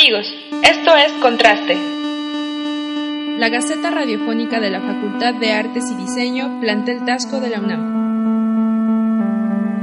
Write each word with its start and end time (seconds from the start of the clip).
Amigos, 0.00 0.32
esto 0.62 0.96
es 0.96 1.12
Contraste. 1.20 1.76
La 3.36 3.50
Gaceta 3.50 3.90
Radiofónica 3.90 4.58
de 4.58 4.70
la 4.70 4.80
Facultad 4.80 5.34
de 5.34 5.52
Artes 5.52 5.84
y 5.90 5.94
Diseño, 5.94 6.58
Plantel 6.58 7.04
Tasco 7.04 7.38
de 7.38 7.50
la 7.50 7.60
UNAM. 7.60 7.84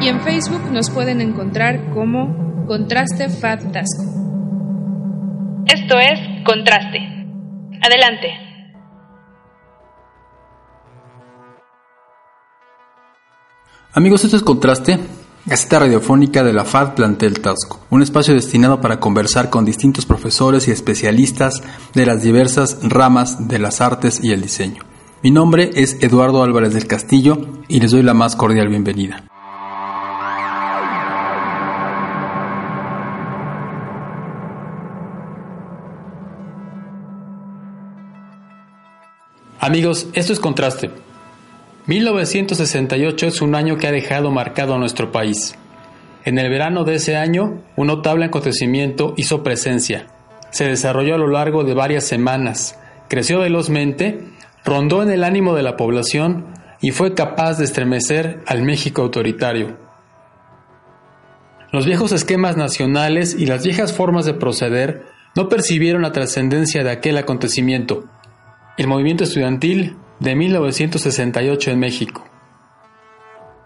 Y 0.00 0.08
en 0.08 0.22
Facebook 0.22 0.70
nos 0.72 0.88
pueden 0.88 1.20
encontrar 1.20 1.90
como 1.92 2.64
Contraste 2.66 3.28
FAD 3.28 3.72
Tasco. 3.72 4.04
Esto 5.66 5.98
es 5.98 6.18
Contraste. 6.46 7.26
Adelante. 7.82 8.39
Amigos, 13.92 14.22
esto 14.22 14.36
es 14.36 14.44
Contraste, 14.44 15.00
Gaceta 15.46 15.80
Radiofónica 15.80 16.44
de 16.44 16.52
la 16.52 16.64
FAD 16.64 16.94
Plantel 16.94 17.40
Tasco, 17.40 17.80
un 17.90 18.02
espacio 18.02 18.32
destinado 18.32 18.80
para 18.80 19.00
conversar 19.00 19.50
con 19.50 19.64
distintos 19.64 20.06
profesores 20.06 20.68
y 20.68 20.70
especialistas 20.70 21.60
de 21.92 22.06
las 22.06 22.22
diversas 22.22 22.78
ramas 22.84 23.48
de 23.48 23.58
las 23.58 23.80
artes 23.80 24.20
y 24.22 24.30
el 24.30 24.42
diseño. 24.42 24.84
Mi 25.24 25.32
nombre 25.32 25.70
es 25.74 26.00
Eduardo 26.04 26.44
Álvarez 26.44 26.72
del 26.72 26.86
Castillo 26.86 27.48
y 27.66 27.80
les 27.80 27.90
doy 27.90 28.04
la 28.04 28.14
más 28.14 28.36
cordial 28.36 28.68
bienvenida. 28.68 29.24
Amigos, 39.58 40.06
esto 40.12 40.32
es 40.32 40.38
Contraste 40.38 41.09
1968 41.90 43.26
es 43.26 43.42
un 43.42 43.56
año 43.56 43.76
que 43.76 43.88
ha 43.88 43.90
dejado 43.90 44.30
marcado 44.30 44.74
a 44.74 44.78
nuestro 44.78 45.10
país. 45.10 45.56
En 46.24 46.38
el 46.38 46.48
verano 46.48 46.84
de 46.84 46.94
ese 46.94 47.16
año, 47.16 47.64
un 47.74 47.88
notable 47.88 48.26
acontecimiento 48.26 49.12
hizo 49.16 49.42
presencia. 49.42 50.06
Se 50.52 50.66
desarrolló 50.66 51.16
a 51.16 51.18
lo 51.18 51.26
largo 51.26 51.64
de 51.64 51.74
varias 51.74 52.04
semanas, 52.04 52.78
creció 53.08 53.40
velozmente, 53.40 54.20
rondó 54.64 55.02
en 55.02 55.10
el 55.10 55.24
ánimo 55.24 55.56
de 55.56 55.64
la 55.64 55.76
población 55.76 56.54
y 56.80 56.92
fue 56.92 57.14
capaz 57.14 57.58
de 57.58 57.64
estremecer 57.64 58.38
al 58.46 58.62
México 58.62 59.02
autoritario. 59.02 59.76
Los 61.72 61.86
viejos 61.86 62.12
esquemas 62.12 62.56
nacionales 62.56 63.34
y 63.36 63.46
las 63.46 63.64
viejas 63.64 63.92
formas 63.92 64.26
de 64.26 64.34
proceder 64.34 65.06
no 65.34 65.48
percibieron 65.48 66.02
la 66.02 66.12
trascendencia 66.12 66.84
de 66.84 66.90
aquel 66.92 67.18
acontecimiento. 67.18 68.04
El 68.78 68.86
movimiento 68.86 69.24
estudiantil 69.24 69.96
de 70.20 70.36
1968 70.36 71.70
en 71.70 71.78
México. 71.78 72.24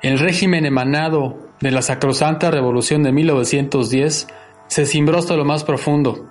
El 0.02 0.18
régimen 0.18 0.64
emanado 0.64 1.38
de 1.60 1.72
la 1.72 1.82
Sacrosanta 1.82 2.50
Revolución 2.50 3.02
de 3.02 3.12
1910 3.12 4.28
se 4.68 4.86
cimbró 4.86 5.18
hasta 5.18 5.36
lo 5.36 5.44
más 5.44 5.64
profundo, 5.64 6.30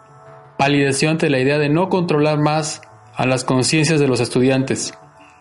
palideció 0.57 1.09
ante 1.09 1.29
la 1.29 1.39
idea 1.39 1.59
de 1.59 1.69
no 1.69 1.89
controlar 1.89 2.39
más 2.39 2.81
a 3.15 3.25
las 3.25 3.43
conciencias 3.43 3.99
de 3.99 4.07
los 4.07 4.21
estudiantes, 4.21 4.93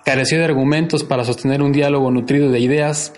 careció 0.04 0.38
de 0.38 0.44
argumentos 0.44 1.04
para 1.04 1.24
sostener 1.24 1.62
un 1.62 1.72
diálogo 1.72 2.10
nutrido 2.10 2.50
de 2.50 2.58
ideas 2.58 3.14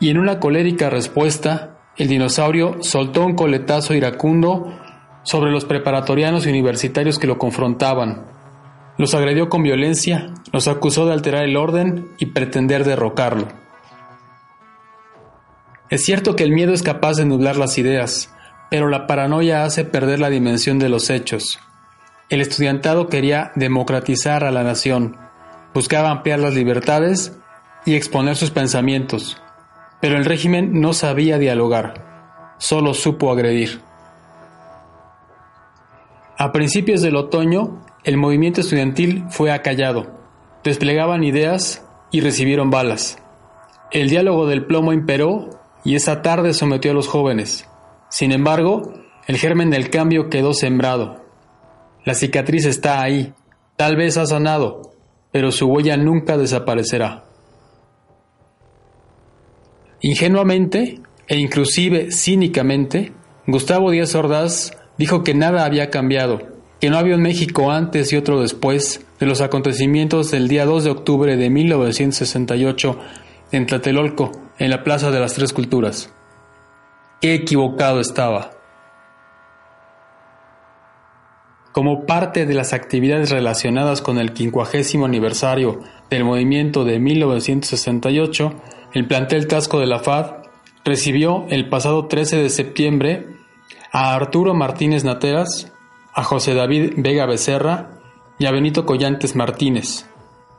y 0.00 0.10
en 0.10 0.18
una 0.18 0.40
colérica 0.40 0.90
respuesta, 0.90 1.78
el 1.96 2.08
dinosaurio 2.08 2.78
soltó 2.80 3.24
un 3.24 3.34
coletazo 3.34 3.94
iracundo 3.94 4.78
sobre 5.22 5.50
los 5.50 5.64
preparatorianos 5.64 6.46
y 6.46 6.50
universitarios 6.50 7.18
que 7.18 7.26
lo 7.26 7.38
confrontaban, 7.38 8.37
los 8.98 9.14
agredió 9.14 9.48
con 9.48 9.62
violencia, 9.62 10.34
los 10.52 10.68
acusó 10.68 11.06
de 11.06 11.12
alterar 11.12 11.44
el 11.44 11.56
orden 11.56 12.10
y 12.18 12.26
pretender 12.26 12.84
derrocarlo. 12.84 13.48
Es 15.88 16.04
cierto 16.04 16.36
que 16.36 16.44
el 16.44 16.52
miedo 16.52 16.74
es 16.74 16.82
capaz 16.82 17.16
de 17.16 17.24
nublar 17.24 17.56
las 17.56 17.78
ideas, 17.78 18.34
pero 18.70 18.88
la 18.88 19.06
paranoia 19.06 19.64
hace 19.64 19.84
perder 19.84 20.20
la 20.20 20.28
dimensión 20.28 20.78
de 20.78 20.88
los 20.88 21.08
hechos. 21.08 21.60
El 22.28 22.42
estudiantado 22.42 23.08
quería 23.08 23.52
democratizar 23.54 24.44
a 24.44 24.50
la 24.50 24.64
nación, 24.64 25.16
buscaba 25.72 26.10
ampliar 26.10 26.40
las 26.40 26.54
libertades 26.54 27.38
y 27.86 27.94
exponer 27.94 28.36
sus 28.36 28.50
pensamientos, 28.50 29.40
pero 30.00 30.16
el 30.16 30.24
régimen 30.26 30.80
no 30.80 30.92
sabía 30.92 31.38
dialogar, 31.38 32.54
solo 32.58 32.92
supo 32.92 33.32
agredir. 33.32 33.80
A 36.36 36.52
principios 36.52 37.00
del 37.00 37.16
otoño, 37.16 37.84
el 38.08 38.16
movimiento 38.16 38.62
estudiantil 38.62 39.24
fue 39.28 39.52
acallado, 39.52 40.06
desplegaban 40.64 41.24
ideas 41.24 41.84
y 42.10 42.22
recibieron 42.22 42.70
balas. 42.70 43.18
El 43.90 44.08
diálogo 44.08 44.46
del 44.46 44.64
plomo 44.64 44.94
imperó 44.94 45.50
y 45.84 45.94
esa 45.94 46.22
tarde 46.22 46.54
sometió 46.54 46.92
a 46.92 46.94
los 46.94 47.06
jóvenes. 47.06 47.68
Sin 48.08 48.32
embargo, 48.32 48.94
el 49.26 49.36
germen 49.36 49.68
del 49.68 49.90
cambio 49.90 50.30
quedó 50.30 50.54
sembrado. 50.54 51.22
La 52.06 52.14
cicatriz 52.14 52.64
está 52.64 53.02
ahí, 53.02 53.34
tal 53.76 53.96
vez 53.96 54.16
ha 54.16 54.24
sanado, 54.24 54.94
pero 55.30 55.52
su 55.52 55.66
huella 55.66 55.98
nunca 55.98 56.38
desaparecerá. 56.38 57.26
Ingenuamente 60.00 61.02
e 61.26 61.36
inclusive 61.36 62.10
cínicamente, 62.10 63.12
Gustavo 63.46 63.90
Díaz 63.90 64.14
Ordaz 64.14 64.70
dijo 64.96 65.22
que 65.22 65.34
nada 65.34 65.66
había 65.66 65.90
cambiado 65.90 66.57
que 66.80 66.90
no 66.90 66.98
había 66.98 67.16
un 67.16 67.22
México 67.22 67.72
antes 67.72 68.12
y 68.12 68.16
otro 68.16 68.40
después 68.40 69.04
de 69.18 69.26
los 69.26 69.40
acontecimientos 69.40 70.30
del 70.30 70.48
día 70.48 70.64
2 70.64 70.84
de 70.84 70.90
octubre 70.90 71.36
de 71.36 71.50
1968 71.50 72.98
en 73.50 73.66
Tlatelolco, 73.66 74.32
en 74.58 74.70
la 74.70 74.84
Plaza 74.84 75.10
de 75.10 75.20
las 75.20 75.34
Tres 75.34 75.52
Culturas. 75.52 76.12
Qué 77.20 77.34
equivocado 77.34 78.00
estaba. 78.00 78.52
Como 81.72 82.06
parte 82.06 82.46
de 82.46 82.54
las 82.54 82.72
actividades 82.72 83.30
relacionadas 83.30 84.00
con 84.00 84.18
el 84.18 84.32
quincuagésimo 84.32 85.04
aniversario 85.04 85.80
del 86.10 86.24
movimiento 86.24 86.84
de 86.84 86.98
1968, 86.98 88.52
el 88.94 89.06
plantel 89.06 89.46
Tasco 89.46 89.78
de 89.80 89.86
la 89.86 89.98
FAD 89.98 90.32
recibió 90.84 91.46
el 91.50 91.68
pasado 91.68 92.06
13 92.06 92.36
de 92.36 92.48
septiembre 92.48 93.26
a 93.92 94.14
Arturo 94.14 94.54
Martínez 94.54 95.04
Nateras, 95.04 95.72
a 96.18 96.24
José 96.24 96.52
David 96.52 96.94
Vega 96.96 97.26
Becerra 97.26 97.90
y 98.40 98.46
a 98.46 98.50
Benito 98.50 98.84
Collantes 98.84 99.36
Martínez, 99.36 100.10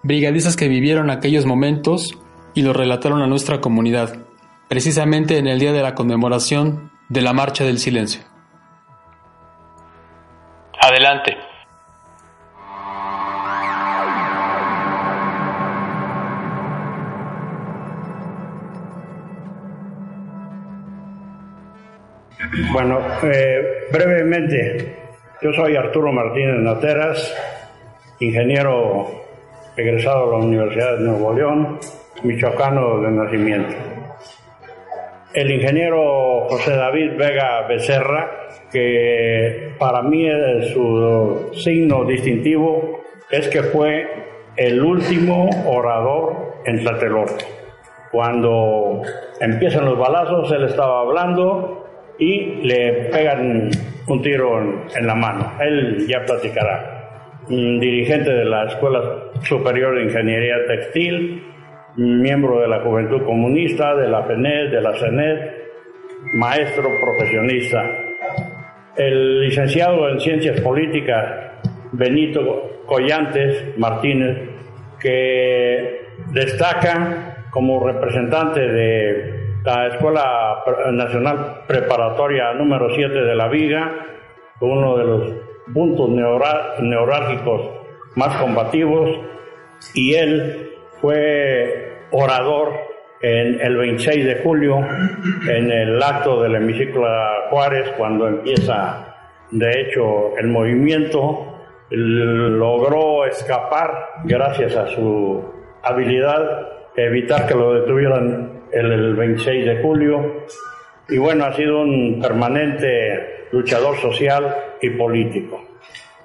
brigadistas 0.03 0.55
que 0.55 0.69
vivieron 0.69 1.09
aquellos 1.09 1.45
momentos 1.45 2.17
y 2.53 2.61
lo 2.61 2.71
relataron 2.71 3.21
a 3.21 3.27
nuestra 3.27 3.59
comunidad, 3.59 4.25
precisamente 4.69 5.37
en 5.37 5.47
el 5.47 5.59
día 5.59 5.73
de 5.73 5.81
la 5.81 5.95
conmemoración 5.95 6.93
de 7.09 7.21
la 7.21 7.33
Marcha 7.33 7.65
del 7.65 7.77
Silencio. 7.77 8.21
Adelante. 10.81 11.35
Bueno, 22.71 22.99
eh, 23.23 23.87
brevemente, 23.91 24.98
yo 25.41 25.53
soy 25.53 25.75
Arturo 25.75 26.11
Martínez 26.11 26.59
Nateras, 26.59 27.33
ingeniero 28.19 29.07
egresado 29.77 30.25
de 30.25 30.31
la 30.31 30.43
Universidad 30.43 30.97
de 30.97 31.03
Nuevo 31.05 31.33
León, 31.33 31.79
michoacano 32.23 32.99
de 32.99 33.11
nacimiento. 33.11 33.75
El 35.33 35.51
ingeniero 35.51 36.47
José 36.49 36.75
David 36.75 37.11
Vega 37.17 37.65
Becerra, 37.67 38.29
que 38.71 39.75
para 39.79 40.01
mí 40.01 40.27
su 40.73 41.51
signo 41.53 42.03
distintivo 42.03 42.99
es 43.31 43.47
que 43.47 43.63
fue 43.63 44.07
el 44.57 44.83
último 44.83 45.49
orador 45.67 46.55
en 46.65 46.83
Tlatelolco. 46.83 47.37
Cuando 48.11 49.03
empiezan 49.39 49.85
los 49.85 49.97
balazos, 49.97 50.51
él 50.51 50.65
estaba 50.65 51.01
hablando 51.01 51.87
y 52.17 52.55
le 52.63 53.09
pegan 53.11 53.69
un 54.09 54.21
tiro 54.21 54.59
en, 54.95 55.07
la 55.07 55.15
mano. 55.15 55.53
Él 55.61 56.05
ya 56.07 56.23
platicará. 56.25 56.95
Dirigente 57.47 58.31
de 58.31 58.45
la 58.45 58.65
Escuela 58.65 59.01
Superior 59.41 59.95
de 59.95 60.03
Ingeniería 60.03 60.55
Textil 60.67 61.43
miembro 61.99 62.61
de 62.61 62.67
la 62.67 62.81
Juventud 62.81 63.23
Comunista, 63.23 63.95
de 63.95 64.07
la 64.07 64.25
PENED, 64.25 64.71
de 64.71 64.81
la 64.81 64.93
CENET, 64.97 65.53
maestro 66.33 66.89
profesionista. 67.01 67.83
El 68.95 69.41
licenciado 69.41 70.09
en 70.09 70.19
Ciencias 70.19 70.61
Políticas, 70.61 71.61
Benito 71.91 72.83
Collantes 72.85 73.77
Martínez, 73.77 74.37
que 74.99 76.07
destaca 76.31 77.45
como 77.51 77.85
representante 77.85 78.59
de 78.61 79.38
la 79.63 79.87
Escuela 79.87 80.63
Nacional 80.91 81.63
Preparatoria 81.67 82.53
número 82.53 82.93
7 82.93 83.13
de 83.13 83.35
La 83.35 83.47
Viga, 83.47 84.05
uno 84.61 84.97
de 84.97 85.03
los 85.03 85.33
puntos 85.73 86.09
neurálgicos 86.09 87.69
más 88.15 88.35
combativos, 88.37 89.19
y 89.93 90.13
él 90.15 90.71
fue 91.01 92.05
orador 92.11 92.73
en 93.21 93.59
el 93.61 93.77
26 93.77 94.25
de 94.25 94.35
julio 94.43 94.77
en 94.77 95.71
el 95.71 96.01
acto 96.01 96.41
del 96.41 96.55
hemiciclo 96.55 97.05
Juárez 97.49 97.89
cuando 97.97 98.27
empieza 98.27 99.15
de 99.51 99.81
hecho 99.81 100.37
el 100.37 100.47
movimiento 100.47 101.59
logró 101.89 103.25
escapar 103.25 104.21
gracias 104.23 104.75
a 104.77 104.87
su 104.87 105.43
habilidad 105.83 106.69
evitar 106.95 107.45
que 107.45 107.55
lo 107.55 107.73
detuvieran 107.73 108.58
el 108.71 109.15
26 109.15 109.65
de 109.65 109.81
julio 109.81 110.45
y 111.07 111.17
bueno 111.17 111.45
ha 111.45 111.55
sido 111.55 111.81
un 111.81 112.19
permanente 112.21 113.47
luchador 113.51 113.97
social 113.97 114.55
y 114.81 114.89
político 114.91 115.69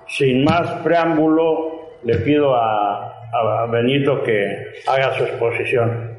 sin 0.08 0.44
más 0.44 0.82
preámbulo 0.82 1.98
le 2.04 2.18
pido 2.18 2.54
a, 2.54 3.14
a 3.32 3.66
Benito 3.66 4.22
que 4.22 4.74
haga 4.86 5.16
su 5.16 5.24
exposición. 5.24 6.14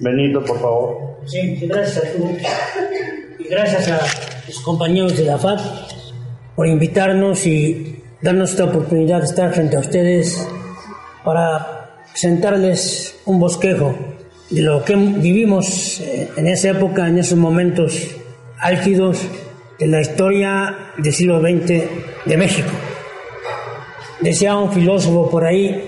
Benito, 0.00 0.44
por 0.44 0.60
favor. 0.60 1.16
Sí, 1.26 1.56
gracias 1.66 2.04
a 2.04 2.12
tú 2.12 2.36
y 3.38 3.48
gracias 3.48 3.88
a 3.88 4.00
los 4.46 4.60
compañeros 4.60 5.16
de 5.16 5.24
la 5.24 5.38
FAD 5.38 5.60
por 6.54 6.66
invitarnos 6.66 7.46
y 7.46 8.02
darnos 8.20 8.50
esta 8.50 8.64
oportunidad 8.64 9.20
de 9.20 9.26
estar 9.26 9.52
frente 9.52 9.76
a 9.76 9.80
ustedes 9.80 10.48
para 11.24 12.04
presentarles 12.10 13.20
un 13.24 13.40
bosquejo 13.40 13.96
de 14.52 14.60
lo 14.60 14.84
que 14.84 14.94
vivimos 14.94 16.00
eh, 16.00 16.30
en 16.36 16.46
esa 16.46 16.70
época, 16.70 17.08
en 17.08 17.18
esos 17.18 17.38
momentos 17.38 18.14
álgidos 18.58 19.22
de 19.78 19.86
la 19.86 20.02
historia 20.02 20.92
del 20.98 21.12
siglo 21.12 21.40
XX 21.40 21.68
de 22.26 22.36
México. 22.36 22.68
Decía 24.20 24.54
un 24.56 24.70
filósofo 24.70 25.30
por 25.30 25.44
ahí, 25.44 25.82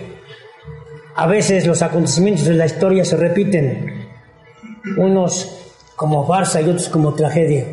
a 1.14 1.26
veces 1.26 1.66
los 1.66 1.82
acontecimientos 1.82 2.46
de 2.46 2.54
la 2.54 2.64
historia 2.64 3.04
se 3.04 3.18
repiten, 3.18 4.08
unos 4.96 5.74
como 5.94 6.26
farsa 6.26 6.62
y 6.62 6.64
otros 6.64 6.88
como 6.88 7.14
tragedia. 7.14 7.66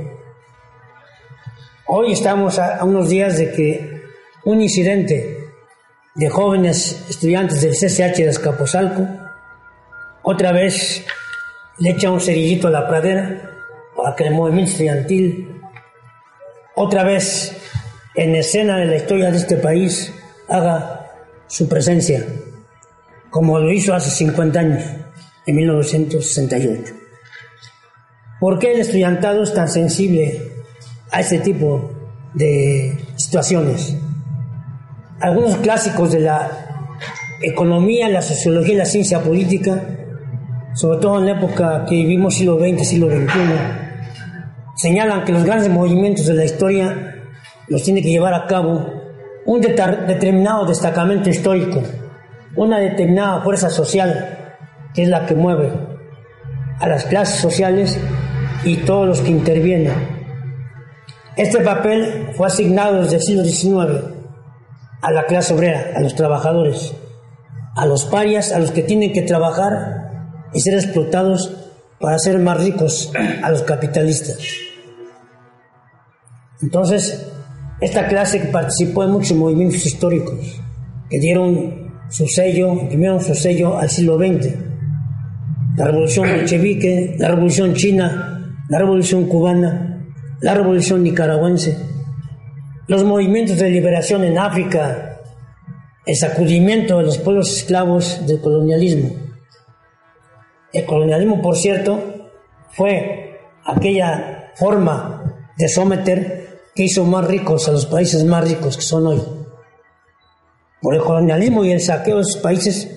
Hoy 1.87 2.11
estamos 2.11 2.59
a, 2.59 2.83
unos 2.83 3.07
días 3.07 3.37
de 3.37 3.51
que 3.53 4.01
un 4.44 4.61
incidente 4.61 5.37
de 6.15 6.29
jóvenes 6.29 7.05
estudiantes 7.09 7.61
del 7.61 7.71
CCH 7.71 8.17
de 8.17 8.29
Escaposalco 8.29 9.20
otra 10.23 10.51
vez 10.51 11.06
le 11.79 11.91
echa 11.91 12.12
un 12.12 12.19
cerillito 12.19 12.68
a 12.68 12.71
la 12.71 12.88
pradera 12.88 13.51
para 13.95 14.15
que 14.15 14.27
el 14.27 14.33
movimiento 14.33 14.71
estudiantil 14.71 15.62
otra 16.75 17.03
vez 17.03 17.57
en 18.15 18.35
escena 18.35 18.77
de 18.77 18.85
la 18.85 18.95
historia 18.97 19.31
de 19.31 19.38
este 19.38 19.57
país 19.57 20.13
haga 20.47 21.12
su 21.47 21.68
presencia, 21.68 22.25
como 23.29 23.59
lo 23.59 23.71
hizo 23.71 23.94
hace 23.94 24.09
50 24.09 24.59
años, 24.59 24.83
en 25.45 25.56
1968. 25.56 26.94
¿Por 28.39 28.57
qué 28.57 28.73
el 28.73 28.81
estudiantado 28.81 29.44
es 29.44 29.53
tan 29.53 29.68
sensible 29.68 30.51
a 31.12 31.19
este 31.19 31.39
tipo 31.39 31.91
de 32.33 32.97
situaciones? 33.15 33.95
Algunos 35.19 35.57
clásicos 35.57 36.12
de 36.12 36.21
la 36.21 36.88
economía, 37.41 38.09
la 38.09 38.21
sociología 38.21 38.73
y 38.73 38.77
la 38.77 38.85
ciencia 38.85 39.21
política, 39.21 39.83
sobre 40.73 41.00
todo 41.00 41.19
en 41.19 41.25
la 41.25 41.31
época 41.33 41.85
que 41.85 41.95
vivimos 41.95 42.35
siglo 42.35 42.57
XX, 42.59 42.88
siglo 42.88 43.07
XXI, 43.07 43.31
señalan 44.75 45.25
que 45.25 45.33
los 45.33 45.44
grandes 45.44 45.69
movimientos 45.69 46.25
de 46.25 46.33
la 46.33 46.45
historia 46.45 47.15
los 47.68 47.83
tiene 47.83 48.01
que 48.01 48.09
llevar 48.09 48.33
a 48.33 48.47
cabo 48.47 48.85
un 49.45 49.62
determinado 49.62 50.65
destacamento 50.65 51.29
histórico, 51.29 51.81
una 52.56 52.79
determinada 52.79 53.41
fuerza 53.41 53.69
social 53.69 54.38
que 54.94 55.03
es 55.03 55.09
la 55.09 55.25
que 55.25 55.35
mueve 55.35 55.71
a 56.79 56.88
las 56.88 57.06
clases 57.06 57.39
sociales 57.39 58.00
y 58.63 58.77
todos 58.77 59.07
los 59.07 59.21
que 59.21 59.29
intervienen. 59.31 59.94
Este 61.35 61.59
papel 61.62 62.29
fue 62.35 62.47
asignado 62.47 63.03
desde 63.03 63.18
el 63.18 63.21
siglo 63.21 63.44
XIX 63.44 64.03
a 65.01 65.12
la 65.12 65.25
clase 65.25 65.53
obrera, 65.53 65.91
a 65.95 66.01
los 66.01 66.15
trabajadores, 66.15 66.94
a 67.75 67.85
los 67.85 68.06
parias, 68.06 68.51
a 68.51 68.59
los 68.59 68.71
que 68.71 68.83
tienen 68.83 69.13
que 69.13 69.21
trabajar 69.21 70.00
y 70.53 70.62
ser 70.62 70.75
explotados 70.75 71.69
para 72.00 72.18
ser 72.18 72.39
más 72.39 72.62
ricos, 72.62 73.12
a 73.44 73.50
los 73.51 73.62
capitalistas. 73.62 74.38
Entonces, 76.62 77.27
esta 77.80 78.07
clase 78.07 78.39
participó 78.51 79.03
en 79.03 79.12
muchos 79.12 79.38
movimientos 79.38 79.86
históricos 79.86 80.62
que 81.09 81.19
dieron 81.19 81.92
su 82.09 82.27
sello, 82.27 82.74
imprimieron 82.74 83.21
su 83.21 83.33
sello 83.33 83.77
al 83.77 83.89
siglo 83.89 84.18
XX. 84.18 84.53
La 85.77 85.86
revolución 85.86 86.27
bolchevique, 86.30 87.15
la 87.18 87.30
revolución 87.30 87.74
china, 87.74 88.56
la 88.69 88.80
revolución 88.80 89.25
cubana, 89.25 90.06
la 90.42 90.54
revolución 90.54 91.04
nicaragüense, 91.04 91.77
los 92.88 93.04
movimientos 93.04 93.57
de 93.57 93.69
liberación 93.69 94.24
en 94.24 94.38
África, 94.38 95.19
el 96.06 96.15
sacudimiento 96.15 96.97
de 96.97 97.04
los 97.04 97.18
pueblos 97.18 97.56
esclavos 97.57 98.25
del 98.27 98.42
colonialismo. 98.42 99.31
El 100.73 100.85
colonialismo, 100.85 101.41
por 101.41 101.57
cierto, 101.57 102.29
fue 102.69 103.39
aquella 103.65 104.51
forma 104.56 105.51
de 105.57 105.68
someter 105.68 106.62
que 106.73 106.83
hizo 106.83 107.03
más 107.03 107.25
ricos 107.25 107.68
a 107.68 107.71
los 107.71 107.85
países 107.85 108.23
más 108.23 108.47
ricos 108.47 108.77
que 108.77 108.83
son 108.83 109.07
hoy. 109.07 109.21
Por 110.81 110.95
el 110.95 111.01
colonialismo 111.01 111.63
y 111.65 111.71
el 111.71 111.81
saqueo 111.81 112.18
de 112.18 112.21
esos 112.21 112.38
países 112.38 112.89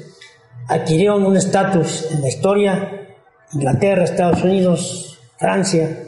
adquirieron 0.69 1.27
un 1.27 1.37
estatus 1.37 2.11
en 2.13 2.23
la 2.23 2.29
historia, 2.29 3.09
Inglaterra, 3.53 4.05
Estados 4.05 4.43
Unidos, 4.43 5.19
Francia, 5.39 6.05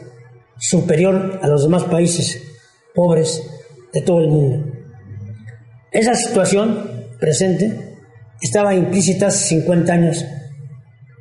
superior 0.57 1.39
a 1.41 1.47
los 1.47 1.63
demás 1.63 1.83
países 1.83 2.41
pobres 2.95 3.43
de 3.93 4.01
todo 4.01 4.21
el 4.21 4.29
mundo. 4.29 4.73
Esa 5.91 6.15
situación 6.15 7.07
presente 7.19 7.97
estaba 8.41 8.73
implícita 8.73 9.27
hace 9.27 9.59
50 9.59 9.93
años 9.93 10.25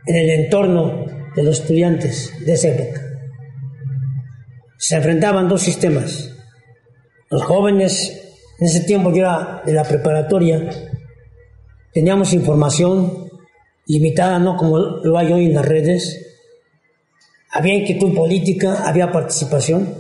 en 0.07 0.17
el 0.17 0.31
entorno 0.31 1.05
de 1.35 1.43
los 1.43 1.61
estudiantes 1.61 2.33
de 2.45 2.53
esa 2.53 2.69
época. 2.69 3.03
Se 4.79 4.97
enfrentaban 4.97 5.49
dos 5.49 5.63
sistemas, 5.63 6.33
los 7.29 7.43
jóvenes, 7.43 8.23
en 8.61 8.67
ese 8.67 8.81
tiempo 8.81 9.11
yo 9.11 9.19
era 9.19 9.63
de 9.67 9.73
la 9.73 9.83
preparatoria, 9.83 10.71
teníamos 11.93 12.33
información 12.33 13.29
limitada, 13.87 14.39
no 14.39 14.57
como 14.57 14.79
lo 14.79 15.19
hay 15.19 15.33
hoy 15.33 15.47
en 15.47 15.55
las 15.55 15.67
redes. 15.67 16.23
Había 17.51 17.75
inquietud 17.75 18.15
política, 18.15 18.87
había 18.87 19.11
participación. 19.11 19.95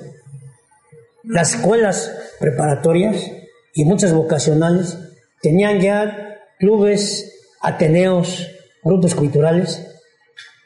Las 1.24 1.54
escuelas 1.54 2.12
preparatorias 2.38 3.30
y 3.74 3.84
muchas 3.84 4.12
vocacionales 4.12 4.98
tenían 5.42 5.80
ya 5.80 6.38
clubes, 6.58 7.32
ateneos, 7.60 8.48
grupos 8.84 9.14
culturales, 9.14 9.95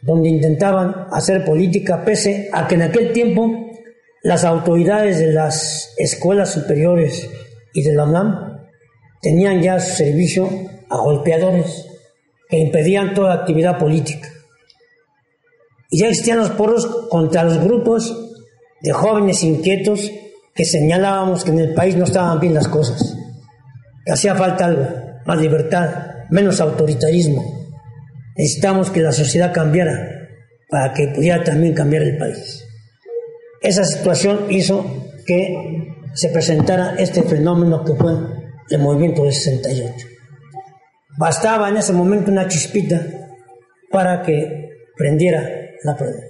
donde 0.02 0.28
intentaban 0.28 1.06
hacer 1.12 1.44
política, 1.44 2.04
pese 2.04 2.48
a 2.52 2.66
que 2.66 2.74
en 2.74 2.82
aquel 2.82 3.12
tiempo 3.12 3.70
las 4.22 4.44
autoridades 4.44 5.18
de 5.18 5.32
las 5.32 5.94
escuelas 5.96 6.52
superiores 6.52 7.28
y 7.72 7.82
de 7.82 7.94
la 7.94 8.04
UNAM 8.04 8.68
tenían 9.22 9.62
ya 9.62 9.78
su 9.80 9.96
servicio 9.96 10.48
a 10.88 10.96
golpeadores 10.96 11.86
que 12.48 12.58
impedían 12.58 13.14
toda 13.14 13.34
actividad 13.34 13.78
política. 13.78 14.28
Y 15.90 16.00
ya 16.00 16.08
existían 16.08 16.38
los 16.38 16.50
porros 16.50 16.86
contra 17.08 17.44
los 17.44 17.58
grupos 17.58 18.16
de 18.80 18.92
jóvenes 18.92 19.42
inquietos 19.42 20.10
que 20.54 20.64
señalábamos 20.64 21.44
que 21.44 21.50
en 21.50 21.60
el 21.60 21.74
país 21.74 21.96
no 21.96 22.04
estaban 22.04 22.40
bien 22.40 22.54
las 22.54 22.68
cosas, 22.68 23.16
que 24.04 24.12
hacía 24.12 24.34
falta 24.34 24.66
algo, 24.66 24.86
más 25.26 25.40
libertad, 25.40 25.90
menos 26.30 26.60
autoritarismo. 26.60 27.59
Necesitamos 28.40 28.88
que 28.90 29.02
la 29.02 29.12
sociedad 29.12 29.52
cambiara 29.52 30.30
para 30.70 30.94
que 30.94 31.08
pudiera 31.08 31.44
también 31.44 31.74
cambiar 31.74 32.04
el 32.04 32.16
país. 32.16 32.66
Esa 33.60 33.84
situación 33.84 34.46
hizo 34.48 35.12
que 35.26 35.92
se 36.14 36.30
presentara 36.30 36.94
este 36.96 37.22
fenómeno 37.22 37.84
que 37.84 37.92
fue 37.92 38.12
el 38.70 38.78
movimiento 38.80 39.24
del 39.24 39.34
68. 39.34 40.06
Bastaba 41.18 41.68
en 41.68 41.76
ese 41.76 41.92
momento 41.92 42.30
una 42.30 42.48
chispita 42.48 43.06
para 43.90 44.22
que 44.22 44.70
prendiera 44.96 45.46
la 45.84 45.94
prueba. 45.94 46.20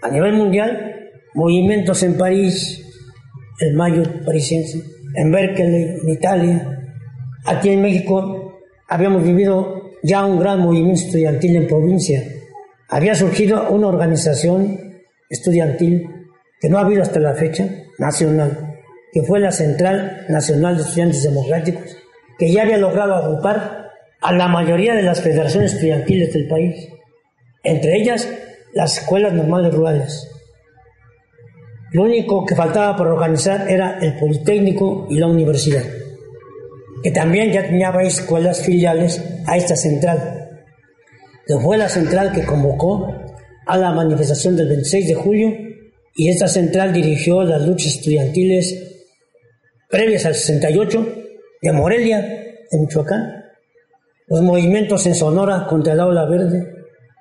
A 0.00 0.08
nivel 0.08 0.32
mundial, 0.32 1.10
movimientos 1.34 2.02
en 2.04 2.16
París, 2.16 2.82
el 3.60 3.74
Mayo 3.74 4.02
parisiense, 4.24 4.82
en 5.14 5.30
Berkeley, 5.30 5.98
en 6.02 6.08
Italia. 6.08 6.90
Aquí 7.44 7.68
en 7.68 7.82
México 7.82 8.62
habíamos 8.88 9.22
vivido 9.22 9.77
ya 10.02 10.24
un 10.24 10.38
gran 10.38 10.60
movimiento 10.60 11.02
estudiantil 11.02 11.56
en 11.56 11.66
provincia. 11.66 12.22
Había 12.88 13.14
surgido 13.14 13.68
una 13.70 13.88
organización 13.88 15.02
estudiantil 15.28 16.08
que 16.60 16.68
no 16.68 16.78
ha 16.78 16.82
habido 16.82 17.02
hasta 17.02 17.20
la 17.20 17.34
fecha, 17.34 17.68
nacional, 17.98 18.76
que 19.12 19.22
fue 19.22 19.40
la 19.40 19.52
Central 19.52 20.26
Nacional 20.28 20.76
de 20.76 20.82
Estudiantes 20.82 21.22
Democráticos, 21.22 21.96
que 22.38 22.50
ya 22.50 22.62
había 22.62 22.78
logrado 22.78 23.14
agrupar 23.14 23.90
a 24.20 24.32
la 24.32 24.48
mayoría 24.48 24.94
de 24.94 25.02
las 25.02 25.20
federaciones 25.20 25.74
estudiantiles 25.74 26.32
del 26.32 26.48
país, 26.48 26.88
entre 27.62 27.96
ellas 27.96 28.28
las 28.72 28.98
escuelas 28.98 29.32
normales 29.32 29.74
rurales. 29.74 30.28
Lo 31.92 32.02
único 32.02 32.44
que 32.44 32.54
faltaba 32.54 32.96
por 32.96 33.06
organizar 33.06 33.70
era 33.70 33.98
el 34.00 34.18
Politécnico 34.18 35.06
y 35.08 35.18
la 35.18 35.26
universidad, 35.26 35.84
que 37.02 37.10
también 37.10 37.52
ya 37.52 37.62
tenía 37.62 37.90
escuelas 38.02 38.62
filiales 38.62 39.22
a 39.46 39.56
esta 39.56 39.76
central, 39.76 40.50
que 41.46 41.54
fue 41.58 41.78
la 41.78 41.88
central 41.88 42.32
que 42.32 42.44
convocó 42.44 43.06
a 43.66 43.76
la 43.76 43.92
manifestación 43.92 44.56
del 44.56 44.68
26 44.68 45.08
de 45.08 45.14
julio 45.14 45.52
y 46.14 46.28
esta 46.28 46.48
central 46.48 46.92
dirigió 46.92 47.44
las 47.44 47.62
luchas 47.62 47.94
estudiantiles 47.94 49.04
previas 49.88 50.26
al 50.26 50.34
68 50.34 51.14
de 51.62 51.72
Morelia, 51.72 52.18
en 52.70 52.80
Michoacán, 52.80 53.44
los 54.26 54.42
movimientos 54.42 55.06
en 55.06 55.14
Sonora 55.14 55.66
contra 55.66 55.94
el 55.94 56.00
aula 56.00 56.26
verde, 56.26 56.74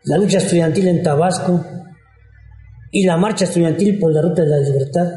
la 0.03 0.17
lucha 0.17 0.39
estudiantil 0.39 0.87
en 0.87 1.03
Tabasco 1.03 1.65
y 2.91 3.05
la 3.05 3.17
marcha 3.17 3.45
estudiantil 3.45 3.99
por 3.99 4.11
la 4.11 4.21
ruta 4.21 4.41
de 4.41 4.49
la 4.49 4.59
libertad, 4.59 5.07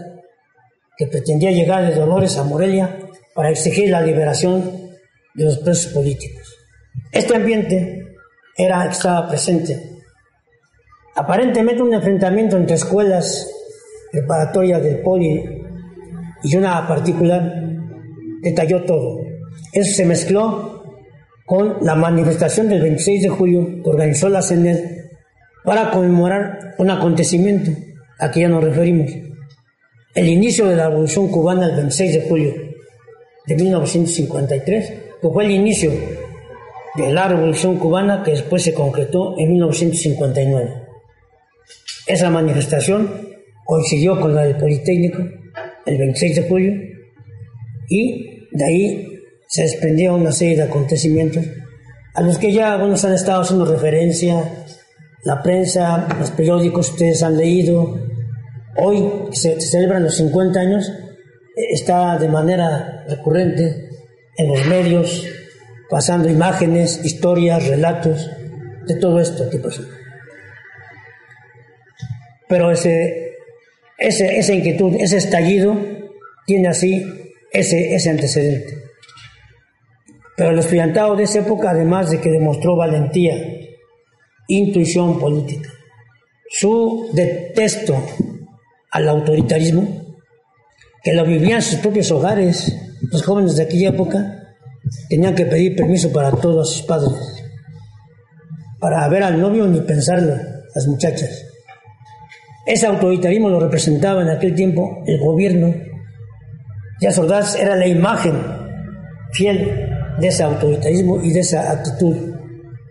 que 0.97 1.07
pretendía 1.07 1.51
llegar 1.51 1.87
de 1.87 1.99
Dolores 1.99 2.37
a 2.37 2.45
Morelia 2.45 2.99
para 3.35 3.51
exigir 3.51 3.91
la 3.91 4.03
liberación 4.03 4.91
de 5.35 5.45
los 5.45 5.59
presos 5.59 5.93
políticos. 5.93 6.57
Este 7.13 7.35
ambiente 7.35 8.07
era, 8.57 8.87
estaba 8.87 9.29
presente. 9.29 10.01
Aparentemente 11.17 11.83
un 11.83 11.95
enfrentamiento 11.95 12.57
entre 12.57 12.77
escuelas 12.77 13.49
preparatorias 14.13 14.83
del 14.83 15.01
poli 15.01 15.63
y 16.43 16.57
una 16.57 16.87
particular 16.87 17.63
detalló 18.43 18.85
todo. 18.85 19.21
Eso 19.73 19.95
se 19.95 20.05
mezcló 20.05 20.85
con 21.47 21.79
la 21.83 21.95
manifestación 21.95 22.69
del 22.69 22.81
26 22.83 23.23
de 23.23 23.29
julio 23.29 23.83
que 23.83 23.91
organizó 23.91 24.29
la 24.29 24.43
CENED 24.43 25.01
para 25.65 25.91
conmemorar 25.91 26.75
un 26.79 26.91
acontecimiento 26.91 27.73
a 28.19 28.31
que 28.31 28.41
ya 28.41 28.49
nos 28.49 28.65
referimos. 28.65 29.11
El 30.15 30.29
inicio 30.29 30.67
de 30.67 30.77
la 30.77 30.89
Revolución 30.89 31.29
Cubana 31.29 31.67
el 31.67 31.77
26 31.77 32.15
de 32.15 32.29
julio 32.29 32.70
de 33.51 33.57
1953, 33.57 34.93
que 35.21 35.29
fue 35.29 35.45
el 35.45 35.51
inicio 35.51 35.91
de 36.95 37.13
la 37.13 37.27
Revolución 37.27 37.79
Cubana 37.79 38.23
que 38.23 38.31
después 38.31 38.63
se 38.63 38.73
concretó 38.73 39.35
en 39.39 39.51
1959. 39.51 40.71
Esa 42.07 42.31
manifestación 42.31 43.11
coincidió 43.65 44.21
con 44.21 44.35
la 44.35 44.43
del 44.43 44.57
Politécnico 44.57 45.19
el 45.87 45.99
26 45.99 46.37
de 46.37 46.49
julio 46.49 46.73
y 47.89 48.47
de 48.53 48.65
ahí 48.65 49.19
se 49.49 49.63
desprendió 49.63 50.15
una 50.15 50.31
serie 50.31 50.57
de 50.57 50.63
acontecimientos 50.63 51.45
a 52.15 52.23
los 52.23 52.39
que 52.39 52.53
ya 52.53 52.75
algunos 52.75 53.05
han 53.05 53.15
estado 53.15 53.43
haciendo 53.43 53.65
referencia, 53.65 54.45
la 55.25 55.43
prensa, 55.43 56.09
los 56.19 56.31
periódicos, 56.31 56.91
ustedes 56.91 57.23
han 57.23 57.37
leído. 57.37 57.99
Hoy 58.77 59.05
se 59.33 59.61
celebran 59.61 60.05
los 60.05 60.17
50 60.17 60.61
años, 60.61 60.91
está 61.57 62.19
de 62.19 62.29
manera 62.29 63.05
recurrente 63.09 63.89
en 64.37 64.49
los 64.49 64.67
medios, 64.67 65.27
pasando 65.89 66.29
imágenes, 66.29 67.05
historias, 67.05 67.67
relatos 67.67 68.31
de 68.87 68.95
todo 68.97 69.21
esto 69.21 69.49
que. 69.51 69.61
Pero 72.49 72.71
ese, 72.71 73.37
ese, 73.99 74.39
esa 74.39 74.53
inquietud, 74.53 74.95
ese 74.99 75.19
estallido, 75.19 75.77
tiene 76.47 76.69
así 76.69 77.05
ese, 77.53 77.95
ese 77.95 78.11
antecedente. 78.11 78.75
Pero 80.37 80.51
el 80.51 80.59
estudiantado 80.59 81.17
de 81.17 81.25
esa 81.25 81.41
época, 81.41 81.71
además 81.71 82.11
de 82.11 82.21
que 82.21 82.31
demostró 82.31 82.77
valentía, 82.77 83.37
intuición 84.49 85.21
política, 85.21 85.71
su 86.49 87.11
detesto 87.13 88.03
al 88.91 89.09
autoritarismo, 89.09 90.00
que 91.03 91.15
lo 91.15 91.25
vivían 91.25 91.57
en 91.57 91.63
sus 91.63 91.79
propios 91.81 92.11
hogares, 92.11 92.75
los 93.11 93.23
jóvenes 93.23 93.57
de 93.57 93.65
aquella 93.65 93.91
época 93.91 94.41
tenían 95.09 95.35
que 95.35 95.47
pedir 95.47 95.77
permiso 95.77 96.13
para 96.13 96.31
todos 96.33 96.75
sus 96.75 96.83
padres, 96.83 97.15
para 98.79 99.09
ver 99.09 99.23
al 99.23 99.41
novio 99.41 99.67
ni 99.67 99.81
pensarlo, 99.81 100.35
las 100.75 100.87
muchachas. 100.87 101.47
Ese 102.67 102.87
autoritarismo 102.87 103.49
lo 103.49 103.61
representaba 103.61 104.23
en 104.23 104.29
aquel 104.29 104.55
tiempo 104.55 105.03
el 105.07 105.19
gobierno. 105.19 105.75
Ya 107.01 107.11
Ordaz 107.19 107.57
era 107.57 107.75
la 107.75 107.87
imagen 107.87 108.35
fiel 109.33 109.89
de 110.21 110.29
ese 110.29 110.43
autoritarismo 110.43 111.23
y 111.23 111.33
de 111.33 111.41
esa 111.41 111.73
actitud 111.73 112.15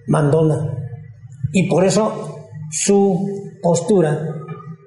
mandona. 0.08 0.76
Y 1.54 1.70
por 1.70 1.86
eso 1.86 2.48
su 2.72 3.58
postura 3.62 4.36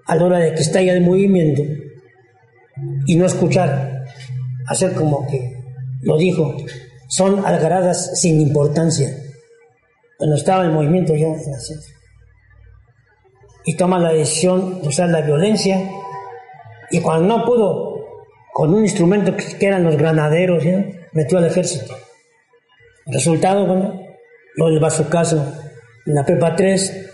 a 0.06 0.16
la 0.16 0.24
hora 0.24 0.38
de 0.38 0.54
que 0.54 0.62
estalla 0.62 0.92
el 0.92 1.04
movimiento 1.04 1.62
y 3.06 3.16
no 3.16 3.26
escuchar, 3.26 4.04
hacer 4.66 4.94
como 4.94 5.26
que 5.26 5.56
lo 6.02 6.16
dijo, 6.16 6.56
son 7.08 7.44
algaradas 7.44 8.18
sin 8.20 8.40
importancia. 8.40 9.16
Cuando 10.18 10.36
estaba 10.36 10.64
el 10.64 10.72
movimiento 10.72 11.14
yo 11.14 11.34
y 13.64 13.76
toma 13.76 13.98
la 13.98 14.12
decisión 14.12 14.82
de 14.82 14.88
usar 14.88 15.08
la 15.08 15.20
violencia. 15.20 15.80
Y 16.90 17.00
cuando 17.00 17.26
no 17.26 17.44
pudo 17.44 17.92
con 18.52 18.74
un 18.74 18.82
instrumento 18.82 19.34
que 19.36 19.66
eran 19.66 19.84
los 19.84 19.96
granaderos 19.96 20.64
metió 21.12 21.38
al 21.38 21.46
ejército. 21.46 21.94
Resultado 23.06 23.66
bueno 23.66 24.00
lo 24.56 24.66
del 24.68 24.80
caso 25.08 25.54
en 26.06 26.14
la 26.14 26.24
prepa 26.24 26.54
3 26.54 27.11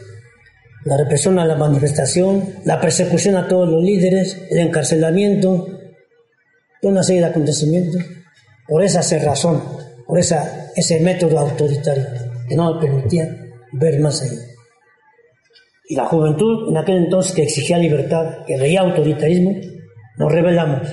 la 0.84 0.96
represión 0.96 1.38
a 1.38 1.44
la 1.44 1.56
manifestación 1.56 2.54
la 2.64 2.80
persecución 2.80 3.36
a 3.36 3.48
todos 3.48 3.68
los 3.68 3.82
líderes 3.82 4.40
el 4.50 4.58
encarcelamiento 4.58 5.66
toda 6.80 6.92
una 6.92 7.02
serie 7.02 7.22
de 7.22 7.28
acontecimientos. 7.28 8.02
Por 8.68 8.84
esa 8.84 9.02
cerrazón 9.02 9.62
por 10.08 10.18
esa, 10.18 10.70
ese 10.74 11.00
método 11.00 11.38
autoritario 11.38 12.06
que 12.48 12.56
no 12.56 12.74
le 12.74 12.80
permitía 12.80 13.28
ver 13.72 14.00
más 14.00 14.22
allá. 14.22 14.40
Y 15.86 15.94
la 15.94 16.06
juventud 16.06 16.70
en 16.70 16.78
aquel 16.78 16.96
entonces 16.96 17.32
que 17.32 17.42
exigía 17.42 17.76
libertad, 17.76 18.46
que 18.46 18.56
veía 18.56 18.80
autoritarismo, 18.80 19.54
nos 20.16 20.32
rebelamos, 20.32 20.88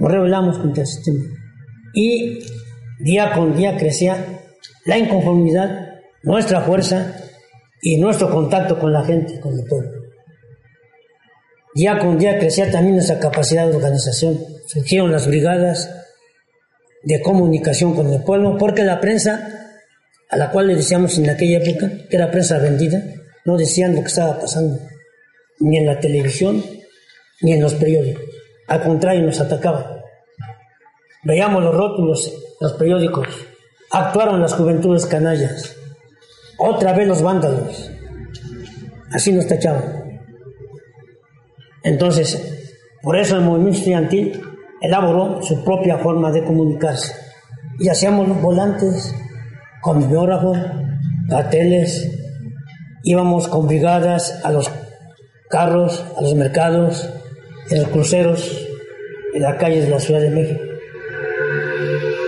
nos 0.00 0.10
rebelamos 0.10 0.58
contra 0.58 0.82
el 0.82 0.86
sistema. 0.86 1.24
Y 1.92 2.38
día 3.00 3.32
con 3.32 3.54
día 3.54 3.76
crecía 3.76 4.16
la 4.86 4.96
inconformidad, 4.96 5.98
nuestra 6.22 6.62
fuerza 6.62 7.25
y 7.82 7.98
nuestro 7.98 8.30
contacto 8.30 8.78
con 8.78 8.92
la 8.92 9.04
gente, 9.04 9.40
con 9.40 9.58
el 9.58 9.64
pueblo. 9.64 9.90
Día 11.74 11.98
con 11.98 12.18
día 12.18 12.38
crecía 12.38 12.70
también 12.70 12.94
nuestra 12.94 13.18
capacidad 13.18 13.66
de 13.68 13.76
organización. 13.76 14.38
Surgieron 14.66 15.12
las 15.12 15.26
brigadas 15.26 15.90
de 17.02 17.20
comunicación 17.20 17.94
con 17.94 18.12
el 18.12 18.22
pueblo, 18.22 18.56
porque 18.58 18.82
la 18.82 18.98
prensa, 18.98 19.78
a 20.30 20.36
la 20.36 20.50
cual 20.50 20.68
le 20.68 20.76
decíamos 20.76 21.18
en 21.18 21.28
aquella 21.28 21.58
época, 21.58 21.90
que 22.08 22.16
era 22.16 22.30
prensa 22.30 22.58
vendida, 22.58 23.02
no 23.44 23.56
decían 23.56 23.94
lo 23.94 24.00
que 24.00 24.08
estaba 24.08 24.40
pasando, 24.40 24.80
ni 25.60 25.76
en 25.76 25.86
la 25.86 26.00
televisión, 26.00 26.64
ni 27.42 27.52
en 27.52 27.62
los 27.62 27.74
periódicos. 27.74 28.24
Al 28.68 28.82
contrario, 28.82 29.22
nos 29.22 29.38
atacaban. 29.38 29.84
Veíamos 31.24 31.62
los 31.62 31.74
rótulos, 31.74 32.32
los 32.60 32.72
periódicos. 32.72 33.28
Actuaron 33.90 34.40
las 34.40 34.54
juventudes 34.54 35.06
canallas. 35.06 35.76
Otra 36.58 36.92
vez 36.92 37.06
los 37.06 37.22
vándalos. 37.22 37.90
Así 39.12 39.32
nos 39.32 39.46
tachaban. 39.46 40.20
Entonces, 41.82 42.56
por 43.02 43.16
eso 43.16 43.36
el 43.36 43.42
movimiento 43.42 43.78
estudiantil 43.78 44.40
elaboró 44.80 45.42
su 45.42 45.62
propia 45.64 45.98
forma 45.98 46.32
de 46.32 46.44
comunicarse. 46.44 47.14
Y 47.78 47.88
hacíamos 47.88 48.40
volantes 48.40 49.14
con 49.82 50.08
biógrafos, 50.08 50.58
carteles, 51.28 52.10
íbamos 53.04 53.48
con 53.48 53.68
brigadas 53.68 54.44
a 54.44 54.50
los 54.50 54.70
carros, 55.48 56.04
a 56.16 56.22
los 56.22 56.34
mercados, 56.34 57.08
en 57.70 57.82
los 57.82 57.88
cruceros, 57.90 58.66
en 59.34 59.42
las 59.42 59.56
calles 59.56 59.84
de 59.84 59.90
la 59.90 60.00
Ciudad 60.00 60.20
de 60.20 60.30
México. 60.30 60.60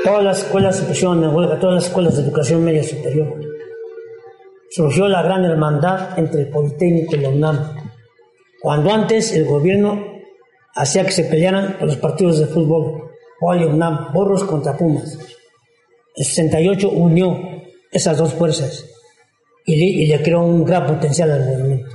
todas 0.04 0.24
las 0.24 0.38
escuelas 0.38 0.80
huelga, 0.80 1.58
todas 1.58 1.74
las 1.74 1.86
escuelas 1.86 2.16
de 2.16 2.22
educación 2.22 2.64
media 2.64 2.82
superior. 2.82 3.47
Surgió 4.70 5.08
la 5.08 5.22
gran 5.22 5.44
hermandad 5.44 6.18
entre 6.18 6.42
el 6.42 6.48
Politécnico 6.48 7.16
y 7.16 7.20
la 7.20 7.30
UNAM. 7.30 7.74
Cuando 8.60 8.92
antes 8.92 9.32
el 9.32 9.46
gobierno 9.46 10.04
hacía 10.74 11.04
que 11.04 11.12
se 11.12 11.24
pelearan 11.24 11.76
los 11.80 11.96
partidos 11.96 12.38
de 12.38 12.46
fútbol, 12.46 13.10
Poli 13.40 13.64
UNAM, 13.64 14.12
Borros 14.12 14.44
contra 14.44 14.76
Pumas. 14.76 15.18
El 16.14 16.24
68 16.24 16.90
unió 16.90 17.38
esas 17.90 18.18
dos 18.18 18.34
fuerzas 18.34 18.84
y 19.64 20.06
le, 20.06 20.22
creó 20.22 20.42
un 20.42 20.64
gran 20.64 20.86
potencial 20.86 21.30
al 21.30 21.44
movimiento. 21.44 21.94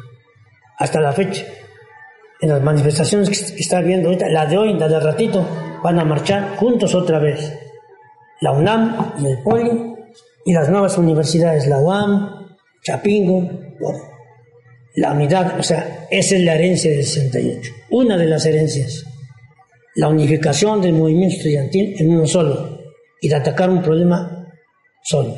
Hasta 0.77 1.01
la 1.01 1.11
fecha, 1.11 1.45
en 2.39 2.49
las 2.49 2.61
manifestaciones 2.61 3.29
que, 3.29 3.55
que 3.55 3.61
está 3.61 3.81
viendo 3.81 4.09
ahorita, 4.09 4.29
la 4.29 4.45
de 4.45 4.57
hoy, 4.57 4.73
la 4.73 4.87
de 4.87 4.99
ratito, 4.99 5.45
van 5.83 5.99
a 5.99 6.05
marchar 6.05 6.55
juntos 6.55 6.95
otra 6.95 7.19
vez. 7.19 7.53
La 8.41 8.51
UNAM 8.51 9.13
y 9.19 9.27
el 9.27 9.43
POLI 9.43 9.95
y 10.45 10.53
las 10.53 10.69
nuevas 10.69 10.97
universidades, 10.97 11.67
la 11.67 11.79
UAM, 11.79 12.42
Chapingo, 12.83 13.49
la 14.95 15.13
unidad, 15.13 15.59
o 15.59 15.63
sea, 15.63 16.07
esa 16.11 16.35
es 16.35 16.41
la 16.41 16.55
herencia 16.55 16.91
del 16.91 17.03
68. 17.03 17.71
Una 17.91 18.17
de 18.17 18.25
las 18.25 18.45
herencias, 18.45 19.05
la 19.95 20.09
unificación 20.09 20.81
del 20.81 20.93
movimiento 20.93 21.37
estudiantil 21.37 21.95
en 21.97 22.09
uno 22.11 22.27
solo 22.27 22.79
y 23.21 23.29
de 23.29 23.35
atacar 23.35 23.69
un 23.69 23.81
problema 23.81 24.51
solo. 25.01 25.33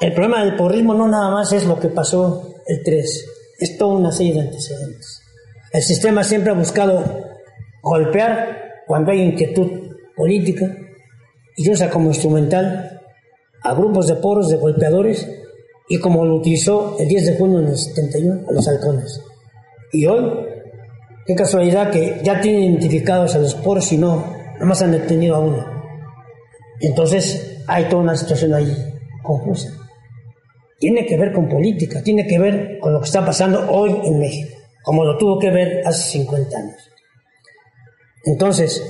El 0.00 0.12
problema 0.12 0.44
del 0.44 0.54
porrismo 0.54 0.94
no 0.94 1.08
nada 1.08 1.30
más 1.30 1.52
es 1.52 1.66
lo 1.66 1.78
que 1.80 1.88
pasó 1.88 2.54
el 2.66 2.82
3, 2.84 3.26
es 3.58 3.76
toda 3.76 3.96
una 3.96 4.12
serie 4.12 4.34
de 4.34 4.40
antecedentes. 4.42 5.20
El 5.72 5.82
sistema 5.82 6.22
siempre 6.22 6.52
ha 6.52 6.54
buscado 6.54 7.04
golpear 7.82 8.82
cuando 8.86 9.10
hay 9.10 9.22
inquietud 9.22 9.70
política 10.16 10.74
y 11.56 11.68
usa 11.68 11.90
como 11.90 12.08
instrumental 12.08 13.00
a 13.62 13.74
grupos 13.74 14.06
de 14.06 14.14
poros 14.14 14.48
de 14.48 14.56
golpeadores 14.56 15.28
y 15.88 15.98
como 15.98 16.24
lo 16.24 16.36
utilizó 16.36 16.96
el 16.98 17.08
10 17.08 17.26
de 17.26 17.36
junio 17.38 17.60
del 17.60 17.76
71 17.76 18.42
a 18.48 18.52
los 18.52 18.68
halcones. 18.68 19.20
Y 19.92 20.06
hoy, 20.06 20.22
qué 21.26 21.34
casualidad 21.34 21.90
que 21.90 22.20
ya 22.22 22.40
tienen 22.40 22.64
identificados 22.64 23.34
a 23.34 23.38
los 23.38 23.54
poros 23.54 23.90
y 23.92 23.96
no, 23.96 24.16
nada 24.54 24.66
más 24.66 24.82
han 24.82 24.92
detenido 24.92 25.36
a 25.36 25.40
uno. 25.40 25.66
Entonces 26.80 27.62
hay 27.66 27.84
toda 27.84 28.02
una 28.02 28.16
situación 28.16 28.54
ahí 28.54 28.70
confusa. 29.22 29.72
Tiene 30.78 31.06
que 31.06 31.16
ver 31.16 31.32
con 31.32 31.48
política, 31.48 32.02
tiene 32.02 32.26
que 32.26 32.38
ver 32.38 32.78
con 32.80 32.92
lo 32.92 33.00
que 33.00 33.06
está 33.06 33.24
pasando 33.24 33.68
hoy 33.70 33.96
en 34.04 34.18
México, 34.20 34.56
como 34.82 35.04
lo 35.04 35.16
tuvo 35.16 35.38
que 35.38 35.50
ver 35.50 35.82
hace 35.86 36.18
50 36.18 36.56
años. 36.56 36.90
Entonces, 38.24 38.82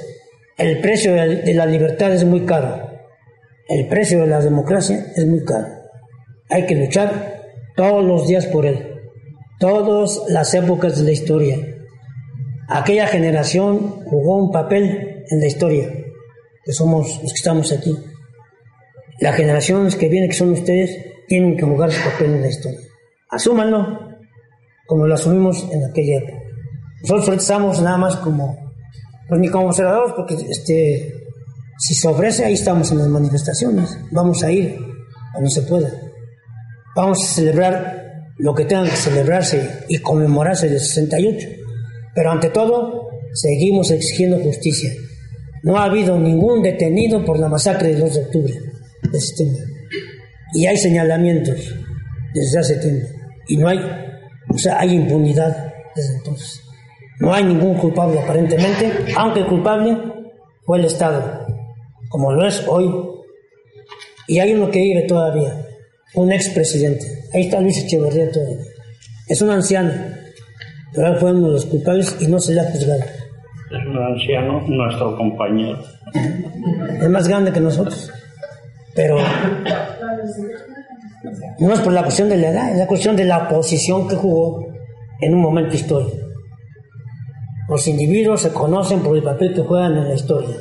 el 0.59 0.81
precio 0.81 1.15
de 1.15 1.55
la 1.55 1.65
libertad 1.65 2.13
es 2.13 2.25
muy 2.25 2.45
caro, 2.45 2.91
el 3.69 3.87
precio 3.87 4.21
de 4.21 4.27
la 4.27 4.41
democracia 4.41 5.13
es 5.15 5.27
muy 5.27 5.45
caro. 5.45 5.78
Hay 6.51 6.67
que 6.67 6.75
luchar 6.75 7.43
todos 7.77 8.05
los 8.05 8.27
días 8.27 8.47
por 8.47 8.67
él, 8.67 9.01
todas 9.59 10.23
las 10.29 10.55
épocas 10.55 10.99
de 10.99 11.05
la 11.05 11.13
historia. 11.13 11.57
Aquella 12.69 13.07
generación 13.07 14.05
jugó 14.05 14.37
un 14.37 14.51
papel 14.51 15.25
en 15.31 15.41
la 15.41 15.47
historia, 15.47 15.91
que 16.65 16.73
somos 16.73 17.23
los 17.23 17.33
que 17.33 17.39
estamos 17.39 17.73
aquí. 17.73 17.95
Las 19.21 19.37
generaciones 19.37 19.97
que 19.97 20.09
vienen, 20.09 20.31
que 20.31 20.37
son 20.37 20.53
ustedes, 20.53 20.97
tienen 21.27 21.57
que 21.57 21.65
jugar 21.65 21.93
su 21.93 22.03
papel 22.03 22.35
en 22.35 22.43
la 22.43 22.49
historia. 22.49 22.81
Asúmanlo, 23.31 24.17
como 24.87 25.07
lo 25.07 25.15
asumimos 25.15 25.67
en 25.71 25.85
aquella 25.85 26.19
época. 26.19 26.43
Nosotros 27.03 27.37
estamos 27.37 27.81
nada 27.83 27.99
más 27.99 28.17
como, 28.17 28.73
pues 29.29 29.41
ni 29.41 29.49
como 29.49 29.67
observadores, 29.67 30.15
porque 30.17 30.35
este, 30.35 31.13
si 31.79 31.95
se 31.95 32.09
ofrece, 32.09 32.45
ahí 32.45 32.55
estamos 32.55 32.91
en 32.91 32.99
las 32.99 33.09
manifestaciones. 33.09 33.99
Vamos 34.11 34.43
a 34.43 34.51
ir 34.51 34.79
a 35.35 35.37
donde 35.37 35.51
se 35.51 35.63
pueda. 35.63 36.08
Vamos 36.99 37.23
a 37.23 37.33
celebrar 37.33 38.33
lo 38.39 38.53
que 38.57 38.65
tenga 38.65 38.83
que 38.83 38.97
celebrarse 38.97 39.85
y 39.87 39.99
conmemorarse 39.99 40.67
el 40.67 40.81
68. 40.81 41.49
Pero 42.13 42.33
ante 42.33 42.51
todo, 42.51 43.09
seguimos 43.35 43.93
exigiendo 43.93 44.41
justicia. 44.41 44.91
No 45.63 45.79
ha 45.79 45.85
habido 45.85 46.19
ningún 46.19 46.61
detenido 46.61 47.25
por 47.25 47.39
la 47.39 47.49
masacre 47.49 47.91
del 47.91 48.01
2 48.01 48.15
de 48.15 48.21
octubre 48.23 48.55
de 49.13 49.21
septiembre. 49.21 49.63
Y 50.55 50.67
hay 50.67 50.77
señalamientos 50.77 51.73
desde 52.35 52.59
hace 52.59 52.77
tiempo. 52.79 53.07
Y 53.47 53.59
no 53.59 53.69
hay, 53.69 53.79
o 54.49 54.59
sea, 54.59 54.81
hay 54.81 54.95
impunidad 54.95 55.73
desde 55.95 56.17
entonces. 56.17 56.61
No 57.21 57.33
hay 57.33 57.45
ningún 57.45 57.77
culpable 57.77 58.19
aparentemente, 58.19 58.93
aunque 59.17 59.47
culpable 59.47 59.97
fue 60.65 60.81
el 60.81 60.87
Estado, 60.87 61.47
como 62.09 62.33
lo 62.33 62.45
es 62.45 62.67
hoy. 62.67 62.93
Y 64.27 64.41
hay 64.41 64.53
uno 64.53 64.69
que 64.69 64.81
vive 64.81 65.03
todavía, 65.03 65.65
un 66.15 66.33
expresidente. 66.33 67.07
Ahí 67.33 67.43
está 67.43 67.61
Luis 67.61 67.79
Echeverría 67.85 68.31
todavía. 68.31 68.65
Es 69.29 69.43
un 69.43 69.51
anciano, 69.51 69.93
pero 70.95 71.09
él 71.09 71.17
fue 71.17 71.33
uno 71.33 71.49
de 71.49 71.53
los 71.55 71.67
culpables 71.67 72.17
y 72.21 72.27
no 72.27 72.39
se 72.39 72.55
le 72.55 72.61
ha 72.61 72.71
juzgado. 72.71 73.01
Es 73.01 73.87
un 73.87 73.99
anciano, 73.99 74.61
nuestro 74.67 75.17
compañero. 75.17 75.79
Es 77.01 77.09
más 77.09 77.29
grande 77.29 77.53
que 77.53 77.61
nosotros. 77.61 78.11
Pero 78.95 79.19
no 81.61 81.75
es 81.75 81.81
por 81.81 81.93
la 81.93 82.03
cuestión 82.03 82.29
de 82.29 82.37
la 82.37 82.49
edad, 82.49 82.73
es 82.73 82.79
la 82.79 82.87
cuestión 82.87 83.15
de 83.17 83.25
la 83.25 83.49
posición 83.49 84.09
que 84.09 84.17
jugó 84.17 84.67
en 85.21 85.35
un 85.35 85.41
momento 85.41 85.75
histórico. 85.75 86.17
Los 87.69 87.87
individuos 87.87 88.41
se 88.41 88.53
conocen 88.53 89.01
por 89.01 89.17
el 89.17 89.23
papel 89.23 89.55
que 89.55 89.61
juegan 89.61 89.97
en 89.99 90.09
la 90.09 90.15
historia 90.15 90.57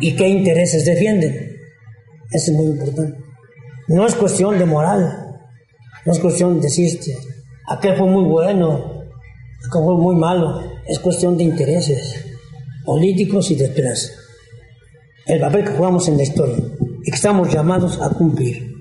y 0.00 0.16
qué 0.16 0.28
intereses 0.28 0.84
defienden. 0.84 1.34
Eso 2.32 2.50
es 2.50 2.56
muy 2.56 2.66
importante. 2.66 3.31
No 3.88 4.06
es 4.06 4.14
cuestión 4.14 4.58
de 4.58 4.64
moral, 4.64 5.38
no 6.04 6.12
es 6.12 6.18
cuestión 6.18 6.56
de 6.56 6.62
decirte, 6.62 7.16
aquel 7.68 7.96
fue 7.96 8.06
muy 8.06 8.24
bueno, 8.24 9.04
aquel 9.58 9.82
fue 9.84 9.96
muy 9.96 10.16
malo, 10.16 10.60
es 10.86 10.98
cuestión 10.98 11.36
de 11.36 11.44
intereses 11.44 12.24
políticos 12.84 13.50
y 13.50 13.56
de 13.56 13.64
esperanza. 13.66 14.12
El 15.26 15.40
papel 15.40 15.64
que 15.64 15.72
jugamos 15.72 16.08
en 16.08 16.16
la 16.16 16.22
historia 16.22 16.56
y 17.04 17.10
que 17.10 17.16
estamos 17.16 17.52
llamados 17.52 18.00
a 18.00 18.10
cumplir. 18.10 18.72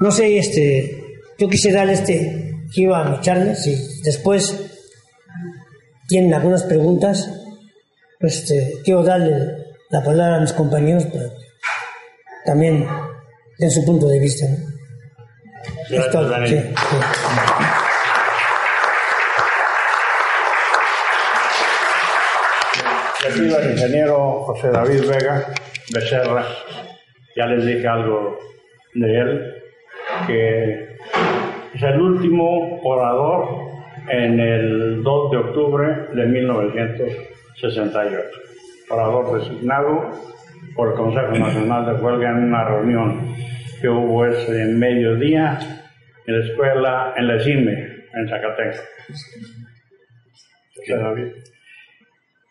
No 0.00 0.10
sé, 0.10 0.38
este, 0.38 1.04
yo 1.38 1.48
quise 1.48 1.72
darle 1.72 1.94
este 1.94 2.54
giro 2.70 2.94
a 2.94 3.04
mi 3.04 3.20
charla, 3.20 3.54
si 3.54 3.74
después 4.02 4.58
tienen 6.08 6.34
algunas 6.34 6.64
preguntas, 6.64 7.30
pues 8.18 8.38
este, 8.38 8.74
quiero 8.84 9.02
darle 9.02 9.32
la 9.90 10.02
palabra 10.02 10.36
a 10.36 10.40
mis 10.40 10.52
compañeros 10.52 11.04
para 11.06 11.30
también 12.44 12.86
en 13.60 13.70
su 13.70 13.84
punto 13.84 14.08
de 14.08 14.18
vista. 14.18 14.46
Gracias, 15.90 16.14
Le 23.22 23.30
pido 23.34 23.58
al 23.58 23.70
ingeniero 23.70 24.44
José 24.44 24.70
David 24.70 25.06
Vega 25.06 25.46
Becerra, 25.92 26.46
ya 27.36 27.44
les 27.46 27.66
dije 27.66 27.86
algo 27.86 28.38
de 28.94 29.18
él, 29.18 29.62
que 30.26 30.96
es 31.74 31.82
el 31.82 32.00
último 32.00 32.80
orador 32.82 33.68
en 34.08 34.40
el 34.40 35.02
2 35.02 35.30
de 35.30 35.36
octubre 35.36 36.08
de 36.14 36.24
1968, 36.26 38.26
orador 38.88 39.38
designado 39.38 40.12
por 40.80 40.92
el 40.92 40.94
Consejo 40.94 41.32
Nacional 41.32 41.84
de 41.84 42.02
Huelga 42.02 42.30
en 42.30 42.44
una 42.44 42.64
reunión 42.64 43.34
que 43.82 43.88
hubo 43.90 44.24
ese 44.24 44.64
mediodía 44.64 45.58
en 46.26 46.38
la 46.38 46.46
escuela, 46.46 47.14
en 47.18 47.28
la 47.28 47.44
CIME, 47.44 47.72
en 48.14 48.28
Zacatecas. 48.30 48.82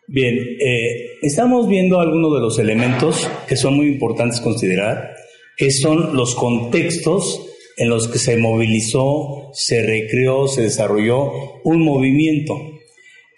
Bien, 0.05 0.35
eh, 0.37 1.17
estamos 1.23 1.67
viendo 1.67 1.99
algunos 1.99 2.35
de 2.35 2.39
los 2.39 2.59
elementos 2.59 3.27
que 3.47 3.55
son 3.55 3.75
muy 3.77 3.87
importantes 3.87 4.39
considerar, 4.41 5.15
que 5.57 5.71
son 5.71 6.15
los 6.15 6.35
contextos 6.35 7.49
en 7.77 7.89
los 7.89 8.09
que 8.09 8.19
se 8.19 8.37
movilizó, 8.37 9.49
se 9.53 9.81
recreó, 9.81 10.47
se 10.47 10.61
desarrolló 10.61 11.31
un 11.63 11.83
movimiento. 11.83 12.53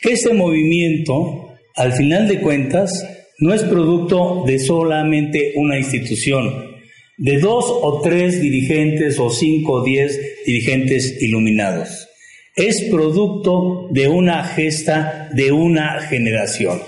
Que 0.02 0.14
ese 0.14 0.34
movimiento, 0.34 1.48
al 1.78 1.94
final 1.94 2.28
de 2.28 2.42
cuentas, 2.42 3.21
no 3.42 3.54
es 3.56 3.64
producto 3.64 4.44
de 4.46 4.60
solamente 4.60 5.54
una 5.56 5.78
institución, 5.78 6.78
de 7.18 7.40
dos 7.40 7.66
o 7.68 8.00
tres 8.02 8.40
dirigentes 8.40 9.20
o 9.20 9.32
cinco 9.32 9.74
o 9.74 9.84
diez 9.84 10.20
dirigentes 10.46 11.22
iluminados. 11.22 12.08
Es 12.56 12.82
producto 12.92 13.88
de 13.92 14.08
una 14.08 14.44
gesta 14.44 15.30
de 15.34 15.52
una 15.52 16.02
generación. 16.02 16.82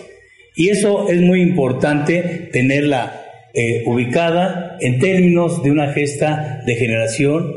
Y 0.56 0.70
eso 0.70 1.10
es 1.10 1.20
muy 1.22 1.42
importante 1.42 2.50
tenerla 2.54 3.50
eh, 3.56 3.84
ubicada 3.88 4.78
en 4.80 5.00
términos 5.00 5.64
de 5.64 5.72
una 5.72 5.92
gesta 5.92 6.62
de 6.66 6.76
generación 6.76 7.52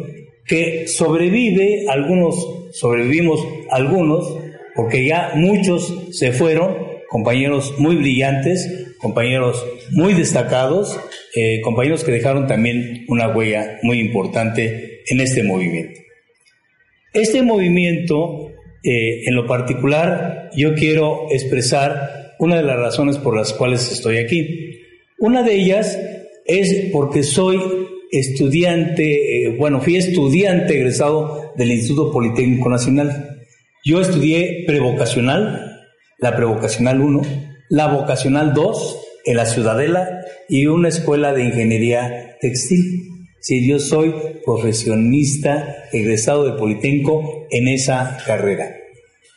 que 0.46 0.88
sobrevive, 0.88 1.84
algunos, 1.88 2.70
sobrevivimos 2.72 3.46
algunos, 3.70 4.38
porque 4.74 5.04
ya 5.04 5.32
muchos 5.34 5.92
se 6.12 6.32
fueron, 6.32 6.76
compañeros 7.10 7.74
muy 7.78 7.96
brillantes, 7.96 8.85
compañeros 8.98 9.64
muy 9.92 10.14
destacados, 10.14 10.98
eh, 11.34 11.60
compañeros 11.62 12.04
que 12.04 12.12
dejaron 12.12 12.46
también 12.46 13.04
una 13.08 13.28
huella 13.28 13.78
muy 13.82 14.00
importante 14.00 15.02
en 15.08 15.20
este 15.20 15.42
movimiento. 15.42 16.00
Este 17.12 17.42
movimiento, 17.42 18.52
eh, 18.82 19.22
en 19.26 19.34
lo 19.34 19.46
particular, 19.46 20.50
yo 20.56 20.74
quiero 20.74 21.26
expresar 21.30 22.34
una 22.38 22.56
de 22.56 22.62
las 22.62 22.76
razones 22.76 23.18
por 23.18 23.36
las 23.36 23.52
cuales 23.52 23.90
estoy 23.90 24.18
aquí. 24.18 24.80
Una 25.18 25.42
de 25.42 25.54
ellas 25.54 25.98
es 26.44 26.90
porque 26.92 27.22
soy 27.22 27.58
estudiante, 28.10 29.46
eh, 29.46 29.56
bueno, 29.58 29.80
fui 29.80 29.96
estudiante 29.96 30.76
egresado 30.76 31.52
del 31.56 31.72
Instituto 31.72 32.12
Politécnico 32.12 32.68
Nacional. 32.68 33.40
Yo 33.84 34.00
estudié 34.00 34.64
prevocacional, 34.66 35.84
la 36.18 36.36
prevocacional 36.36 37.00
1, 37.00 37.22
la 37.68 37.88
vocacional 37.88 38.54
2 38.54 39.00
en 39.26 39.36
la 39.36 39.46
Ciudadela 39.46 40.20
y 40.48 40.66
una 40.66 40.88
escuela 40.88 41.32
de 41.32 41.44
ingeniería 41.44 42.36
textil. 42.40 43.02
Si 43.40 43.68
yo 43.68 43.78
soy 43.78 44.14
profesionista 44.44 45.76
egresado 45.92 46.44
de 46.44 46.58
Politécnico 46.58 47.46
en 47.50 47.68
esa 47.68 48.18
carrera. 48.26 48.74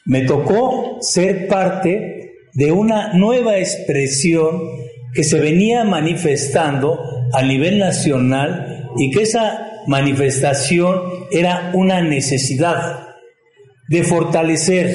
Me 0.05 0.21
tocó 0.21 0.97
ser 1.01 1.47
parte 1.47 2.33
de 2.53 2.71
una 2.71 3.13
nueva 3.13 3.57
expresión 3.57 4.61
que 5.13 5.23
se 5.23 5.39
venía 5.39 5.83
manifestando 5.83 6.99
a 7.33 7.43
nivel 7.43 7.79
nacional 7.79 8.89
y 8.97 9.11
que 9.11 9.23
esa 9.23 9.83
manifestación 9.87 11.01
era 11.31 11.71
una 11.73 12.01
necesidad 12.01 13.07
de 13.87 14.03
fortalecer, 14.03 14.87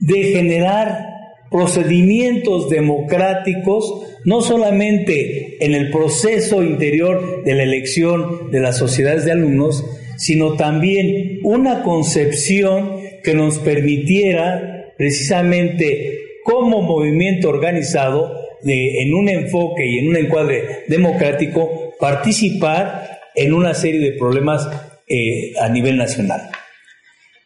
de 0.00 0.22
generar 0.24 1.15
procedimientos 1.50 2.68
democráticos, 2.68 4.02
no 4.24 4.40
solamente 4.42 5.64
en 5.64 5.74
el 5.74 5.90
proceso 5.90 6.62
interior 6.62 7.44
de 7.44 7.54
la 7.54 7.62
elección 7.62 8.50
de 8.50 8.60
las 8.60 8.76
sociedades 8.78 9.24
de 9.24 9.32
alumnos, 9.32 9.84
sino 10.16 10.54
también 10.54 11.40
una 11.42 11.82
concepción 11.82 13.00
que 13.22 13.34
nos 13.34 13.58
permitiera 13.58 14.92
precisamente 14.96 16.18
como 16.44 16.82
movimiento 16.82 17.48
organizado 17.48 18.40
en 18.64 19.14
un 19.14 19.28
enfoque 19.28 19.86
y 19.86 19.98
en 19.98 20.08
un 20.08 20.16
encuadre 20.16 20.84
democrático, 20.88 21.94
participar 22.00 23.20
en 23.34 23.52
una 23.52 23.74
serie 23.74 24.00
de 24.00 24.18
problemas 24.18 24.68
eh, 25.08 25.52
a 25.60 25.68
nivel 25.68 25.96
nacional. 25.96 26.50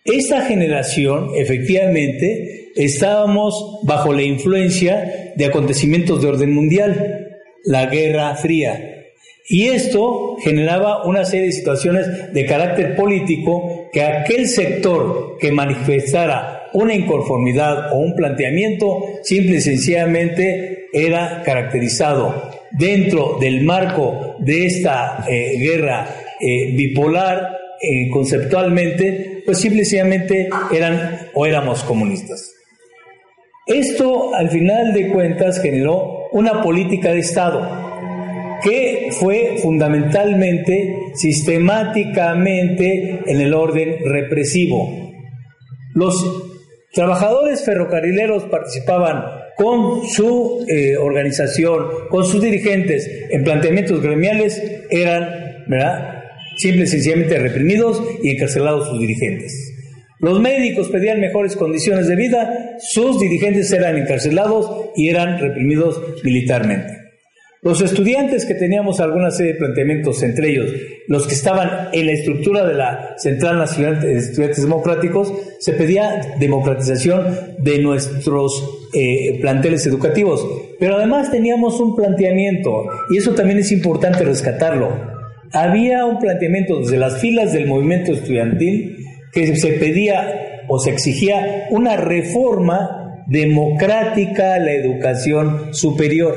Esta 0.05 0.43
generación, 0.43 1.33
efectivamente, 1.37 2.60
estábamos 2.75 3.81
bajo 3.83 4.13
la 4.13 4.23
influencia 4.23 5.33
de 5.37 5.45
acontecimientos 5.45 6.23
de 6.23 6.29
orden 6.29 6.53
mundial, 6.53 7.29
la 7.65 7.87
Guerra 7.87 8.35
Fría. 8.37 8.97
Y 9.49 9.67
esto 9.67 10.37
generaba 10.45 11.05
una 11.05 11.25
serie 11.25 11.47
de 11.47 11.53
situaciones 11.53 12.33
de 12.33 12.47
carácter 12.47 12.95
político 12.95 13.89
que 13.93 14.03
aquel 14.03 14.47
sector 14.47 15.39
que 15.41 15.51
manifestara 15.51 16.69
una 16.73 16.95
inconformidad 16.95 17.93
o 17.93 17.99
un 17.99 18.15
planteamiento 18.15 19.01
simple 19.23 19.57
y 19.57 19.61
sencillamente 19.61 20.87
era 20.93 21.43
caracterizado 21.45 22.51
dentro 22.71 23.39
del 23.41 23.65
marco 23.65 24.37
de 24.39 24.67
esta 24.67 25.25
eh, 25.29 25.57
guerra 25.59 26.07
eh, 26.41 26.73
bipolar 26.77 27.59
eh, 27.83 28.09
conceptualmente, 28.11 29.43
pues 29.45 29.59
simplemente 29.59 30.49
eran 30.71 31.29
o 31.35 31.47
éramos 31.47 31.83
comunistas. 31.83 32.60
Esto 33.71 34.35
al 34.35 34.51
final 34.51 34.93
de 34.93 35.09
cuentas 35.11 35.63
generó 35.63 36.27
una 36.33 36.61
política 36.61 37.13
de 37.13 37.21
Estado 37.21 37.89
que 38.65 39.11
fue 39.13 39.59
fundamentalmente, 39.63 40.97
sistemáticamente 41.15 43.21
en 43.27 43.41
el 43.41 43.55
orden 43.55 43.99
represivo. 44.05 45.13
Los 45.95 46.17
trabajadores 46.93 47.65
ferrocarrileros 47.65 48.43
participaban 48.45 49.23
con 49.57 50.05
su 50.09 50.67
eh, 50.69 50.97
organización, 50.97 51.87
con 52.09 52.25
sus 52.25 52.43
dirigentes 52.43 53.09
en 53.31 53.45
planteamientos 53.45 54.03
gremiales, 54.03 54.61
eran, 54.91 55.65
¿verdad? 55.69 56.25
Simple 56.57 56.83
y 56.83 56.87
sencillamente 56.89 57.39
reprimidos 57.39 58.03
y 58.21 58.31
encarcelados 58.31 58.89
sus 58.89 58.99
dirigentes. 58.99 59.70
Los 60.21 60.39
médicos 60.39 60.89
pedían 60.91 61.21
mejores 61.21 61.57
condiciones 61.57 62.07
de 62.07 62.17
vida, 62.17 62.77
sus 62.79 63.19
dirigentes 63.19 63.73
eran 63.73 63.97
encarcelados 63.97 64.91
y 64.95 65.09
eran 65.09 65.39
reprimidos 65.39 66.01
militarmente. 66.23 66.99
Los 67.63 67.83
estudiantes 67.83 68.47
que 68.47 68.55
teníamos 68.55 69.01
alguna 69.01 69.31
serie 69.31 69.53
de 69.53 69.59
planteamientos, 69.59 70.23
entre 70.23 70.51
ellos 70.51 70.71
los 71.09 71.27
que 71.27 71.35
estaban 71.35 71.89
en 71.93 72.07
la 72.07 72.13
estructura 72.13 72.67
de 72.67 72.75
la 72.75 73.15
Central 73.19 73.59
Nacional 73.59 74.01
de 74.01 74.17
Estudiantes 74.17 74.63
Democráticos, 74.63 75.33
se 75.59 75.73
pedía 75.73 76.37
democratización 76.39 77.37
de 77.59 77.81
nuestros 77.81 78.89
eh, 78.95 79.39
planteles 79.41 79.87
educativos. 79.87 80.47
Pero 80.79 80.97
además 80.97 81.31
teníamos 81.31 81.81
un 81.81 81.97
planteamiento, 81.97 82.85
y 83.11 83.19
eso 83.19 83.33
también 83.33 83.59
es 83.59 83.73
importante 83.73 84.25
rescatarlo. 84.25 84.89
Había 85.53 86.07
un 86.07 86.19
planteamiento 86.19 86.79
desde 86.79 86.97
las 86.97 87.21
filas 87.21 87.53
del 87.53 87.67
movimiento 87.67 88.13
estudiantil 88.13 88.97
que 89.33 89.57
se 89.57 89.73
pedía 89.73 90.65
o 90.69 90.79
se 90.79 90.91
exigía 90.91 91.67
una 91.71 91.97
reforma 91.97 93.25
democrática 93.27 94.55
a 94.55 94.59
la 94.59 94.73
educación 94.73 95.73
superior. 95.75 96.35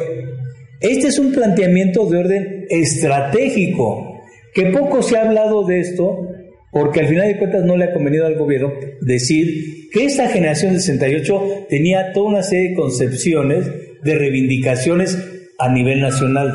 Este 0.80 1.08
es 1.08 1.20
un 1.20 1.32
planteamiento 1.32 2.06
de 2.10 2.18
orden 2.18 2.66
estratégico, 2.70 4.22
que 4.54 4.68
poco 4.68 5.02
se 5.02 5.18
ha 5.18 5.22
hablado 5.22 5.66
de 5.66 5.80
esto, 5.80 6.28
porque 6.72 7.02
al 7.02 7.08
final 7.08 7.28
de 7.28 7.38
cuentas 7.38 7.64
no 7.64 7.78
le 7.78 7.86
ha 7.86 7.94
convenido 7.94 8.26
al 8.26 8.36
gobierno 8.36 8.74
decir 9.02 9.90
que 9.92 10.06
esta 10.06 10.28
generación 10.28 10.74
de 10.74 10.80
68 10.80 11.68
tenía 11.70 12.12
toda 12.14 12.30
una 12.30 12.44
serie 12.44 12.70
de 12.70 12.76
concepciones, 12.76 13.66
de 14.04 14.16
reivindicaciones 14.16 15.18
a 15.60 15.72
nivel 15.72 16.02
nacional. 16.02 16.52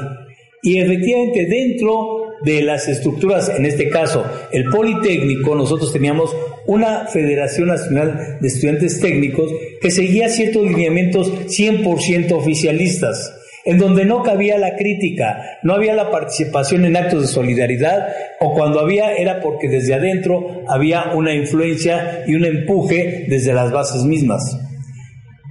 Y 0.62 0.80
efectivamente 0.80 1.46
dentro 1.46 2.17
de 2.42 2.62
las 2.62 2.88
estructuras, 2.88 3.48
en 3.48 3.66
este 3.66 3.88
caso 3.88 4.24
el 4.52 4.64
Politécnico, 4.66 5.54
nosotros 5.54 5.92
teníamos 5.92 6.34
una 6.66 7.06
Federación 7.06 7.68
Nacional 7.68 8.38
de 8.40 8.48
Estudiantes 8.48 9.00
Técnicos 9.00 9.50
que 9.80 9.90
seguía 9.90 10.28
ciertos 10.28 10.66
lineamientos 10.66 11.32
100% 11.46 12.32
oficialistas 12.32 13.34
en 13.64 13.76
donde 13.76 14.06
no 14.06 14.22
cabía 14.22 14.56
la 14.56 14.76
crítica, 14.76 15.58
no 15.62 15.74
había 15.74 15.94
la 15.94 16.10
participación 16.10 16.86
en 16.86 16.96
actos 16.96 17.20
de 17.20 17.28
solidaridad, 17.28 18.08
o 18.40 18.54
cuando 18.54 18.80
había 18.80 19.12
era 19.12 19.40
porque 19.40 19.68
desde 19.68 19.92
adentro 19.92 20.62
había 20.68 21.12
una 21.14 21.34
influencia 21.34 22.24
y 22.26 22.34
un 22.34 22.46
empuje 22.46 23.26
desde 23.28 23.52
las 23.52 23.70
bases 23.70 24.04
mismas. 24.04 24.58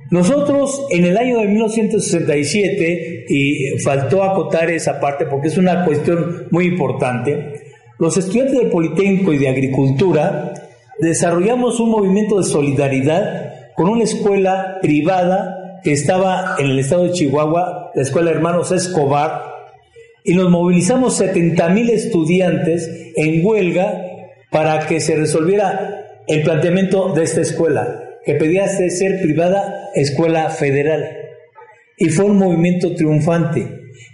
Nosotros 0.09 0.85
en 0.89 1.05
el 1.05 1.17
año 1.17 1.39
de 1.39 1.47
1967, 1.47 3.25
y 3.29 3.79
faltó 3.79 4.23
acotar 4.23 4.69
esa 4.69 4.99
parte 4.99 5.25
porque 5.25 5.49
es 5.49 5.57
una 5.57 5.83
cuestión 5.85 6.47
muy 6.51 6.65
importante, 6.65 7.53
los 7.99 8.15
estudiantes 8.15 8.57
del 8.57 8.69
Politécnico 8.69 9.33
y 9.33 9.39
de 9.39 9.49
Agricultura 9.49 10.53
desarrollamos 10.99 11.79
un 11.79 11.91
movimiento 11.91 12.37
de 12.37 12.43
solidaridad 12.43 13.73
con 13.75 13.89
una 13.89 14.03
escuela 14.03 14.77
privada 14.81 15.79
que 15.83 15.93
estaba 15.93 16.55
en 16.59 16.67
el 16.67 16.79
estado 16.79 17.05
de 17.05 17.11
Chihuahua, 17.11 17.91
la 17.93 18.01
Escuela 18.01 18.31
Hermanos 18.31 18.71
Escobar, 18.71 19.43
y 20.23 20.33
nos 20.33 20.49
movilizamos 20.49 21.15
70 21.15 21.69
mil 21.69 21.89
estudiantes 21.89 22.89
en 23.15 23.45
huelga 23.45 24.03
para 24.51 24.85
que 24.87 24.99
se 24.99 25.15
resolviera 25.15 26.21
el 26.27 26.43
planteamiento 26.43 27.13
de 27.13 27.23
esta 27.23 27.41
escuela, 27.41 28.06
que 28.27 28.35
pedía 28.35 28.67
ser 28.67 29.21
privada 29.21 29.89
escuela 29.95 30.49
federal. 30.49 31.17
Y 31.97 32.09
fue 32.09 32.25
un 32.25 32.37
movimiento 32.37 32.93
triunfante 32.93 33.65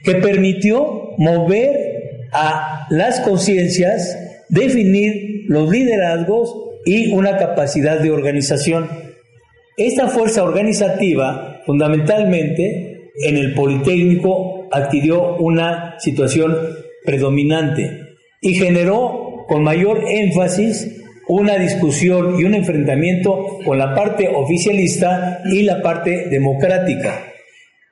que 0.04 0.16
permitió 0.16 1.16
mover 1.18 2.28
a 2.32 2.86
las 2.92 3.22
conciencias, 3.22 4.16
definir 4.50 5.46
los 5.48 5.68
liderazgos 5.68 6.56
y 6.86 7.12
una 7.12 7.38
capacidad 7.38 8.00
de 8.00 8.12
organización. 8.12 8.88
Esta 9.78 10.08
fuerza 10.08 10.44
organizativa 10.44 11.62
fundamentalmente 11.66 13.10
en 13.20 13.38
el 13.38 13.56
Politécnico 13.56 14.70
adquirió 14.72 15.38
una 15.38 15.96
situación 15.98 16.56
predominante 17.04 18.00
y 18.42 18.54
generó 18.54 19.46
con 19.48 19.64
mayor 19.64 20.04
énfasis 20.08 21.03
una 21.28 21.58
discusión 21.58 22.40
y 22.40 22.44
un 22.44 22.54
enfrentamiento 22.54 23.60
con 23.66 23.78
la 23.78 23.96
parte 23.96 24.28
oficialista 24.28 25.42
y 25.46 25.64
la 25.64 25.82
parte 25.82 26.28
democrática, 26.30 27.26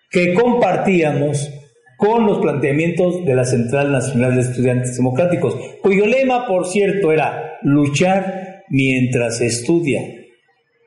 que 0.09 0.33
compartíamos 0.33 1.49
con 1.97 2.25
los 2.25 2.39
planteamientos 2.39 3.23
de 3.25 3.35
la 3.35 3.45
Central 3.45 3.91
Nacional 3.91 4.35
de 4.35 4.41
Estudiantes 4.41 4.97
Democráticos, 4.97 5.55
cuyo 5.81 6.05
lema, 6.05 6.47
por 6.47 6.67
cierto, 6.67 7.11
era 7.11 7.59
luchar 7.61 8.63
mientras 8.69 9.39
estudia. 9.41 10.01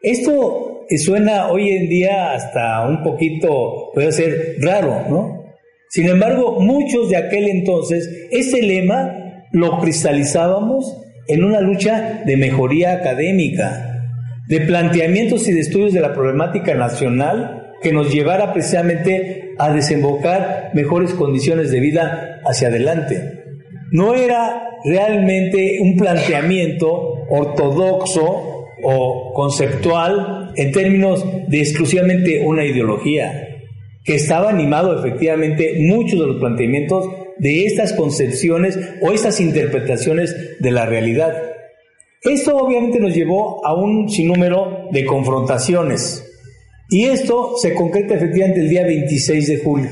Esto 0.02 0.84
suena 0.98 1.48
hoy 1.48 1.70
en 1.70 1.88
día 1.88 2.32
hasta 2.32 2.86
un 2.86 3.02
poquito, 3.02 3.90
puede 3.94 4.12
ser 4.12 4.56
raro, 4.60 5.04
¿no? 5.08 5.44
Sin 5.88 6.08
embargo, 6.08 6.60
muchos 6.60 7.08
de 7.08 7.16
aquel 7.16 7.48
entonces, 7.48 8.26
ese 8.30 8.60
lema 8.62 9.46
lo 9.52 9.78
cristalizábamos 9.78 11.03
en 11.28 11.44
una 11.44 11.60
lucha 11.60 12.22
de 12.24 12.36
mejoría 12.36 12.92
académica, 12.92 14.02
de 14.48 14.60
planteamientos 14.60 15.48
y 15.48 15.52
de 15.52 15.60
estudios 15.60 15.92
de 15.92 16.00
la 16.00 16.12
problemática 16.12 16.74
nacional 16.74 17.72
que 17.82 17.92
nos 17.92 18.12
llevara 18.12 18.52
precisamente 18.52 19.54
a 19.58 19.72
desembocar 19.72 20.70
mejores 20.74 21.14
condiciones 21.14 21.70
de 21.70 21.80
vida 21.80 22.40
hacia 22.44 22.68
adelante. 22.68 23.44
No 23.90 24.14
era 24.14 24.70
realmente 24.84 25.78
un 25.80 25.96
planteamiento 25.96 27.26
ortodoxo 27.28 28.66
o 28.82 29.32
conceptual 29.34 30.52
en 30.56 30.72
términos 30.72 31.24
de 31.48 31.60
exclusivamente 31.60 32.44
una 32.44 32.64
ideología, 32.64 33.48
que 34.04 34.16
estaba 34.16 34.50
animado 34.50 34.98
efectivamente 34.98 35.76
muchos 35.80 36.20
de 36.20 36.26
los 36.26 36.36
planteamientos 36.36 37.06
de 37.38 37.66
estas 37.66 37.92
concepciones 37.92 38.78
o 39.00 39.12
estas 39.12 39.40
interpretaciones 39.40 40.34
de 40.60 40.70
la 40.70 40.86
realidad. 40.86 41.34
Esto 42.22 42.56
obviamente 42.56 43.00
nos 43.00 43.14
llevó 43.14 43.64
a 43.66 43.74
un 43.74 44.08
sinnúmero 44.08 44.88
de 44.90 45.04
confrontaciones 45.04 46.24
y 46.88 47.04
esto 47.06 47.54
se 47.60 47.74
concreta 47.74 48.14
efectivamente 48.14 48.60
el 48.60 48.68
día 48.68 48.84
26 48.84 49.46
de 49.48 49.58
julio, 49.58 49.90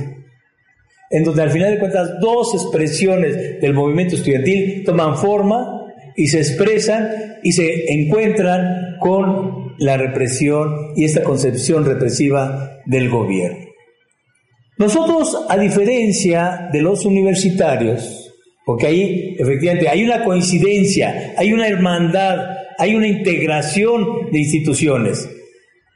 en 1.11 1.25
donde 1.25 1.43
al 1.43 1.51
final 1.51 1.73
de 1.73 1.79
cuentas 1.79 2.11
dos 2.21 2.55
expresiones 2.55 3.61
del 3.61 3.75
movimiento 3.75 4.17
estudiantil 4.17 4.83
toman 4.85 5.17
forma 5.17 5.93
y 6.17 6.29
se 6.29 6.39
expresan 6.39 7.09
y 7.43 7.53
se 7.53 7.93
encuentran 7.93 8.97
con 8.99 9.75
la 9.79 9.97
represión 9.97 10.93
y 10.97 11.05
esta 11.05 11.23
concepción 11.23 11.85
represiva 11.85 12.81
del 12.87 13.11
gobierno. 13.11 13.72
Nosotros, 14.79 15.47
a 15.49 15.59
diferencia 15.59 16.69
de 16.73 16.81
los 16.83 17.05
universitarios, 17.05 18.33
porque 18.65 18.87
ahí 18.87 19.37
efectivamente 19.39 19.89
hay 19.89 20.05
una 20.05 20.25
coincidencia, 20.25 21.35
hay 21.37 21.53
una 21.53 21.69
hermandad, 21.69 22.57
hay 22.79 22.95
una 22.95 23.07
integración 23.07 24.31
de 24.31 24.39
instituciones, 24.39 25.29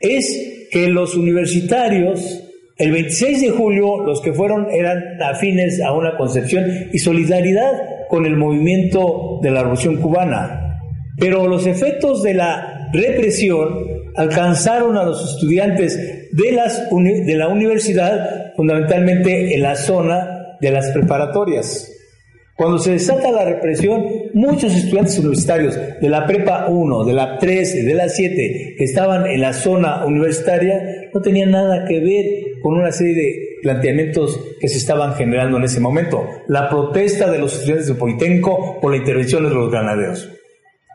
es 0.01 0.69
que 0.71 0.89
los 0.89 1.15
universitarios, 1.17 2.43
el 2.77 2.93
26 2.93 3.41
de 3.41 3.51
julio, 3.51 4.03
los 4.05 4.21
que 4.21 4.33
fueron 4.33 4.69
eran 4.71 5.21
afines 5.23 5.81
a 5.81 5.93
una 5.93 6.17
concepción 6.17 6.67
y 6.93 6.99
solidaridad 6.99 7.73
con 8.09 8.27
el 8.27 8.37
movimiento 8.37 9.41
de 9.43 9.51
la 9.51 9.61
Revolución 9.61 9.97
Cubana. 9.97 10.81
Pero 11.19 11.49
los 11.49 11.67
efectos 11.67 12.23
de 12.23 12.35
la 12.35 12.91
represión 12.93 13.96
alcanzaron 14.17 14.97
a 14.97 15.05
los 15.05 15.35
estudiantes 15.35 16.31
de, 16.33 16.53
las, 16.53 16.89
de 16.91 17.35
la 17.37 17.49
universidad, 17.49 18.53
fundamentalmente 18.57 19.55
en 19.55 19.63
la 19.63 19.77
zona 19.77 20.57
de 20.61 20.71
las 20.71 20.91
preparatorias. 20.91 21.93
Cuando 22.57 22.79
se 22.79 22.93
desata 22.93 23.31
la 23.31 23.45
represión, 23.45 24.03
muchos 24.33 24.75
estudiantes 24.75 25.19
universitarios 25.19 25.79
de 26.01 26.09
la 26.09 26.27
prepa 26.27 26.69
1, 26.69 27.05
de 27.05 27.13
la 27.13 27.39
13, 27.39 27.83
de 27.83 27.95
la 27.95 28.09
7, 28.09 28.75
que 28.79 28.85
estaban 28.85 29.27
en 29.27 29.43
la 29.43 29.53
zona 29.53 30.07
universitaria, 30.07 31.11
no 31.13 31.21
tenían 31.21 31.51
nada 31.51 31.85
que 31.85 32.01
ver 32.01 32.25
con 32.63 32.79
una 32.79 32.93
serie 32.93 33.15
de 33.15 33.47
planteamientos 33.63 34.41
que 34.59 34.69
se 34.69 34.79
estaban 34.79 35.15
generando 35.17 35.59
en 35.59 35.65
ese 35.65 35.81
momento. 35.81 36.27
La 36.49 36.71
protesta 36.71 37.31
de 37.31 37.39
los 37.39 37.53
estudiantes 37.53 37.89
de 37.89 37.95
Politécnico 37.95 38.81
por 38.81 38.91
la 38.91 38.99
intervención 38.99 39.45
de 39.45 39.51
los 39.51 39.71
granaderos. 39.71 40.36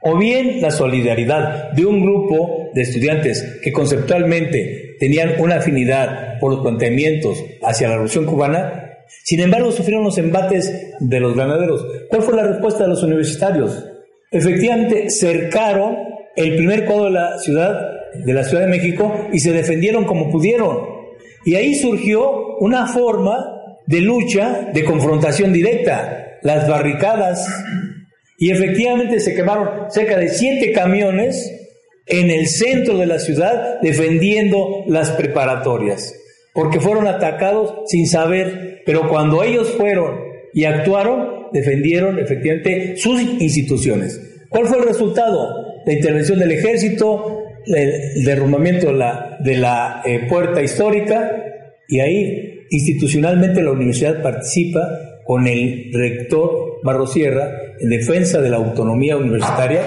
O 0.02 0.18
bien 0.18 0.62
la 0.62 0.72
solidaridad 0.72 1.72
de 1.72 1.86
un 1.86 2.02
grupo 2.02 2.70
de 2.74 2.82
estudiantes 2.82 3.60
que 3.64 3.72
conceptualmente 3.72 4.96
tenían 5.00 5.34
una 5.40 5.58
afinidad 5.58 6.40
por 6.40 6.54
los 6.54 6.62
planteamientos 6.62 7.44
hacia 7.62 7.88
la 7.88 7.94
revolución 7.94 8.26
cubana, 8.26 8.98
sin 9.24 9.42
embargo 9.42 9.72
sufrieron 9.72 10.04
los 10.04 10.18
embates 10.18 10.94
de 11.00 11.20
los 11.20 11.36
granaderos. 11.36 11.86
¿Cuál 12.10 12.24
fue 12.24 12.36
la 12.36 12.48
respuesta 12.48 12.84
de 12.84 12.90
los 12.90 13.04
universitarios? 13.04 13.86
Efectivamente, 14.32 15.10
cercaron 15.10 15.98
el 16.36 16.56
primer 16.56 16.86
cuadro 16.86 17.06
de 17.06 17.12
la 17.12 17.38
ciudad, 17.38 17.82
de 18.14 18.34
la 18.34 18.44
Ciudad 18.44 18.64
de 18.64 18.70
México, 18.70 19.28
y 19.32 19.40
se 19.40 19.52
defendieron 19.52 20.06
como 20.06 20.32
pudieron. 20.32 20.80
Y 21.46 21.56
ahí 21.56 21.76
surgió 21.76 22.58
una 22.60 22.88
forma 22.88 23.38
de 23.86 24.02
lucha, 24.02 24.70
de 24.74 24.84
confrontación 24.84 25.52
directa, 25.52 26.38
las 26.44 26.68
barricadas. 26.68 27.46
Y 28.42 28.50
efectivamente 28.50 29.20
se 29.20 29.36
quemaron 29.36 29.92
cerca 29.92 30.18
de 30.18 30.28
siete 30.30 30.72
camiones 30.72 31.54
en 32.08 32.32
el 32.32 32.48
centro 32.48 32.98
de 32.98 33.06
la 33.06 33.20
ciudad 33.20 33.80
defendiendo 33.82 34.84
las 34.88 35.12
preparatorias, 35.12 36.16
porque 36.52 36.80
fueron 36.80 37.06
atacados 37.06 37.84
sin 37.86 38.08
saber, 38.08 38.82
pero 38.84 39.08
cuando 39.10 39.44
ellos 39.44 39.70
fueron 39.78 40.22
y 40.56 40.64
actuaron, 40.64 41.52
defendieron 41.54 42.18
efectivamente 42.18 42.98
sus 42.98 43.22
instituciones. 43.22 44.20
¿Cuál 44.50 44.66
fue 44.66 44.80
el 44.80 44.86
resultado? 44.86 45.48
La 45.86 45.94
intervención 45.94 46.40
del 46.40 46.54
ejército, 46.54 47.44
el 47.68 48.24
derrumbamiento 48.26 48.88
de 48.88 49.58
la, 49.58 50.02
eh, 50.04 50.22
puerta 50.28 50.64
histórica 50.64 51.32
y 51.88 52.00
ahí 52.00 52.66
institucionalmente 52.72 53.62
la 53.62 53.74
universidad 53.74 54.20
participa 54.24 54.82
con 55.26 55.46
el 55.46 55.92
rector 55.94 56.71
Barro 56.84 57.08
Sierra 57.08 57.52
en 57.80 57.90
defensa 57.90 58.42
de 58.42 58.50
la 58.50 58.58
autonomía 58.58 59.18
universitaria, 59.18 59.82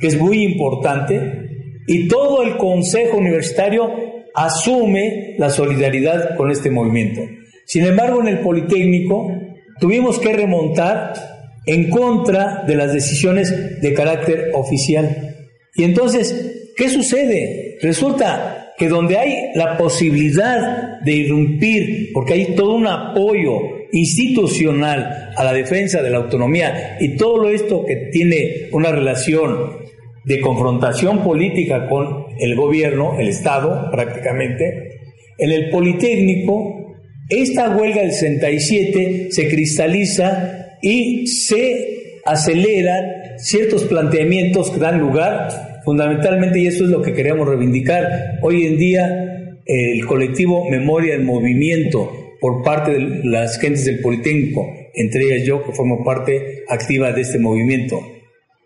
que 0.00 0.06
es 0.06 0.18
muy 0.18 0.42
importante, 0.42 1.48
y 1.86 2.08
todo 2.08 2.42
el 2.42 2.56
consejo 2.56 3.16
universitario 3.16 3.90
asume 4.34 5.34
la 5.38 5.50
solidaridad 5.50 6.36
con 6.36 6.50
este 6.50 6.70
movimiento. 6.70 7.22
Sin 7.64 7.84
embargo, 7.84 8.20
en 8.20 8.28
el 8.28 8.40
Politécnico 8.40 9.32
tuvimos 9.80 10.18
que 10.18 10.32
remontar 10.32 11.14
en 11.66 11.90
contra 11.90 12.64
de 12.66 12.74
las 12.76 12.92
decisiones 12.92 13.80
de 13.80 13.94
carácter 13.94 14.50
oficial. 14.54 15.36
Y 15.74 15.84
entonces 15.84 16.58
¿Qué 16.78 16.88
sucede? 16.88 17.76
Resulta 17.82 18.72
que 18.78 18.88
donde 18.88 19.18
hay 19.18 19.50
la 19.56 19.76
posibilidad 19.76 21.00
de 21.00 21.12
irrumpir, 21.12 22.12
porque 22.14 22.34
hay 22.34 22.54
todo 22.54 22.76
un 22.76 22.86
apoyo 22.86 23.58
institucional 23.92 25.32
a 25.36 25.44
la 25.44 25.52
defensa 25.52 26.02
de 26.02 26.10
la 26.10 26.18
autonomía 26.18 26.96
y 27.00 27.16
todo 27.16 27.48
esto 27.48 27.84
que 27.86 28.10
tiene 28.12 28.68
una 28.72 28.90
relación 28.90 29.78
de 30.24 30.40
confrontación 30.40 31.24
política 31.24 31.88
con 31.88 32.26
el 32.38 32.54
gobierno, 32.54 33.18
el 33.18 33.28
Estado 33.28 33.90
prácticamente, 33.90 34.98
en 35.38 35.50
el 35.50 35.70
Politécnico, 35.70 36.96
esta 37.30 37.70
huelga 37.76 38.02
del 38.02 38.12
67 38.12 39.28
se 39.30 39.48
cristaliza 39.48 40.76
y 40.82 41.26
se 41.26 42.20
aceleran 42.24 43.04
ciertos 43.38 43.84
planteamientos 43.84 44.70
que 44.70 44.80
dan 44.80 44.98
lugar 44.98 45.80
fundamentalmente, 45.84 46.58
y 46.58 46.66
eso 46.66 46.84
es 46.84 46.90
lo 46.90 47.00
que 47.00 47.14
queremos 47.14 47.48
reivindicar, 47.48 48.38
hoy 48.42 48.66
en 48.66 48.76
día 48.76 49.54
el 49.64 50.04
colectivo 50.06 50.68
Memoria 50.68 51.14
en 51.14 51.24
Movimiento 51.24 52.27
por 52.40 52.62
parte 52.62 52.92
de 52.92 53.24
las 53.24 53.58
gentes 53.58 53.84
del 53.84 54.00
Politécnico, 54.00 54.66
entre 54.94 55.24
ellas 55.24 55.46
yo 55.46 55.64
que 55.64 55.72
formo 55.72 56.04
parte 56.04 56.64
activa 56.68 57.12
de 57.12 57.22
este 57.22 57.38
movimiento, 57.38 58.00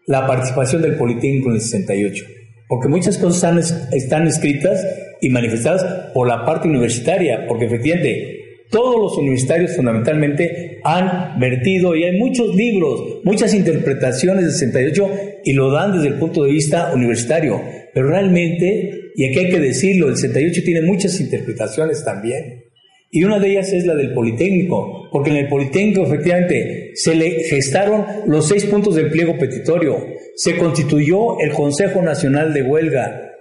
la 0.06 0.26
participación 0.26 0.82
del 0.82 0.96
Politécnico 0.96 1.48
en 1.48 1.56
el 1.56 1.60
68, 1.60 2.24
porque 2.68 2.88
muchas 2.88 3.18
cosas 3.18 3.88
están, 3.92 4.26
escritas 4.26 4.86
y 5.20 5.28
manifestadas 5.30 6.12
por 6.12 6.26
la 6.26 6.44
parte 6.44 6.68
universitaria, 6.68 7.46
porque 7.46 7.66
efectivamente 7.66 8.38
todos 8.70 9.00
los 9.00 9.18
universitarios 9.18 9.76
fundamentalmente 9.76 10.80
han 10.82 11.38
vertido 11.38 11.94
y 11.94 12.04
hay 12.04 12.18
muchos 12.18 12.54
libros, 12.56 13.20
muchas 13.22 13.52
interpretaciones 13.52 14.44
del 14.44 14.52
68 14.52 15.10
y 15.44 15.52
lo 15.52 15.70
dan 15.70 15.92
desde 15.92 16.08
el 16.08 16.14
punto 16.14 16.44
de 16.44 16.52
vista 16.52 16.92
universitario. 16.94 17.60
Pero 17.92 18.08
realmente, 18.08 19.12
y 19.14 19.24
aquí 19.26 19.38
hay 19.38 19.50
que 19.50 19.60
decirlo, 19.60 20.08
el 20.08 20.16
68 20.16 20.62
tiene 20.64 20.80
muchas 20.80 21.20
interpretaciones 21.20 22.02
también. 22.02 22.71
Y 23.14 23.24
una 23.24 23.38
de 23.38 23.50
ellas 23.50 23.70
es 23.74 23.84
la 23.84 23.94
del 23.94 24.14
Politécnico, 24.14 25.10
porque 25.12 25.28
en 25.28 25.36
el 25.36 25.48
Politécnico 25.48 26.02
efectivamente 26.02 26.92
se 26.94 27.14
le 27.14 27.44
gestaron 27.44 28.06
los 28.26 28.48
seis 28.48 28.64
puntos 28.64 28.94
del 28.94 29.10
pliego 29.10 29.36
petitorio, 29.36 29.98
se 30.34 30.56
constituyó 30.56 31.38
el 31.40 31.52
Consejo 31.52 32.00
Nacional 32.00 32.54
de 32.54 32.62
Huelga, 32.62 33.34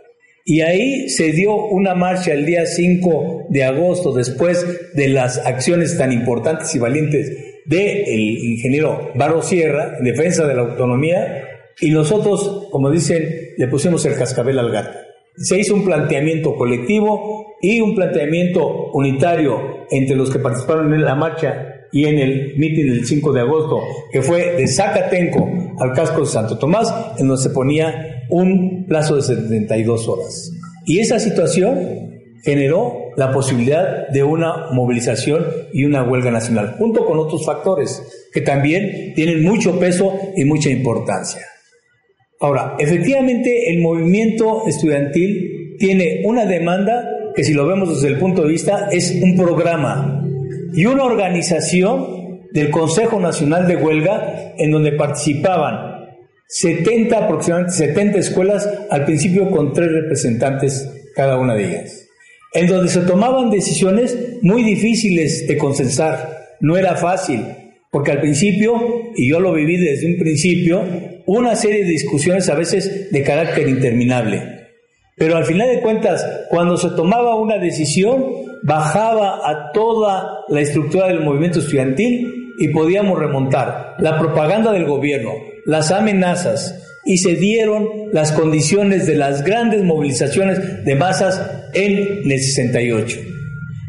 y 0.43 0.60
ahí 0.60 1.07
se 1.07 1.31
dio 1.31 1.55
una 1.67 1.95
marcha 1.95 2.34
el 2.34 2.45
día 2.45 2.65
5 2.65 3.45
de 3.47 3.63
agosto, 3.63 4.12
después 4.12 4.93
de 4.93 5.07
las 5.07 5.38
acciones 5.38 5.97
tan 5.97 6.12
importantes 6.12 6.75
y 6.75 6.79
valientes 6.79 7.31
del 7.65 8.10
ingeniero 8.10 9.13
Barro 9.15 9.41
Sierra 9.41 9.95
en 9.97 10.03
defensa 10.03 10.45
de 10.45 10.53
la 10.53 10.63
autonomía, 10.63 11.47
y 11.79 11.91
nosotros, 11.91 12.67
como 12.71 12.91
dicen, 12.91 13.53
le 13.55 13.67
pusimos 13.69 14.05
el 14.05 14.15
cascabel 14.15 14.60
al 14.60 14.69
gato. 14.69 15.11
Se 15.36 15.60
hizo 15.60 15.76
un 15.76 15.86
planteamiento 15.86 16.56
colectivo 16.56 17.56
y 17.62 17.80
un 17.80 17.96
planteamiento 17.96 18.91
unitario 18.94 19.86
entre 19.89 20.15
los 20.15 20.30
que 20.30 20.39
participaron 20.39 20.94
en 20.94 21.04
la 21.04 21.15
marcha 21.15 21.88
y 21.91 22.06
en 22.06 22.20
el 22.20 22.54
mitin 22.58 22.88
del 22.88 23.06
5 23.06 23.34
de 23.34 23.41
agosto, 23.41 23.80
que 24.12 24.22
fue 24.22 24.56
de 24.56 24.67
Zacatenco 24.67 25.48
al 25.80 25.94
casco 25.94 26.22
de 26.22 26.28
Santo 26.28 26.58
Tomás, 26.58 26.94
en 27.17 27.28
donde 27.28 27.44
se 27.44 27.50
ponía 27.50 28.26
un 28.30 28.86
plazo 28.88 29.15
de 29.15 29.22
72 29.22 30.08
horas. 30.08 30.52
Y 30.86 31.00
esa 31.00 31.20
situación 31.20 32.12
generó 32.44 33.12
la 33.17 33.32
posibilidad 33.32 34.08
de 34.10 34.24
una 34.24 34.72
movilización 34.72 35.46
y 35.74 35.86
una 35.86 36.04
huelga 36.04 36.32
nacional, 36.32 36.76
junto 36.78 37.06
con 37.06 37.20
otros 37.20 37.46
factores 37.46 38.02
que 38.34 38.41
también 38.41 39.13
tienen 39.13 39.44
mucho 39.44 39.78
peso 39.80 40.17
y 40.36 40.46
mucha 40.46 40.70
importancia. 40.70 41.41
Ahora, 42.41 42.75
efectivamente 42.80 43.71
el 43.71 43.82
movimiento 43.82 44.63
estudiantil 44.67 45.75
tiene 45.77 46.21
una 46.25 46.45
demanda 46.45 47.08
que 47.36 47.43
si 47.43 47.54
lo 47.54 47.67
vemos 47.67 47.89
desde 47.89 48.10
el 48.13 48.19
punto 48.19 48.41
de 48.43 48.49
vista 48.49 48.89
es 48.91 49.19
un 49.21 49.38
programa 49.38 50.25
y 50.73 50.86
una 50.86 51.04
organización 51.04 52.41
del 52.51 52.69
Consejo 52.69 53.19
Nacional 53.19 53.67
de 53.67 53.77
Huelga 53.77 54.54
en 54.58 54.71
donde 54.71 54.91
participaban 54.93 55.91
70 56.47 57.17
aproximadamente 57.17 57.77
70 57.77 58.17
escuelas 58.19 58.69
al 58.89 59.06
principio 59.06 59.49
con 59.51 59.71
tres 59.71 59.91
representantes 59.91 60.91
cada 61.15 61.38
una 61.38 61.56
de 61.56 61.65
ellas 61.65 62.01
en 62.54 62.67
donde 62.67 62.89
se 62.89 63.01
tomaban 63.01 63.49
decisiones 63.49 64.17
muy 64.41 64.63
difíciles 64.63 65.47
de 65.47 65.58
consensar. 65.58 66.58
No 66.60 66.77
era 66.77 66.95
fácil, 66.95 67.45
porque 67.91 68.12
al 68.12 68.21
principio, 68.21 69.12
y 69.15 69.30
yo 69.30 69.39
lo 69.39 69.54
viví 69.54 69.77
desde 69.77 70.08
un 70.08 70.17
principio, 70.17 70.84
una 71.25 71.56
serie 71.56 71.84
de 71.84 71.91
discusiones 71.91 72.49
a 72.49 72.56
veces 72.56 73.12
de 73.12 73.23
carácter 73.23 73.67
interminable. 73.67 74.41
Pero 75.17 75.36
al 75.36 75.45
final 75.45 75.67
de 75.67 75.82
cuentas, 75.82 76.25
cuando 76.49 76.77
se 76.77 76.89
tomaba 76.91 77.36
una 77.36 77.58
decisión, 77.58 78.25
bajaba 78.63 79.47
a 79.47 79.71
toda 79.73 80.45
la 80.49 80.62
estructura 80.62 81.08
del 81.08 81.19
movimiento 81.19 81.60
estudiantil 81.60 82.54
y 82.60 82.69
podíamos 82.69 83.19
remontar 83.19 83.95
la 83.99 84.17
propaganda 84.17 84.71
del 84.71 84.86
gobierno, 84.86 85.32
las 85.65 85.91
amenazas, 85.91 86.77
y 87.06 87.17
se 87.17 87.36
dieron 87.36 87.88
las 88.13 88.32
condiciones 88.32 89.08
de 89.08 89.15
las 89.15 89.43
grandes 89.43 89.84
movilizaciones 89.84 90.86
de 90.86 90.95
masas 90.95 91.41
en 91.73 92.32
el 92.32 92.39
68. 92.39 93.19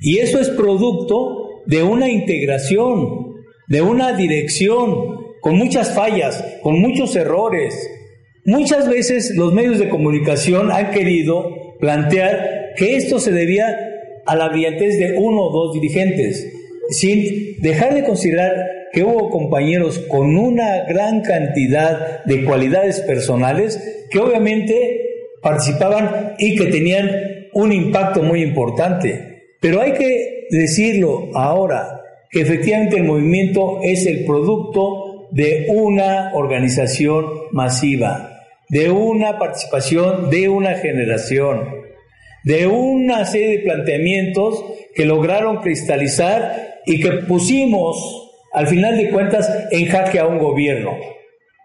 Y 0.03 0.19
eso 0.19 0.41
es 0.41 0.49
producto 0.49 1.62
de 1.67 1.83
una 1.83 2.09
integración, 2.09 3.32
de 3.73 3.81
una 3.81 4.13
dirección, 4.13 5.39
con 5.41 5.57
muchas 5.57 5.95
fallas, 5.95 6.45
con 6.63 6.79
muchos 6.79 7.17
errores. 7.17 7.75
Muchas 8.45 8.87
veces 8.87 9.35
los 9.35 9.55
medios 9.55 9.79
de 9.79 9.89
comunicación 9.89 10.71
han 10.71 10.91
querido 10.91 11.79
plantear 11.81 12.75
que 12.77 12.97
esto 12.97 13.19
se 13.19 13.33
debía 13.33 13.75
a 14.27 14.37
la 14.37 14.51
brillantez 14.51 14.99
de 14.99 15.17
uno 15.17 15.45
o 15.45 15.51
dos 15.51 15.73
dirigentes, 15.73 16.53
sin 16.91 17.63
dejar 17.63 17.95
de 17.95 18.05
considerar 18.05 18.53
que 18.93 19.05
hubo 19.05 19.31
compañeros 19.31 20.01
con 20.01 20.37
una 20.37 20.85
gran 20.85 21.23
cantidad 21.23 22.23
de 22.27 22.45
cualidades 22.45 23.01
personales 23.01 24.07
que 24.11 24.19
obviamente 24.19 25.31
participaban 25.41 26.35
y 26.39 26.57
que 26.57 26.67
tenían 26.67 27.11
un 27.55 27.73
impacto 27.73 28.23
muy 28.23 28.43
importante. 28.43 29.45
Pero 29.61 29.81
hay 29.81 29.95
que 29.95 30.47
decirlo 30.51 31.31
ahora, 31.33 32.02
que 32.33 32.40
efectivamente 32.40 32.97
el 32.97 33.05
movimiento 33.05 33.79
es 33.83 34.07
el 34.07 34.25
producto 34.25 35.29
de 35.31 35.66
una 35.68 36.33
organización 36.35 37.27
masiva, 37.53 38.40
de 38.68 38.90
una 38.90 39.38
participación 39.38 40.31
de 40.31 40.49
una 40.49 40.75
generación, 40.75 41.68
de 42.45 42.66
una 42.66 43.25
serie 43.27 43.59
de 43.59 43.64
planteamientos 43.64 44.64
que 44.95 45.05
lograron 45.05 45.59
cristalizar 45.59 46.81
y 46.87 47.01
que 47.01 47.12
pusimos 47.12 48.23
al 48.53 48.66
final 48.66 48.97
de 48.97 49.11
cuentas, 49.11 49.51
en 49.71 49.87
jaque 49.87 50.18
a 50.18 50.27
un 50.27 50.38
gobierno. 50.38 50.92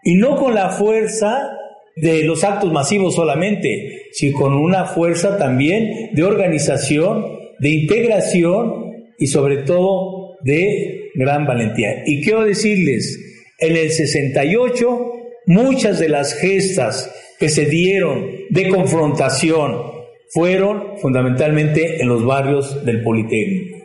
Y 0.02 0.14
no 0.14 0.36
con 0.36 0.54
la 0.54 0.70
fuerza 0.70 1.50
de 1.96 2.24
los 2.24 2.44
actos 2.44 2.72
masivos 2.72 3.14
solamente, 3.14 4.06
sino 4.12 4.38
con 4.38 4.54
una 4.54 4.86
fuerza 4.86 5.36
también 5.36 6.10
de 6.12 6.22
organización, 6.22 7.26
de 7.58 7.70
integración 7.70 8.92
y 9.18 9.26
sobre 9.26 9.58
todo 9.58 10.17
de 10.42 11.10
gran 11.14 11.46
valentía. 11.46 12.02
Y 12.06 12.22
quiero 12.22 12.44
decirles, 12.44 13.18
en 13.58 13.76
el 13.76 13.90
68, 13.90 15.12
muchas 15.46 15.98
de 15.98 16.08
las 16.08 16.34
gestas 16.34 17.12
que 17.38 17.48
se 17.48 17.66
dieron 17.66 18.30
de 18.50 18.68
confrontación 18.68 19.82
fueron 20.30 20.98
fundamentalmente 20.98 22.00
en 22.02 22.08
los 22.08 22.24
barrios 22.24 22.84
del 22.84 23.02
Politécnico. 23.02 23.78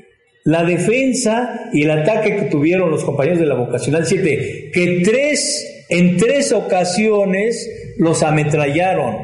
La 0.46 0.66
defensa 0.66 1.70
y 1.72 1.84
el 1.84 1.92
ataque 1.92 2.36
que 2.36 2.42
tuvieron 2.44 2.92
los 2.92 3.06
compañeros 3.06 3.40
de 3.40 3.46
la 3.46 3.56
vocacional 3.56 4.06
7, 4.06 4.72
que 4.74 5.02
tres, 5.06 5.86
en 5.90 6.18
tres 6.18 6.52
ocasiones 6.52 7.96
los 7.98 8.24
ametrallaron 8.24 9.16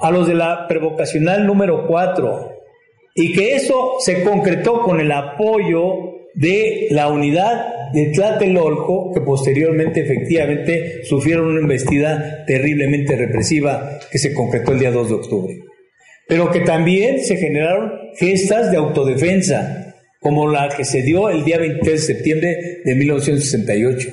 a 0.00 0.10
los 0.10 0.26
de 0.26 0.34
la 0.34 0.66
prevocacional 0.66 1.46
número 1.46 1.86
4, 1.86 2.52
y 3.14 3.32
que 3.32 3.54
eso 3.54 3.96
se 3.98 4.24
concretó 4.24 4.80
con 4.80 5.00
el 5.00 5.12
apoyo 5.12 6.15
de 6.36 6.88
la 6.90 7.08
unidad 7.08 7.90
de 7.92 8.12
Tlatelolco, 8.12 9.10
que 9.12 9.22
posteriormente 9.22 10.02
efectivamente 10.02 11.02
sufrieron 11.04 11.46
una 11.46 11.60
embestida 11.60 12.44
terriblemente 12.46 13.16
represiva 13.16 13.98
que 14.10 14.18
se 14.18 14.34
concretó 14.34 14.72
el 14.72 14.78
día 14.78 14.90
2 14.90 15.08
de 15.08 15.14
octubre. 15.14 15.58
Pero 16.28 16.50
que 16.50 16.60
también 16.60 17.24
se 17.24 17.36
generaron 17.36 17.90
gestas 18.18 18.70
de 18.70 18.76
autodefensa, 18.76 19.94
como 20.20 20.50
la 20.50 20.68
que 20.76 20.84
se 20.84 21.02
dio 21.02 21.30
el 21.30 21.44
día 21.44 21.58
23 21.58 22.06
de 22.06 22.14
septiembre 22.14 22.56
de 22.84 22.94
1968. 22.94 24.08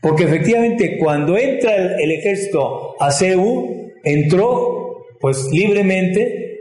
Porque 0.00 0.24
efectivamente 0.24 0.98
cuando 0.98 1.36
entra 1.36 1.96
el, 1.98 2.12
ejército 2.12 2.94
a 3.02 3.10
CEU, 3.10 3.90
entró 4.04 5.04
pues 5.18 5.48
libremente, 5.50 6.60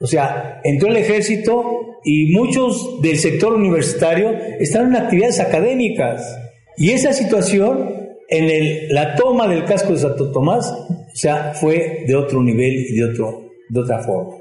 o 0.00 0.06
sea, 0.06 0.60
entró 0.64 0.88
el 0.88 0.96
ejército 0.96 1.89
y 2.04 2.32
muchos 2.32 3.00
del 3.02 3.18
sector 3.18 3.52
universitario 3.52 4.32
estaban 4.58 4.94
en 4.94 5.02
actividades 5.02 5.40
académicas. 5.40 6.38
Y 6.76 6.90
esa 6.90 7.12
situación 7.12 7.94
en 8.28 8.94
la 8.94 9.16
toma 9.16 9.48
del 9.48 9.64
casco 9.64 9.92
de 9.92 9.98
Santo 9.98 10.30
Tomás, 10.30 10.72
sea, 11.12 11.52
fue 11.54 12.04
de 12.06 12.14
otro 12.14 12.40
nivel 12.42 12.86
y 12.88 12.94
de, 12.94 13.04
otro, 13.04 13.50
de 13.68 13.80
otra 13.80 13.98
forma. 14.02 14.36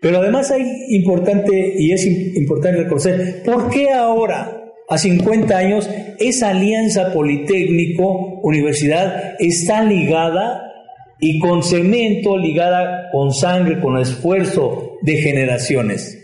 Pero 0.00 0.18
además 0.18 0.50
hay 0.50 0.64
importante, 0.88 1.76
y 1.78 1.92
es 1.92 2.04
importante 2.06 2.82
reconocer, 2.82 3.44
¿por 3.44 3.70
qué 3.70 3.92
ahora, 3.92 4.60
a 4.88 4.98
50 4.98 5.56
años, 5.56 5.88
esa 6.18 6.50
alianza 6.50 7.12
Politécnico-Universidad 7.12 9.36
está 9.38 9.84
ligada 9.84 10.72
y 11.20 11.38
con 11.38 11.62
cemento, 11.62 12.36
ligada 12.36 13.10
con 13.12 13.32
sangre, 13.32 13.78
con 13.80 13.96
esfuerzo 13.98 14.98
de 15.02 15.18
generaciones? 15.18 16.21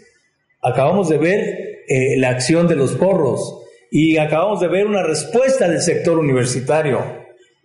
Acabamos 0.63 1.09
de 1.09 1.19
ver 1.19 1.85
eh, 1.89 2.17
la 2.19 2.31
acción 2.31 2.67
de 2.67 2.77
los 2.77 2.93
porros 2.93 3.63
y 3.91 4.17
acabamos 4.19 4.61
de 4.61 4.69
ver 4.69 4.87
una 4.87 5.03
respuesta 5.03 5.69
del 5.69 5.81
sector 5.81 6.19
universitario, 6.19 7.01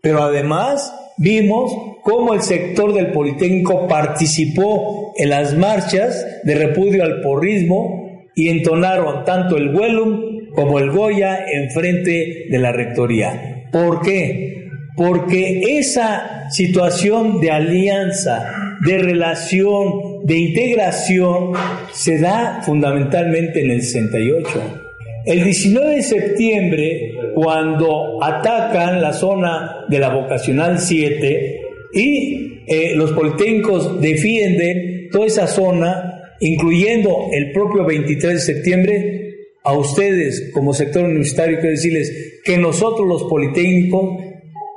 pero 0.01 0.21
además 0.21 0.93
vimos 1.17 1.71
cómo 2.03 2.33
el 2.33 2.41
sector 2.41 2.93
del 2.93 3.11
Politécnico 3.11 3.87
participó 3.87 5.13
en 5.17 5.29
las 5.29 5.57
marchas 5.57 6.25
de 6.43 6.55
repudio 6.55 7.03
al 7.03 7.21
porrismo 7.21 8.27
y 8.35 8.49
entonaron 8.49 9.23
tanto 9.25 9.57
el 9.57 9.75
Huelum 9.75 10.51
como 10.53 10.79
el 10.79 10.91
Goya 10.91 11.45
en 11.51 11.71
frente 11.71 12.45
de 12.49 12.59
la 12.59 12.71
rectoría. 12.71 13.69
¿Por 13.71 14.01
qué? 14.01 14.69
Porque 14.95 15.79
esa 15.79 16.49
situación 16.49 17.39
de 17.41 17.51
alianza, 17.51 18.53
de 18.85 18.99
relación, 18.99 20.12
de 20.23 20.37
integración, 20.37 21.51
se 21.91 22.19
da 22.19 22.61
fundamentalmente 22.63 23.61
en 23.61 23.71
el 23.71 23.81
68 23.81 24.83
el 25.25 25.43
19 25.43 25.95
de 25.95 26.03
septiembre, 26.03 27.13
cuando 27.33 28.21
atacan 28.21 29.01
la 29.01 29.13
zona 29.13 29.85
de 29.87 29.99
la 29.99 30.09
vocacional 30.09 30.79
7 30.79 31.61
y 31.93 32.63
eh, 32.67 32.93
los 32.95 33.11
politécnicos 33.13 34.01
defienden 34.01 35.09
toda 35.11 35.27
esa 35.27 35.47
zona, 35.47 36.35
incluyendo 36.41 37.29
el 37.31 37.53
propio 37.53 37.85
23 37.85 38.33
de 38.33 38.39
septiembre, 38.39 39.19
a 39.63 39.71
ustedes 39.77 40.51
como 40.53 40.73
sector 40.73 41.05
universitario 41.05 41.57
quiero 41.59 41.71
decirles 41.71 42.41
que 42.43 42.57
nosotros 42.57 43.07
los 43.07 43.23
politécnicos 43.23 44.19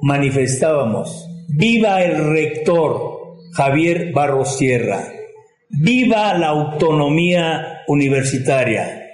manifestábamos, 0.03 1.29
viva 1.49 2.05
el 2.05 2.31
rector 2.31 3.17
Javier 3.53 4.13
Barros 4.13 4.57
Sierra, 4.59 5.09
viva 5.69 6.35
la 6.39 6.49
autonomía 6.49 7.83
universitaria 7.89 9.07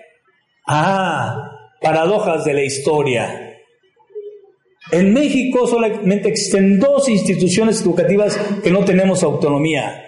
Ah, 0.66 1.50
paradojas 1.80 2.44
de 2.44 2.54
la 2.54 2.62
historia. 2.62 3.58
En 4.92 5.12
México 5.12 5.66
solamente 5.66 6.28
existen 6.28 6.78
dos 6.78 7.08
instituciones 7.08 7.82
educativas 7.82 8.36
que 8.62 8.70
no 8.70 8.84
tenemos 8.84 9.22
autonomía, 9.22 10.04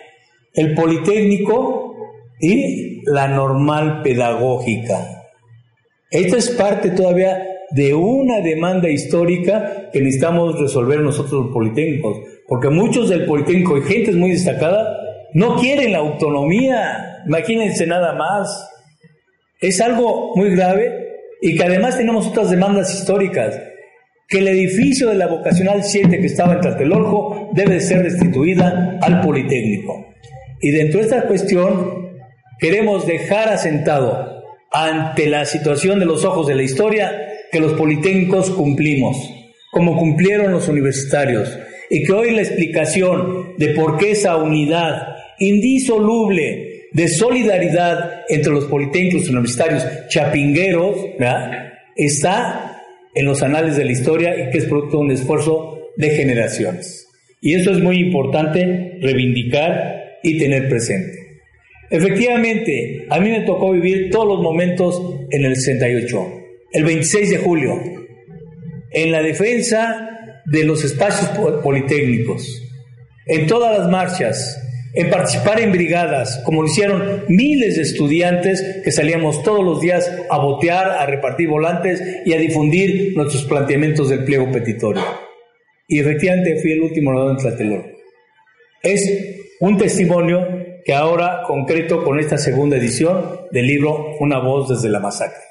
el 0.52 0.74
Politécnico 0.74 1.96
y 2.40 3.02
la 3.06 3.28
normal 3.28 4.02
pedagógica. 4.02 5.22
Esta 6.10 6.36
es 6.36 6.50
parte 6.50 6.90
todavía 6.90 7.42
de 7.70 7.94
una 7.94 8.40
demanda 8.40 8.88
histórica 8.88 9.90
que 9.92 10.00
necesitamos 10.00 10.60
resolver 10.60 11.00
nosotros 11.00 11.46
los 11.46 11.52
politécnicos, 11.52 12.18
porque 12.46 12.68
muchos 12.68 13.08
del 13.08 13.24
Politécnico 13.24 13.78
y 13.78 13.82
gente 13.82 14.12
muy 14.12 14.30
destacada 14.30 15.03
no 15.34 15.56
quieren 15.56 15.92
la 15.92 15.98
autonomía, 15.98 17.22
imagínense 17.26 17.86
nada 17.86 18.14
más. 18.14 18.70
Es 19.60 19.80
algo 19.80 20.32
muy 20.36 20.50
grave 20.54 21.04
y 21.42 21.56
que 21.56 21.64
además 21.64 21.98
tenemos 21.98 22.28
otras 22.28 22.50
demandas 22.50 22.94
históricas, 22.94 23.60
que 24.28 24.38
el 24.38 24.48
edificio 24.48 25.08
de 25.08 25.16
la 25.16 25.26
vocacional 25.26 25.82
7 25.82 26.20
que 26.20 26.26
estaba 26.26 26.54
en 26.54 26.60
Tlatelolco 26.60 27.50
debe 27.52 27.80
ser 27.80 28.02
restituida 28.04 28.96
al 29.02 29.20
Politécnico. 29.20 30.06
Y 30.60 30.70
dentro 30.70 31.00
de 31.00 31.06
esta 31.06 31.22
cuestión 31.22 32.12
queremos 32.60 33.04
dejar 33.04 33.48
asentado 33.48 34.44
ante 34.70 35.26
la 35.26 35.44
situación 35.46 35.98
de 35.98 36.06
los 36.06 36.24
ojos 36.24 36.46
de 36.46 36.54
la 36.54 36.62
historia 36.62 37.12
que 37.50 37.58
los 37.60 37.72
politécnicos 37.72 38.50
cumplimos, 38.50 39.16
como 39.72 39.98
cumplieron 39.98 40.52
los 40.52 40.68
universitarios, 40.68 41.58
y 41.90 42.04
que 42.04 42.12
hoy 42.12 42.30
la 42.30 42.42
explicación 42.42 43.54
de 43.58 43.68
por 43.70 43.98
qué 43.98 44.12
esa 44.12 44.36
unidad 44.36 45.13
indisoluble 45.48 46.88
de 46.92 47.08
solidaridad 47.08 48.22
entre 48.28 48.52
los 48.52 48.64
politécnicos 48.66 49.28
universitarios 49.28 49.84
chapingueros 50.08 50.96
está 51.96 52.80
en 53.14 53.26
los 53.26 53.42
anales 53.42 53.76
de 53.76 53.84
la 53.84 53.92
historia 53.92 54.34
y 54.36 54.50
que 54.50 54.58
es 54.58 54.64
producto 54.66 54.98
de 54.98 55.02
un 55.02 55.10
esfuerzo 55.10 55.78
de 55.96 56.10
generaciones. 56.10 57.08
Y 57.40 57.54
eso 57.54 57.72
es 57.72 57.80
muy 57.80 57.98
importante 57.98 58.98
reivindicar 59.00 60.18
y 60.22 60.38
tener 60.38 60.68
presente. 60.68 61.18
Efectivamente, 61.90 63.06
a 63.10 63.20
mí 63.20 63.30
me 63.30 63.42
tocó 63.42 63.72
vivir 63.72 64.10
todos 64.10 64.26
los 64.26 64.40
momentos 64.40 65.00
en 65.30 65.44
el 65.44 65.54
68, 65.54 66.32
el 66.72 66.84
26 66.84 67.30
de 67.30 67.38
julio, 67.38 67.80
en 68.90 69.12
la 69.12 69.22
defensa 69.22 70.40
de 70.46 70.64
los 70.64 70.84
espacios 70.84 71.30
politécnicos, 71.62 72.62
en 73.26 73.46
todas 73.46 73.78
las 73.78 73.90
marchas, 73.90 74.63
en 74.94 75.10
participar 75.10 75.60
en 75.60 75.72
brigadas, 75.72 76.40
como 76.44 76.62
lo 76.62 76.68
hicieron 76.68 77.24
miles 77.28 77.76
de 77.76 77.82
estudiantes 77.82 78.80
que 78.84 78.92
salíamos 78.92 79.42
todos 79.42 79.64
los 79.64 79.80
días 79.80 80.10
a 80.30 80.38
botear, 80.38 80.90
a 80.90 81.06
repartir 81.06 81.48
volantes 81.48 82.02
y 82.24 82.32
a 82.32 82.38
difundir 82.38 83.16
nuestros 83.16 83.44
planteamientos 83.44 84.08
del 84.08 84.24
pliego 84.24 84.50
petitorio. 84.52 85.02
Y 85.88 85.98
efectivamente 85.98 86.60
fui 86.60 86.72
el 86.72 86.82
último 86.82 87.10
orador 87.10 87.32
en 87.32 87.36
Tlatelolco. 87.38 87.88
Es 88.82 89.44
un 89.60 89.78
testimonio 89.78 90.46
que 90.84 90.94
ahora 90.94 91.42
concreto 91.46 92.04
con 92.04 92.20
esta 92.20 92.38
segunda 92.38 92.76
edición 92.76 93.40
del 93.50 93.66
libro 93.66 94.16
Una 94.20 94.38
voz 94.38 94.68
desde 94.68 94.90
la 94.90 95.00
masacre. 95.00 95.42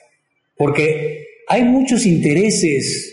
Porque 0.56 1.26
hay 1.48 1.64
muchos 1.64 2.06
intereses 2.06 3.13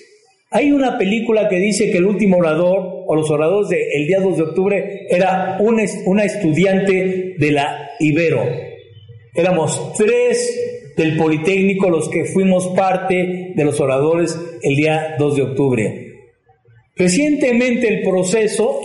hay 0.53 0.73
una 0.73 0.99
película 0.99 1.49
que 1.49 1.57
dice 1.57 1.93
que 1.93 1.99
el 1.99 2.07
último 2.07 2.39
orador 2.39 3.05
o 3.07 3.15
los 3.15 3.31
oradores 3.31 3.69
del 3.69 4.07
día 4.07 4.19
2 4.21 4.37
de 4.37 4.43
octubre 4.43 5.07
era 5.09 5.59
una 5.61 6.25
estudiante 6.25 7.37
de 7.39 7.53
la 7.53 7.91
Ibero. 8.01 8.43
Éramos 9.33 9.93
tres 9.97 10.93
del 10.97 11.17
Politécnico 11.17 11.89
los 11.89 12.09
que 12.09 12.25
fuimos 12.25 12.67
parte 12.77 13.53
de 13.55 13.65
los 13.65 13.81
oradores 13.81 14.37
el 14.63 14.75
día 14.75 15.15
2 15.21 15.37
de 15.37 15.43
octubre. 15.43 16.07
Recientemente 16.97 17.87
el 17.87 18.03
proceso, 18.03 18.81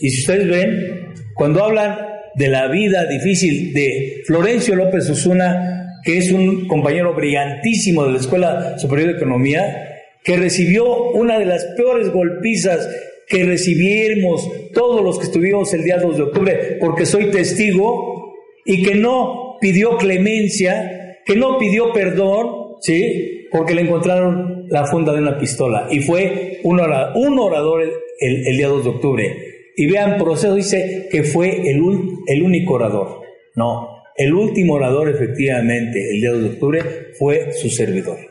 y 0.00 0.10
si 0.10 0.20
ustedes 0.20 0.48
ven, 0.48 1.14
cuando 1.34 1.64
hablan 1.64 1.98
de 2.36 2.48
la 2.48 2.68
vida 2.68 3.06
difícil 3.06 3.74
de 3.74 4.22
Florencio 4.24 4.76
López 4.76 5.10
Osuna, 5.10 5.98
que 6.04 6.18
es 6.18 6.30
un 6.30 6.68
compañero 6.68 7.12
brillantísimo 7.12 8.04
de 8.04 8.12
la 8.12 8.18
Escuela 8.18 8.78
Superior 8.78 9.10
de 9.10 9.16
Economía, 9.16 9.87
que 10.22 10.36
recibió 10.36 11.10
una 11.12 11.38
de 11.38 11.46
las 11.46 11.64
peores 11.76 12.10
golpizas 12.10 12.88
que 13.28 13.44
recibimos 13.44 14.48
todos 14.72 15.02
los 15.02 15.18
que 15.18 15.26
estuvimos 15.26 15.72
el 15.74 15.84
día 15.84 15.98
2 15.98 16.16
de 16.16 16.22
octubre, 16.22 16.76
porque 16.80 17.06
soy 17.06 17.30
testigo, 17.30 18.34
y 18.64 18.82
que 18.82 18.94
no 18.94 19.56
pidió 19.60 19.96
clemencia, 19.96 21.18
que 21.24 21.36
no 21.36 21.58
pidió 21.58 21.92
perdón, 21.92 22.76
¿sí? 22.80 23.46
Porque 23.50 23.74
le 23.74 23.82
encontraron 23.82 24.66
la 24.68 24.86
funda 24.86 25.12
de 25.12 25.20
una 25.20 25.38
pistola. 25.38 25.88
Y 25.90 26.00
fue 26.00 26.60
un 26.64 26.80
orador, 26.80 27.16
un 27.16 27.38
orador 27.38 27.82
el, 28.20 28.46
el, 28.46 28.56
día 28.56 28.68
2 28.68 28.84
de 28.84 28.90
octubre. 28.90 29.36
Y 29.76 29.86
vean, 29.86 30.18
proceso 30.18 30.54
dice 30.54 31.08
que 31.10 31.22
fue 31.22 31.70
el, 31.70 31.80
el 32.26 32.42
único 32.42 32.74
orador. 32.74 33.22
No, 33.54 34.02
el 34.16 34.34
último 34.34 34.74
orador 34.74 35.08
efectivamente 35.08 36.10
el 36.10 36.20
día 36.20 36.32
2 36.32 36.42
de 36.42 36.48
octubre 36.50 36.82
fue 37.18 37.52
su 37.52 37.70
servidor 37.70 38.27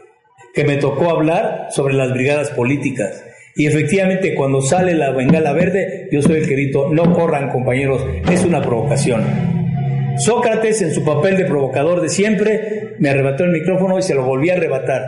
que 0.58 0.64
me 0.64 0.78
tocó 0.78 1.12
hablar 1.12 1.68
sobre 1.70 1.94
las 1.94 2.12
brigadas 2.12 2.50
políticas. 2.50 3.24
Y 3.56 3.68
efectivamente, 3.68 4.34
cuando 4.34 4.60
sale 4.64 4.96
la 4.96 5.12
bengala 5.12 5.54
verde, 5.54 6.10
yo 6.12 6.24
soy 6.24 6.38
el 6.38 6.48
que 6.48 6.72
no 6.94 7.14
corran 7.14 7.52
compañeros, 7.52 8.04
es 8.28 8.44
una 8.44 8.60
provocación. 8.64 9.24
Sócrates, 10.18 10.82
en 10.82 10.96
su 10.96 11.06
papel 11.06 11.38
de 11.38 11.46
provocador 11.46 12.02
de 12.02 12.10
siempre, 12.10 12.96
me 12.98 13.10
arrebató 13.10 13.44
el 13.44 13.52
micrófono 13.52 14.00
y 14.00 14.02
se 14.02 14.16
lo 14.16 14.26
volví 14.26 14.50
a 14.50 14.56
arrebatar. 14.56 15.04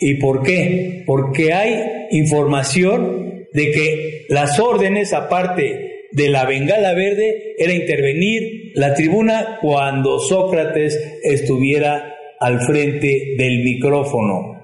¿Y 0.00 0.14
por 0.14 0.42
qué? 0.42 1.04
Porque 1.06 1.52
hay 1.52 2.08
información 2.10 3.46
de 3.52 3.70
que 3.70 4.26
las 4.30 4.58
órdenes, 4.58 5.12
aparte 5.12 6.06
de 6.10 6.28
la 6.28 6.44
bengala 6.44 6.92
verde, 6.94 7.54
era 7.56 7.72
intervenir 7.72 8.72
la 8.74 8.94
tribuna 8.94 9.58
cuando 9.62 10.18
Sócrates 10.18 11.20
estuviera 11.22 12.16
al 12.40 12.60
frente 12.62 13.34
del 13.38 13.62
micrófono. 13.62 14.58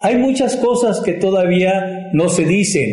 Hay 0.00 0.16
muchas 0.16 0.56
cosas 0.56 1.00
que 1.00 1.12
todavía 1.12 2.10
no 2.12 2.28
se 2.28 2.44
dicen, 2.44 2.92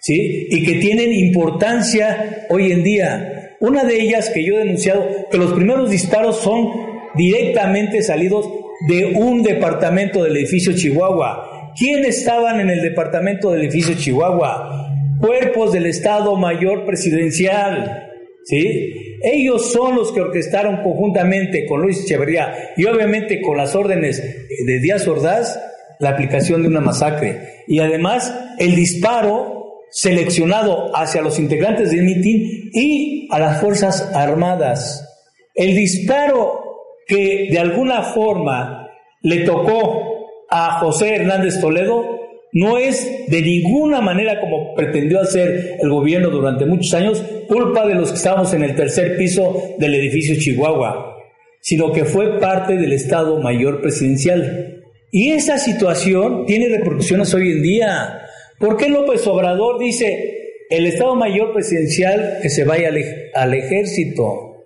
¿sí? 0.00 0.46
Y 0.50 0.64
que 0.64 0.74
tienen 0.74 1.12
importancia 1.12 2.46
hoy 2.48 2.72
en 2.72 2.82
día. 2.82 3.56
Una 3.60 3.84
de 3.84 4.00
ellas 4.00 4.30
que 4.30 4.44
yo 4.44 4.56
he 4.56 4.60
denunciado, 4.60 5.06
que 5.30 5.38
los 5.38 5.52
primeros 5.52 5.90
disparos 5.90 6.38
son 6.38 6.68
directamente 7.14 8.02
salidos 8.02 8.48
de 8.88 9.14
un 9.16 9.42
departamento 9.42 10.24
del 10.24 10.36
edificio 10.36 10.72
Chihuahua. 10.74 11.72
¿Quién 11.76 12.04
estaban 12.04 12.60
en 12.60 12.70
el 12.70 12.82
departamento 12.82 13.50
del 13.50 13.62
edificio 13.62 13.94
Chihuahua? 13.96 14.90
Cuerpos 15.20 15.72
del 15.72 15.86
Estado 15.86 16.36
Mayor 16.36 16.84
Presidencial, 16.86 18.10
¿sí? 18.44 19.13
Ellos 19.24 19.72
son 19.72 19.96
los 19.96 20.12
que 20.12 20.20
orquestaron 20.20 20.82
conjuntamente 20.82 21.64
con 21.66 21.80
Luis 21.80 22.04
Echeverría 22.04 22.72
y 22.76 22.84
obviamente 22.84 23.40
con 23.40 23.56
las 23.56 23.74
órdenes 23.74 24.22
de 24.22 24.80
Díaz 24.80 25.08
Ordaz 25.08 25.58
la 25.98 26.10
aplicación 26.10 26.62
de 26.62 26.68
una 26.68 26.80
masacre. 26.80 27.62
Y 27.66 27.78
además 27.78 28.34
el 28.58 28.76
disparo 28.76 29.80
seleccionado 29.90 30.94
hacia 30.94 31.22
los 31.22 31.38
integrantes 31.38 31.90
del 31.90 32.02
mitin 32.02 32.70
y 32.72 33.28
a 33.30 33.38
las 33.38 33.60
Fuerzas 33.60 34.10
Armadas. 34.14 35.08
El 35.54 35.74
disparo 35.74 36.60
que 37.06 37.48
de 37.50 37.58
alguna 37.58 38.02
forma 38.02 38.90
le 39.22 39.44
tocó 39.44 40.46
a 40.50 40.80
José 40.80 41.14
Hernández 41.14 41.60
Toledo 41.60 42.23
no 42.54 42.78
es 42.78 43.26
de 43.26 43.42
ninguna 43.42 44.00
manera 44.00 44.40
como 44.40 44.74
pretendió 44.74 45.20
hacer 45.20 45.76
el 45.82 45.90
gobierno 45.90 46.30
durante 46.30 46.64
muchos 46.64 46.94
años 46.94 47.22
culpa 47.48 47.84
de 47.84 47.96
los 47.96 48.10
que 48.10 48.16
estábamos 48.16 48.54
en 48.54 48.62
el 48.62 48.76
tercer 48.76 49.16
piso 49.16 49.74
del 49.76 49.96
edificio 49.96 50.36
Chihuahua, 50.38 51.16
sino 51.60 51.90
que 51.92 52.04
fue 52.04 52.38
parte 52.38 52.76
del 52.76 52.92
Estado 52.92 53.40
Mayor 53.40 53.82
Presidencial. 53.82 54.84
Y 55.10 55.32
esa 55.32 55.58
situación 55.58 56.46
tiene 56.46 56.68
repercusiones 56.68 57.34
hoy 57.34 57.50
en 57.50 57.62
día. 57.62 58.20
¿Por 58.60 58.76
qué 58.76 58.88
López 58.88 59.26
Obrador 59.26 59.80
dice 59.80 60.62
el 60.70 60.86
Estado 60.86 61.16
Mayor 61.16 61.52
Presidencial 61.52 62.38
que 62.40 62.50
se 62.50 62.62
vaya 62.62 62.88
al, 62.88 62.98
al 63.34 63.54
ejército? 63.54 64.62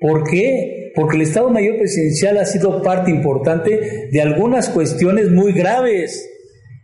¿Por 0.00 0.30
qué? 0.30 0.92
Porque 0.94 1.16
el 1.16 1.22
Estado 1.22 1.50
Mayor 1.50 1.76
Presidencial 1.76 2.38
ha 2.38 2.46
sido 2.46 2.82
parte 2.82 3.10
importante 3.10 4.08
de 4.12 4.20
algunas 4.20 4.68
cuestiones 4.68 5.28
muy 5.28 5.52
graves 5.52 6.28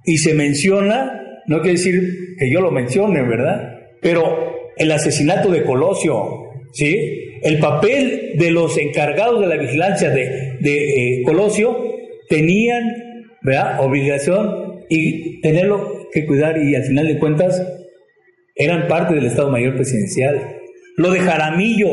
y 0.09 0.17
se 0.17 0.33
menciona, 0.33 1.43
no 1.49 1.61
quiere 1.61 1.77
decir 1.77 2.35
que 2.39 2.51
yo 2.51 2.63
lo 2.63 2.71
mencione, 2.71 3.21
¿verdad? 3.21 3.79
Pero 4.01 4.55
el 4.79 4.91
asesinato 4.91 5.51
de 5.51 5.65
Colosio, 5.65 6.45
¿sí? 6.73 7.37
El 7.43 7.59
papel 7.59 8.33
de 8.37 8.51
los 8.51 8.79
encargados 8.79 9.39
de 9.39 9.47
la 9.49 9.59
vigilancia 9.59 10.09
de, 10.09 10.57
de 10.61 11.19
eh, 11.19 11.23
Colosio 11.25 11.77
tenían, 12.27 12.83
¿verdad? 13.43 13.85
Obligación 13.85 14.81
y 14.89 15.43
tenerlo 15.43 16.09
que 16.11 16.25
cuidar 16.25 16.57
y 16.57 16.75
al 16.75 16.85
final 16.85 17.07
de 17.07 17.19
cuentas 17.19 17.63
eran 18.57 18.89
parte 18.89 19.15
del 19.15 19.27
Estado 19.27 19.51
Mayor 19.51 19.77
Presidencial. 19.77 20.57
Lo 20.97 21.11
de 21.11 21.21
Jaramillo, 21.21 21.91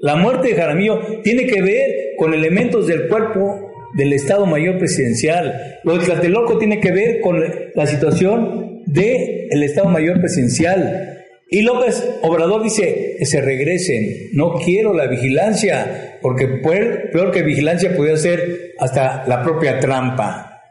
la 0.00 0.16
muerte 0.16 0.48
de 0.48 0.54
Jaramillo 0.56 0.98
tiene 1.22 1.46
que 1.46 1.62
ver 1.62 2.14
con 2.16 2.34
elementos 2.34 2.88
del 2.88 3.06
cuerpo 3.06 3.61
del 3.94 4.12
Estado 4.12 4.46
Mayor 4.46 4.78
Presidencial. 4.78 5.78
Lo 5.84 5.98
de 5.98 6.04
Tlatelolco 6.04 6.58
tiene 6.58 6.80
que 6.80 6.92
ver 6.92 7.20
con 7.20 7.42
la 7.74 7.86
situación 7.86 8.82
del 8.86 9.48
el 9.50 9.62
Estado 9.62 9.88
Mayor 9.88 10.20
Presidencial. 10.20 11.24
Y 11.48 11.60
López 11.62 12.02
Obrador 12.22 12.62
dice 12.62 13.16
que 13.18 13.26
se 13.26 13.42
regresen, 13.42 14.30
no 14.32 14.54
quiero 14.54 14.94
la 14.94 15.06
vigilancia, 15.06 16.18
porque 16.22 16.48
peor, 16.48 17.30
que 17.30 17.42
vigilancia 17.42 17.94
puede 17.94 18.16
ser 18.16 18.72
hasta 18.78 19.24
la 19.26 19.42
propia 19.42 19.78
trampa. 19.78 20.62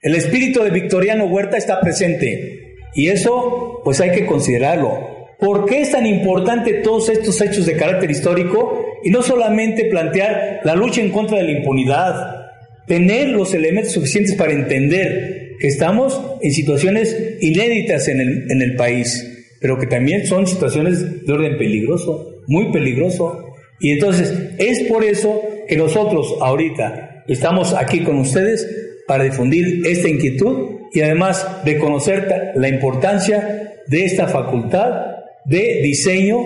El 0.00 0.14
espíritu 0.14 0.62
de 0.62 0.70
Victoriano 0.70 1.26
Huerta 1.26 1.56
está 1.56 1.80
presente 1.80 2.76
y 2.94 3.08
eso 3.08 3.80
pues 3.84 4.00
hay 4.00 4.12
que 4.12 4.26
considerarlo. 4.26 5.28
¿Por 5.40 5.66
qué 5.66 5.80
es 5.80 5.90
tan 5.90 6.06
importante 6.06 6.74
todos 6.74 7.08
estos 7.08 7.40
hechos 7.40 7.66
de 7.66 7.76
carácter 7.76 8.08
histórico? 8.08 8.80
Y 9.02 9.10
no 9.10 9.22
solamente 9.22 9.86
plantear 9.86 10.60
la 10.62 10.76
lucha 10.76 11.00
en 11.00 11.10
contra 11.10 11.38
de 11.38 11.44
la 11.44 11.50
impunidad, 11.50 12.41
tener 12.86 13.28
los 13.28 13.54
elementos 13.54 13.92
suficientes 13.92 14.34
para 14.34 14.52
entender 14.52 15.56
que 15.58 15.68
estamos 15.68 16.20
en 16.40 16.52
situaciones 16.52 17.16
inéditas 17.40 18.08
en 18.08 18.20
el, 18.20 18.50
en 18.50 18.62
el 18.62 18.76
país, 18.76 19.28
pero 19.60 19.78
que 19.78 19.86
también 19.86 20.26
son 20.26 20.46
situaciones 20.46 21.24
de 21.24 21.32
orden 21.32 21.56
peligroso, 21.56 22.42
muy 22.46 22.72
peligroso. 22.72 23.54
Y 23.80 23.90
entonces 23.90 24.34
es 24.58 24.82
por 24.84 25.04
eso 25.04 25.42
que 25.68 25.76
nosotros 25.76 26.34
ahorita 26.40 27.24
estamos 27.28 27.74
aquí 27.74 28.00
con 28.00 28.18
ustedes 28.18 28.66
para 29.06 29.24
difundir 29.24 29.86
esta 29.86 30.08
inquietud 30.08 30.80
y 30.92 31.00
además 31.00 31.64
de 31.64 31.78
conocer 31.78 32.52
la 32.54 32.68
importancia 32.68 33.74
de 33.86 34.04
esta 34.04 34.26
facultad 34.28 35.12
de 35.44 35.80
diseño 35.82 36.38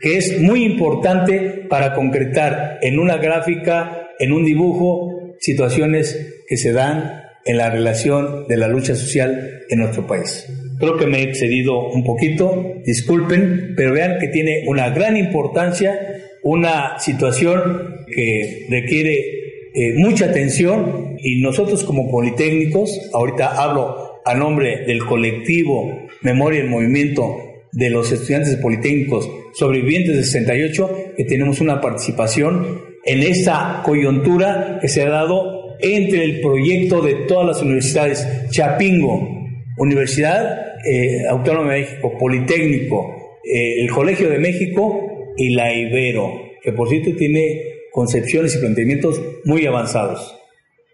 que 0.00 0.16
es 0.16 0.40
muy 0.40 0.64
importante 0.64 1.66
para 1.68 1.94
concretar 1.94 2.78
en 2.82 2.98
una 2.98 3.16
gráfica, 3.16 4.10
en 4.18 4.32
un 4.32 4.44
dibujo, 4.44 5.17
situaciones 5.40 6.42
que 6.48 6.56
se 6.56 6.72
dan 6.72 7.22
en 7.44 7.56
la 7.56 7.70
relación 7.70 8.46
de 8.46 8.56
la 8.56 8.68
lucha 8.68 8.94
social 8.94 9.62
en 9.70 9.78
nuestro 9.78 10.06
país. 10.06 10.46
Creo 10.78 10.96
que 10.96 11.06
me 11.06 11.20
he 11.20 11.22
excedido 11.22 11.88
un 11.88 12.04
poquito, 12.04 12.74
disculpen, 12.84 13.74
pero 13.76 13.92
vean 13.92 14.18
que 14.20 14.28
tiene 14.28 14.64
una 14.66 14.90
gran 14.90 15.16
importancia, 15.16 15.98
una 16.42 16.98
situación 16.98 18.04
que 18.14 18.66
requiere 18.70 19.38
eh, 19.74 19.94
mucha 19.96 20.26
atención 20.26 21.16
y 21.18 21.40
nosotros 21.40 21.84
como 21.84 22.10
politécnicos, 22.10 23.10
ahorita 23.12 23.62
hablo 23.62 24.20
a 24.24 24.34
nombre 24.34 24.84
del 24.86 25.04
colectivo 25.04 26.06
Memoria 26.22 26.64
y 26.64 26.68
Movimiento 26.68 27.36
de 27.72 27.90
los 27.90 28.12
estudiantes 28.12 28.56
politécnicos 28.56 29.30
sobrevivientes 29.54 30.16
de 30.16 30.24
68, 30.24 31.14
que 31.16 31.24
tenemos 31.24 31.60
una 31.60 31.80
participación 31.80 32.87
en 33.04 33.22
esta 33.22 33.82
coyuntura 33.84 34.78
que 34.80 34.88
se 34.88 35.02
ha 35.02 35.08
dado 35.08 35.76
entre 35.80 36.24
el 36.24 36.40
proyecto 36.40 37.00
de 37.00 37.14
todas 37.26 37.46
las 37.46 37.62
universidades, 37.62 38.26
Chapingo, 38.50 39.28
Universidad 39.76 40.68
eh, 40.84 41.26
Autónoma 41.28 41.74
de 41.74 41.80
México, 41.80 42.12
Politécnico, 42.18 43.38
eh, 43.44 43.80
el 43.80 43.90
Colegio 43.90 44.28
de 44.28 44.38
México 44.38 45.34
y 45.36 45.50
la 45.50 45.72
Ibero, 45.72 46.32
que 46.62 46.72
por 46.72 46.88
cierto 46.88 47.16
tiene 47.16 47.62
concepciones 47.92 48.56
y 48.56 48.58
planteamientos 48.58 49.20
muy 49.44 49.66
avanzados. 49.66 50.36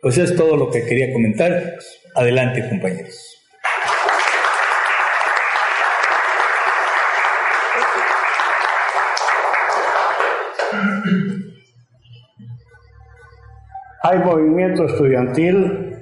Pues 0.00 0.18
es 0.18 0.36
todo 0.36 0.56
lo 0.56 0.70
que 0.70 0.84
quería 0.84 1.12
comentar. 1.12 1.76
Adelante, 2.14 2.68
compañeros. 2.68 3.33
Hay 14.06 14.18
movimiento 14.18 14.84
estudiantil 14.84 15.96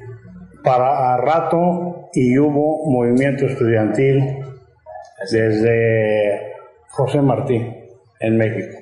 para 0.65 1.17
rato 1.19 2.09
y 2.13 2.37
hubo 2.37 2.91
movimiento 2.91 3.47
estudiantil 3.47 4.45
desde 5.31 6.53
José 6.89 7.23
Martí 7.23 7.65
en 8.19 8.37
México. 8.37 8.77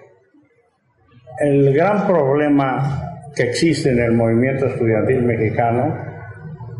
El 1.38 1.74
gran 1.74 2.06
problema 2.06 3.28
que 3.36 3.42
existe 3.42 3.90
en 3.90 3.98
el 3.98 4.12
movimiento 4.12 4.64
estudiantil 4.64 5.22
mexicano 5.22 5.98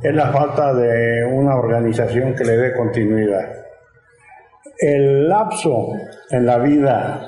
es 0.02 0.14
la 0.14 0.28
falta 0.28 0.72
de 0.72 1.22
una 1.26 1.56
organización 1.56 2.34
que 2.34 2.44
le 2.44 2.56
dé 2.56 2.72
continuidad. 2.72 3.52
El 4.78 5.28
lapso 5.28 5.92
en 6.30 6.46
la 6.46 6.56
vida 6.56 7.20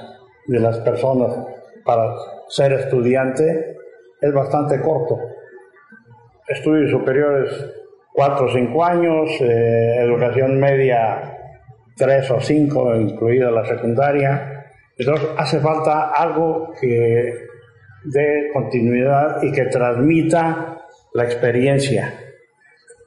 de 0.47 0.59
las 0.59 0.79
personas 0.79 1.37
para 1.85 2.15
ser 2.49 2.73
estudiante 2.73 3.72
es 4.23 4.33
bastante 4.33 4.81
corto. 4.81 5.19
Estudios 6.47 6.91
superiores, 6.91 7.51
cuatro 8.13 8.47
o 8.47 8.53
cinco 8.53 8.85
años, 8.85 9.29
eh, 9.41 9.97
educación 9.99 10.61
media, 10.61 11.37
tres 11.97 12.31
o 12.31 12.41
cinco, 12.41 12.95
incluida 12.95 13.51
la 13.51 13.65
secundaria. 13.65 14.67
Entonces 14.97 15.29
hace 15.37 15.59
falta 15.59 16.13
algo 16.13 16.73
que 16.81 17.35
dé 18.05 18.51
continuidad 18.53 19.43
y 19.43 19.51
que 19.51 19.67
transmita 19.67 20.79
la 21.15 21.25
experiencia. 21.25 22.15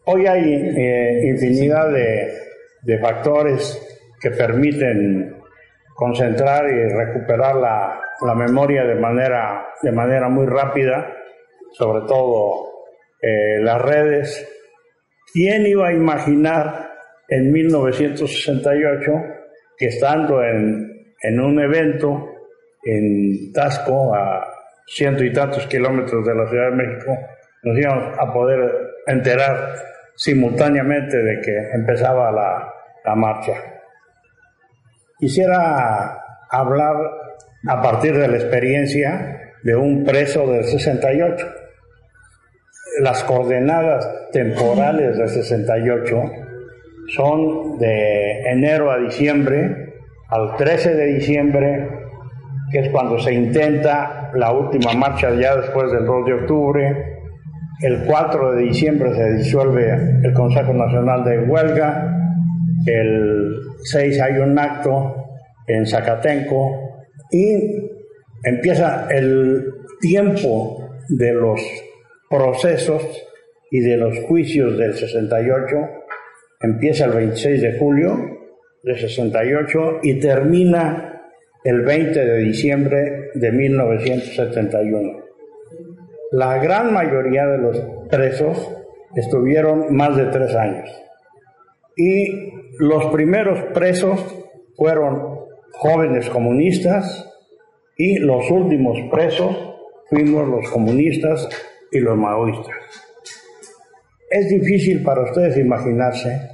Hoy 0.06 0.28
hay 0.28 0.54
eh, 0.54 1.28
infinidad 1.28 1.92
de, 1.92 2.34
de 2.82 3.00
factores 3.00 3.82
que 4.20 4.32
permiten 4.32 5.38
concentrar 5.96 6.66
y 6.70 6.90
recuperar 6.90 7.56
la, 7.56 8.05
la 8.22 8.36
memoria 8.36 8.84
de 8.84 8.96
manera, 8.96 9.68
de 9.82 9.92
manera 9.92 10.30
muy 10.30 10.46
rápida, 10.46 11.14
sobre 11.72 12.06
todo 12.08 12.72
eh, 13.22 13.60
las 13.62 13.82
redes. 13.82 14.48
¿Quién 15.34 15.66
iba 15.66 15.90
a 15.90 15.94
imaginar 15.94 16.92
en 17.28 17.52
1968 17.52 19.12
que 19.78 19.88
estando 19.88 20.44
en, 20.44 21.16
en 21.22 21.40
un 21.40 21.60
evento 21.60 22.32
en 22.84 23.52
Tasco, 23.52 24.14
a 24.14 24.48
ciento 24.86 25.24
y 25.24 25.34
tantos 25.34 25.66
kilómetros 25.68 26.26
de 26.26 26.36
la 26.36 26.48
Ciudad 26.48 26.70
de 26.70 26.76
México, 26.76 27.18
nos 27.64 27.78
íbamos 27.78 28.18
a 28.20 28.32
poder 28.32 28.72
enterar 29.08 29.76
simultáneamente 30.16 31.18
de 31.18 31.42
que 31.42 31.58
empezaba 31.74 32.32
la, 32.32 32.74
la 33.04 33.16
marcha. 33.16 33.54
Quisiera 35.18 36.22
hablar 36.50 36.96
a 37.68 37.82
partir 37.82 38.18
de 38.18 38.28
la 38.28 38.38
experiencia 38.38 39.54
de 39.64 39.76
un 39.76 40.04
preso 40.04 40.48
del 40.48 40.64
68. 40.64 41.48
Las 43.02 43.24
coordenadas 43.24 44.30
temporales 44.32 45.18
del 45.18 45.28
68 45.28 46.32
son 47.08 47.78
de 47.78 48.42
enero 48.52 48.92
a 48.92 48.98
diciembre, 48.98 49.94
al 50.30 50.56
13 50.56 50.96
de 50.96 51.06
diciembre, 51.06 51.90
que 52.72 52.80
es 52.80 52.90
cuando 52.90 53.20
se 53.20 53.34
intenta 53.34 54.32
la 54.34 54.52
última 54.52 54.94
marcha 54.94 55.30
ya 55.34 55.56
después 55.56 55.92
del 55.92 56.06
2 56.06 56.26
de 56.26 56.34
octubre, 56.34 57.16
el 57.82 58.06
4 58.06 58.54
de 58.54 58.62
diciembre 58.64 59.14
se 59.14 59.34
disuelve 59.34 60.20
el 60.24 60.34
Consejo 60.34 60.74
Nacional 60.74 61.24
de 61.26 61.40
Huelga, 61.40 62.10
el 62.86 63.56
6 63.84 64.22
hay 64.22 64.38
un 64.38 64.58
acto 64.58 65.16
en 65.68 65.86
Zacatenco, 65.86 66.85
y 67.32 67.90
empieza 68.44 69.08
el 69.10 69.74
tiempo 70.00 70.90
de 71.10 71.34
los 71.34 71.62
procesos 72.30 73.04
y 73.72 73.80
de 73.82 73.98
los 73.98 74.20
juicios 74.28 74.78
del 74.78 74.94
68, 74.94 75.76
empieza 76.62 77.06
el 77.06 77.12
26 77.12 77.62
de 77.62 77.78
julio 77.78 78.18
del 78.84 78.98
68 78.98 80.00
y 80.04 80.20
termina 80.20 81.24
el 81.64 81.82
20 81.82 82.26
de 82.26 82.38
diciembre 82.40 83.32
de 83.34 83.52
1971. 83.52 85.24
La 86.32 86.58
gran 86.60 86.94
mayoría 86.94 87.48
de 87.48 87.58
los 87.58 87.82
presos 88.10 88.72
estuvieron 89.16 89.96
más 89.96 90.16
de 90.16 90.26
tres 90.26 90.54
años 90.56 90.90
y 91.96 92.52
los 92.78 93.06
primeros 93.08 93.60
presos 93.74 94.20
fueron 94.76 95.35
jóvenes 95.78 96.30
comunistas 96.30 97.32
y 97.98 98.20
los 98.20 98.50
últimos 98.52 98.98
presos 99.12 99.56
fuimos 100.10 100.48
los 100.48 100.70
comunistas 100.70 101.48
y 101.92 102.00
los 102.00 102.18
maoístas. 102.18 102.76
Es 104.30 104.50
difícil 104.50 105.04
para 105.04 105.24
ustedes 105.24 105.58
imaginarse 105.58 106.50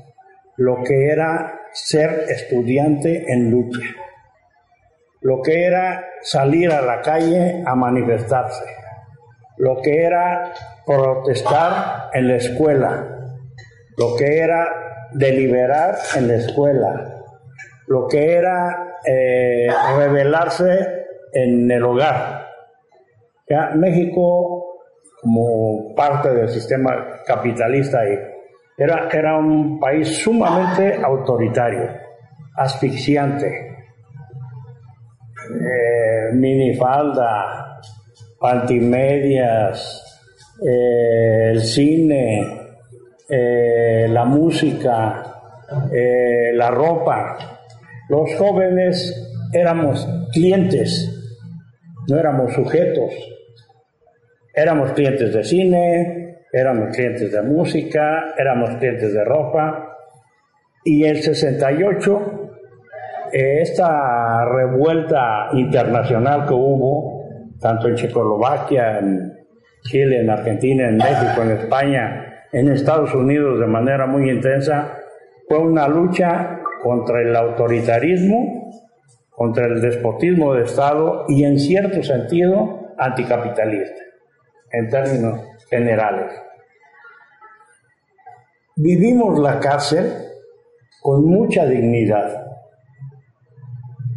lo 0.57 0.83
que 0.83 1.07
era 1.07 1.59
ser 1.73 2.25
estudiante 2.29 3.31
en 3.31 3.49
lucha, 3.49 3.81
lo 5.21 5.41
que 5.41 5.65
era 5.65 6.05
salir 6.21 6.71
a 6.71 6.81
la 6.81 7.01
calle 7.01 7.63
a 7.65 7.75
manifestarse, 7.75 8.65
lo 9.57 9.81
que 9.81 10.03
era 10.03 10.53
protestar 10.85 12.09
en 12.13 12.27
la 12.27 12.35
escuela, 12.35 13.37
lo 13.97 14.15
que 14.17 14.39
era 14.39 14.67
deliberar 15.13 15.95
en 16.15 16.27
la 16.27 16.35
escuela, 16.35 17.20
lo 17.91 18.07
que 18.07 18.35
era 18.35 18.99
eh, 19.05 19.67
revelarse 19.97 21.07
en 21.33 21.69
el 21.69 21.83
hogar. 21.83 22.47
Ya, 23.49 23.71
México, 23.75 24.77
como 25.21 25.93
parte 25.93 26.33
del 26.33 26.47
sistema 26.47 27.21
capitalista, 27.25 27.99
era, 28.77 29.09
era 29.11 29.37
un 29.37 29.77
país 29.77 30.07
sumamente 30.23 31.01
autoritario, 31.03 31.89
asfixiante. 32.55 33.67
Eh, 35.49 36.33
minifalda, 36.33 37.81
pantimedias, 38.39 40.01
eh, 40.65 41.49
el 41.51 41.61
cine, 41.61 42.57
la 43.27 44.25
música, 44.25 45.23
la 46.53 46.69
ropa, 46.69 47.60
los 48.11 48.35
jóvenes 48.35 49.25
éramos 49.53 50.05
clientes, 50.33 51.09
no 52.09 52.17
éramos 52.17 52.51
sujetos. 52.53 53.13
Éramos 54.53 54.91
clientes 54.91 55.33
de 55.33 55.41
cine, 55.45 56.39
éramos 56.51 56.93
clientes 56.93 57.31
de 57.31 57.41
música, 57.41 58.33
éramos 58.37 58.71
clientes 58.75 59.13
de 59.13 59.23
ropa. 59.23 59.95
Y 60.83 61.05
el 61.05 61.23
68, 61.23 62.49
eh, 63.31 63.61
esta 63.61 64.43
revuelta 64.43 65.47
internacional 65.53 66.45
que 66.45 66.53
hubo, 66.53 67.29
tanto 67.61 67.87
en 67.87 67.95
Checoslovaquia, 67.95 68.99
en 68.99 69.39
Chile, 69.83 70.19
en 70.19 70.29
Argentina, 70.29 70.89
en 70.89 70.97
México, 70.97 71.43
en 71.43 71.51
España, 71.51 72.43
en 72.51 72.73
Estados 72.73 73.15
Unidos 73.15 73.61
de 73.61 73.67
manera 73.67 74.05
muy 74.05 74.29
intensa, 74.29 74.97
fue 75.47 75.59
una 75.59 75.87
lucha 75.87 76.60
contra 76.83 77.21
el 77.21 77.35
autoritarismo, 77.35 78.69
contra 79.29 79.65
el 79.65 79.81
despotismo 79.81 80.53
de 80.53 80.63
Estado 80.63 81.25
y 81.27 81.43
en 81.43 81.59
cierto 81.59 82.03
sentido 82.03 82.93
anticapitalista, 82.97 84.01
en 84.71 84.89
términos 84.89 85.41
generales. 85.69 86.31
Vivimos 88.75 89.39
la 89.39 89.59
cárcel 89.59 90.11
con 91.01 91.25
mucha 91.25 91.65
dignidad. 91.65 92.45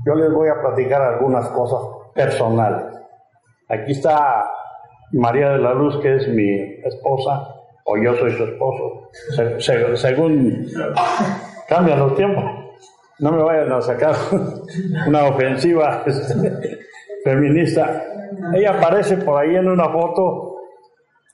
Yo 0.06 0.14
les 0.14 0.32
voy 0.32 0.48
a 0.48 0.60
platicar 0.60 1.02
algunas 1.02 1.48
cosas 1.50 1.80
personales. 2.14 2.94
Aquí 3.68 3.92
está 3.92 4.44
María 5.12 5.50
de 5.50 5.58
la 5.58 5.72
Luz, 5.72 5.98
que 6.02 6.16
es 6.16 6.28
mi 6.28 6.50
esposa, 6.84 7.54
o 7.84 7.96
yo 7.96 8.14
soy 8.14 8.32
su 8.32 8.44
esposo, 8.44 9.10
según 9.98 10.66
cambian 11.68 11.98
los 11.98 12.14
tiempos. 12.14 12.44
No 13.18 13.32
me 13.32 13.42
vayan 13.42 13.72
a 13.72 13.80
sacar 13.80 14.14
una 15.06 15.24
ofensiva 15.24 16.02
este, 16.06 16.78
feminista. 17.24 18.04
Ella 18.54 18.78
aparece 18.78 19.18
por 19.18 19.40
ahí 19.40 19.54
en 19.56 19.68
una 19.68 19.88
foto 19.88 20.56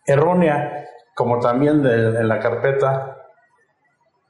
errónea, 0.07 0.85
como 1.14 1.39
también 1.39 1.85
en 1.85 2.28
la 2.28 2.39
carpeta. 2.39 3.16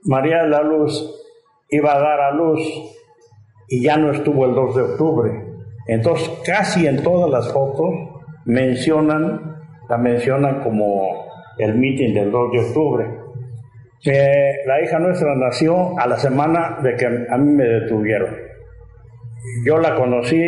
María 0.04 0.44
de 0.44 0.48
la 0.48 0.62
Luz 0.62 1.20
iba 1.70 1.94
a 1.94 2.00
dar 2.00 2.20
a 2.20 2.32
luz 2.32 2.60
y 3.68 3.82
ya 3.82 3.96
no 3.96 4.10
estuvo 4.10 4.44
el 4.46 4.54
2 4.54 4.74
de 4.74 4.82
octubre. 4.82 5.46
Entonces, 5.86 6.28
casi 6.44 6.86
en 6.86 7.02
todas 7.02 7.30
las 7.30 7.52
fotos 7.52 7.90
mencionan, 8.44 9.56
la 9.88 9.96
mencionan 9.96 10.62
como 10.62 11.26
el 11.58 11.76
mitin 11.76 12.14
del 12.14 12.30
2 12.30 12.52
de 12.52 12.58
octubre. 12.66 13.19
La 14.04 14.82
hija 14.82 14.98
nuestra 14.98 15.34
nació 15.34 15.98
a 15.98 16.06
la 16.06 16.18
semana 16.18 16.78
de 16.82 16.96
que 16.96 17.06
a 17.06 17.36
mí 17.36 17.52
me 17.52 17.64
detuvieron. 17.64 18.36
Yo 19.64 19.78
la 19.78 19.94
conocí 19.94 20.42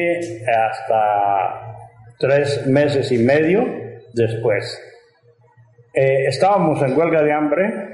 hasta 0.46 1.76
tres 2.18 2.66
meses 2.66 3.10
y 3.12 3.18
medio 3.18 3.64
después. 4.14 4.80
Eh, 5.94 6.26
estábamos 6.26 6.82
en 6.82 6.96
huelga 6.96 7.22
de 7.22 7.32
hambre 7.32 7.88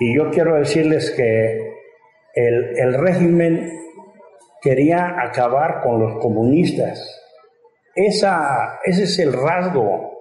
y 0.00 0.16
yo 0.16 0.30
quiero 0.30 0.56
decirles 0.56 1.10
que 1.10 1.74
el, 2.34 2.78
el 2.78 2.94
régimen 2.94 3.70
quería 4.62 5.20
acabar 5.20 5.82
con 5.82 6.00
los 6.00 6.18
comunistas 6.20 7.16
esa, 7.96 8.78
ese 8.84 9.04
es 9.04 9.18
el 9.18 9.32
rasgo 9.32 10.18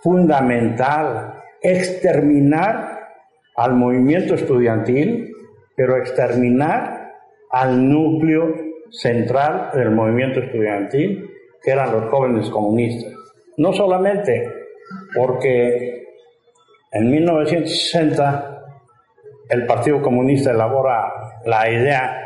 fundamental, 0.00 1.42
exterminar 1.60 2.95
al 3.56 3.74
movimiento 3.74 4.34
estudiantil, 4.34 5.32
pero 5.74 5.96
exterminar 5.96 7.14
al 7.50 7.88
núcleo 7.88 8.54
central 8.90 9.70
del 9.74 9.90
movimiento 9.90 10.40
estudiantil, 10.40 11.30
que 11.62 11.70
eran 11.70 11.92
los 11.92 12.10
jóvenes 12.10 12.48
comunistas. 12.50 13.12
No 13.56 13.72
solamente 13.72 14.52
porque 15.14 16.04
en 16.92 17.10
1960 17.10 18.56
el 19.48 19.66
Partido 19.66 20.02
Comunista 20.02 20.50
elabora 20.50 21.12
la 21.44 21.70
idea 21.70 22.22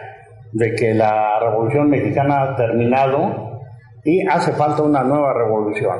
de 0.52 0.74
que 0.74 0.94
la 0.94 1.38
Revolución 1.40 1.90
Mexicana 1.90 2.42
ha 2.42 2.56
terminado 2.56 3.60
y 4.04 4.26
hace 4.26 4.52
falta 4.52 4.82
una 4.82 5.02
nueva 5.04 5.32
revolución. 5.34 5.98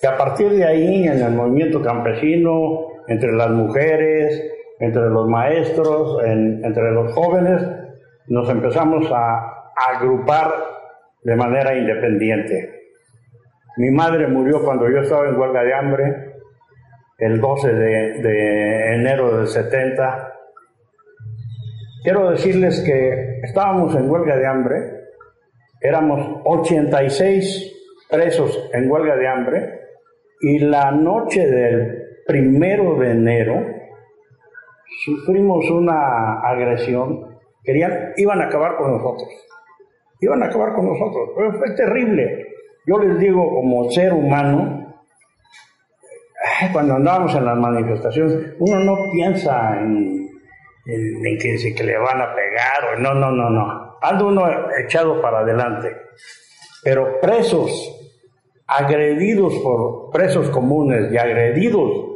Que 0.00 0.06
a 0.06 0.16
partir 0.16 0.50
de 0.50 0.64
ahí, 0.64 1.08
en 1.08 1.20
el 1.20 1.32
movimiento 1.32 1.82
campesino, 1.82 2.86
entre 3.08 3.32
las 3.32 3.50
mujeres, 3.50 4.52
entre 4.78 5.08
los 5.08 5.28
maestros, 5.28 6.22
entre 6.24 6.92
los 6.92 7.12
jóvenes, 7.12 7.62
nos 8.28 8.48
empezamos 8.48 9.10
a, 9.12 9.54
agrupar 9.94 10.52
de 11.22 11.36
manera 11.36 11.72
independiente. 11.76 12.82
Mi 13.76 13.90
madre 13.90 14.26
murió 14.26 14.60
cuando 14.64 14.90
yo 14.90 14.98
estaba 14.98 15.28
en 15.28 15.38
huelga 15.38 15.62
de 15.62 15.72
hambre, 15.72 16.32
el 17.18 17.40
12 17.40 17.74
de, 17.74 18.22
de 18.22 18.94
enero 18.96 19.38
del 19.38 19.46
70. 19.46 20.34
Quiero 22.02 22.30
decirles 22.30 22.80
que 22.80 23.38
estábamos 23.44 23.94
en 23.94 24.10
huelga 24.10 24.36
de 24.36 24.46
hambre 24.48 24.98
éramos 25.80 26.40
86 26.44 27.72
presos 28.10 28.68
en 28.72 28.90
huelga 28.90 29.16
de 29.16 29.28
hambre 29.28 29.80
y 30.40 30.58
la 30.60 30.90
noche 30.90 31.46
del 31.46 31.97
primero 32.28 32.96
de 32.96 33.10
enero 33.10 33.66
sufrimos 35.02 35.68
una 35.70 36.40
agresión. 36.40 37.38
Querían, 37.64 38.12
iban 38.18 38.42
a 38.42 38.44
acabar 38.44 38.76
con 38.76 38.92
nosotros. 38.92 39.28
Iban 40.20 40.42
a 40.42 40.46
acabar 40.46 40.74
con 40.74 40.86
nosotros. 40.86 41.30
Pero 41.34 41.52
fue 41.54 41.70
terrible. 41.74 42.46
Yo 42.86 42.98
les 42.98 43.18
digo, 43.18 43.48
como 43.48 43.90
ser 43.90 44.12
humano, 44.12 44.94
cuando 46.72 46.94
andábamos 46.94 47.34
en 47.34 47.44
las 47.46 47.56
manifestaciones, 47.56 48.54
uno 48.58 48.78
no 48.80 49.10
piensa 49.10 49.80
en, 49.80 50.28
que, 50.84 51.74
que 51.74 51.84
le 51.84 51.96
van 51.96 52.20
a 52.20 52.34
pegar 52.34 52.94
o 52.94 53.00
no, 53.00 53.14
no, 53.14 53.30
no, 53.30 53.48
no 53.48 53.88
anda 54.00 54.24
uno 54.24 54.48
echado 54.78 55.20
para 55.20 55.40
adelante. 55.40 55.96
Pero 56.82 57.20
presos, 57.20 57.94
agredidos 58.66 59.54
por 59.60 60.10
presos 60.10 60.50
comunes 60.50 61.10
y 61.12 61.16
agredidos 61.16 62.07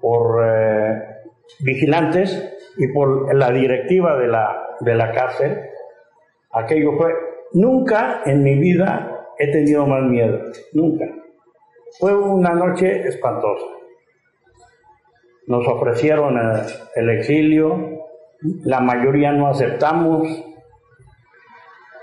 por 0.00 0.44
eh, 0.44 1.02
vigilantes 1.60 2.56
y 2.76 2.88
por 2.88 3.34
la 3.34 3.50
directiva 3.50 4.16
de 4.16 4.28
la, 4.28 4.76
de 4.80 4.94
la 4.94 5.12
cárcel, 5.12 5.58
aquello 6.52 6.96
fue, 6.96 7.12
nunca 7.52 8.22
en 8.24 8.42
mi 8.42 8.56
vida 8.56 9.26
he 9.38 9.50
tenido 9.50 9.86
más 9.86 10.02
miedo, 10.02 10.38
nunca. 10.72 11.06
Fue 11.98 12.16
una 12.16 12.54
noche 12.54 13.08
espantosa. 13.08 13.66
Nos 15.46 15.66
ofrecieron 15.66 16.36
eh, 16.38 16.62
el 16.94 17.10
exilio, 17.10 18.06
la 18.64 18.80
mayoría 18.80 19.32
no 19.32 19.48
aceptamos, 19.48 20.44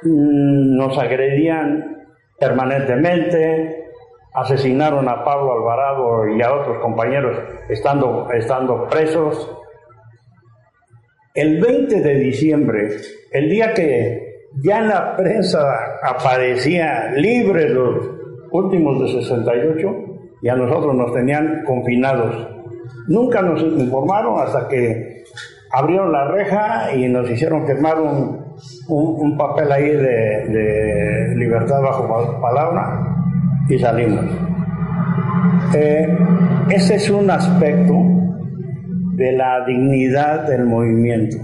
Mm, 0.03 0.77
nos 0.77 0.95
agredían 0.97 2.05
permanentemente, 2.39 3.89
asesinaron 4.33 5.09
a 5.09 5.23
Pablo 5.23 5.53
Alvarado 5.53 6.27
y 6.27 6.41
a 6.41 6.53
otros 6.53 6.77
compañeros 6.79 7.35
estando, 7.69 8.29
estando 8.31 8.87
presos. 8.87 9.51
El 11.33 11.61
20 11.61 12.01
de 12.01 12.15
diciembre, 12.15 12.89
el 13.31 13.49
día 13.49 13.73
que 13.73 14.47
ya 14.63 14.79
en 14.79 14.87
la 14.87 15.15
prensa 15.15 15.59
aparecía 16.01 17.11
libre 17.15 17.69
los 17.69 18.09
últimos 18.51 18.99
de 19.01 19.21
68, 19.21 20.07
y 20.41 20.49
a 20.49 20.55
nosotros 20.55 20.95
nos 20.95 21.13
tenían 21.13 21.63
confinados. 21.65 22.47
Nunca 23.07 23.41
nos 23.41 23.61
informaron 23.61 24.39
hasta 24.39 24.67
que 24.67 25.23
abrieron 25.71 26.11
la 26.11 26.27
reja 26.31 26.93
y 26.95 27.07
nos 27.07 27.29
hicieron 27.29 27.65
firmar 27.65 27.99
un, 27.99 28.55
un, 28.87 29.37
papel 29.37 29.71
ahí 29.71 29.89
de, 29.89 31.33
libertad 31.35 31.81
bajo 31.81 32.39
palabra 32.41 33.15
y 33.69 33.77
salimos. 33.77 34.25
Eh, 35.75 36.07
ese 36.69 36.95
es 36.95 37.09
un 37.09 37.29
aspecto 37.29 37.93
de 39.15 39.31
la 39.33 39.65
dignidad 39.65 40.47
del 40.47 40.65
movimiento. 40.65 41.37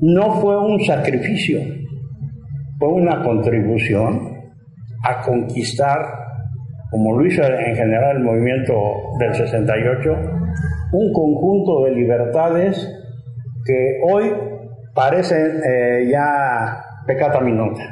No 0.00 0.40
fue 0.40 0.56
un 0.58 0.80
sacrificio, 0.84 1.60
fue 2.78 2.88
una 2.88 3.22
contribución 3.22 4.38
a 5.04 5.20
conquistar, 5.22 5.98
como 6.90 7.18
lo 7.18 7.26
hizo 7.26 7.42
en 7.44 7.76
general 7.76 8.16
el 8.16 8.24
movimiento 8.24 8.74
del 9.18 9.34
68, 9.34 10.16
un 10.92 11.12
conjunto 11.12 11.84
de 11.84 11.92
libertades 11.92 12.94
que 13.64 14.00
hoy 14.10 14.32
parecen 14.94 15.60
eh, 15.64 16.08
ya 16.10 16.82
pecata 17.06 17.40
minuta. 17.40 17.82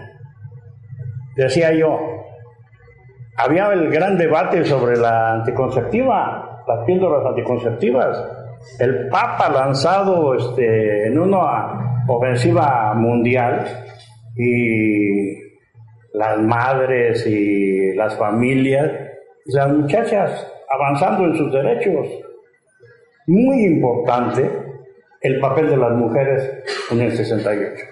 Decía 1.36 1.72
yo, 1.74 2.16
había 3.37 3.72
el 3.72 3.91
gran 3.91 4.16
debate 4.16 4.64
sobre 4.64 4.97
la 4.97 5.34
anticonceptiva, 5.34 6.62
las 6.66 6.84
píldoras 6.87 7.26
anticonceptivas. 7.26 8.24
el 8.80 9.09
Papa 9.09 9.51
lanzado 9.51 10.34
este, 10.34 11.07
en 11.07 11.18
una 11.18 12.05
ofensiva 12.09 12.95
mundial 12.95 13.64
y 14.34 15.37
las 16.14 16.39
madres 16.39 17.26
y 17.26 17.95
las 17.95 18.16
familias, 18.16 18.91
las 19.47 19.68
muchachas 19.70 20.53
avanzando 20.68 21.26
en 21.26 21.37
sus 21.37 21.53
derechos. 21.53 22.09
Muy 23.26 23.64
importante 23.64 24.51
el 25.20 25.41
papel 25.41 25.68
de 25.68 25.76
las 25.76 25.93
mujeres 25.93 26.64
en 26.91 27.01
el 27.03 27.12
68. 27.12 27.84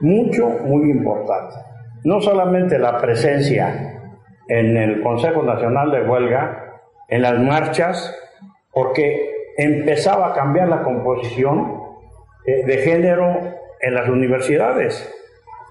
Mucho, 0.00 0.48
muy 0.64 0.90
importante. 0.90 1.56
No 2.04 2.20
solamente 2.20 2.78
la 2.78 2.98
presencia 2.98 3.91
en 4.48 4.76
el 4.76 5.02
Consejo 5.02 5.42
Nacional 5.42 5.90
de 5.90 6.02
Huelga, 6.02 6.80
en 7.08 7.22
las 7.22 7.38
marchas, 7.40 8.18
porque 8.72 9.30
empezaba 9.56 10.28
a 10.28 10.34
cambiar 10.34 10.68
la 10.68 10.82
composición 10.82 11.80
eh, 12.46 12.64
de 12.64 12.78
género 12.78 13.38
en 13.80 13.94
las 13.94 14.08
universidades. 14.08 15.12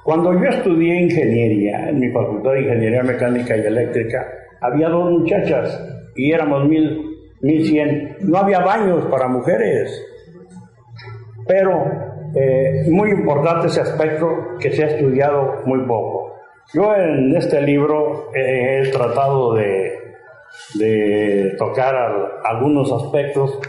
Cuando 0.04 0.34
yo 0.34 0.50
estudié 0.50 1.02
ingeniería 1.02 1.90
en 1.90 2.00
mi 2.00 2.10
facultad 2.10 2.54
de 2.54 2.62
Ingeniería 2.62 3.04
Mecánica 3.04 3.56
y 3.56 3.62
Eléctrica, 3.62 4.28
había 4.60 4.90
dos 4.90 5.12
muchachas 5.12 5.80
y 6.16 6.32
éramos 6.32 6.68
mil, 6.68 7.18
mil 7.42 7.66
cien. 7.66 8.18
No 8.22 8.40
había 8.40 8.60
baños 8.60 9.06
para 9.06 9.28
mujeres. 9.28 10.08
Pero 11.48 11.86
eh, 12.36 12.86
muy 12.90 13.12
importante 13.12 13.68
ese 13.68 13.82
aspecto 13.82 14.28
que 14.60 14.72
se 14.72 14.84
ha 14.84 14.88
estudiado 14.88 15.62
muy 15.66 15.80
poco. 15.86 16.34
Yo 16.74 16.96
en 16.96 17.36
este 17.36 17.62
libro 17.62 18.32
he 18.34 18.90
tratado 18.92 19.56
de, 19.56 19.98
tocar 21.58 21.96
algunos 22.46 22.92
aspectos, 22.92 23.60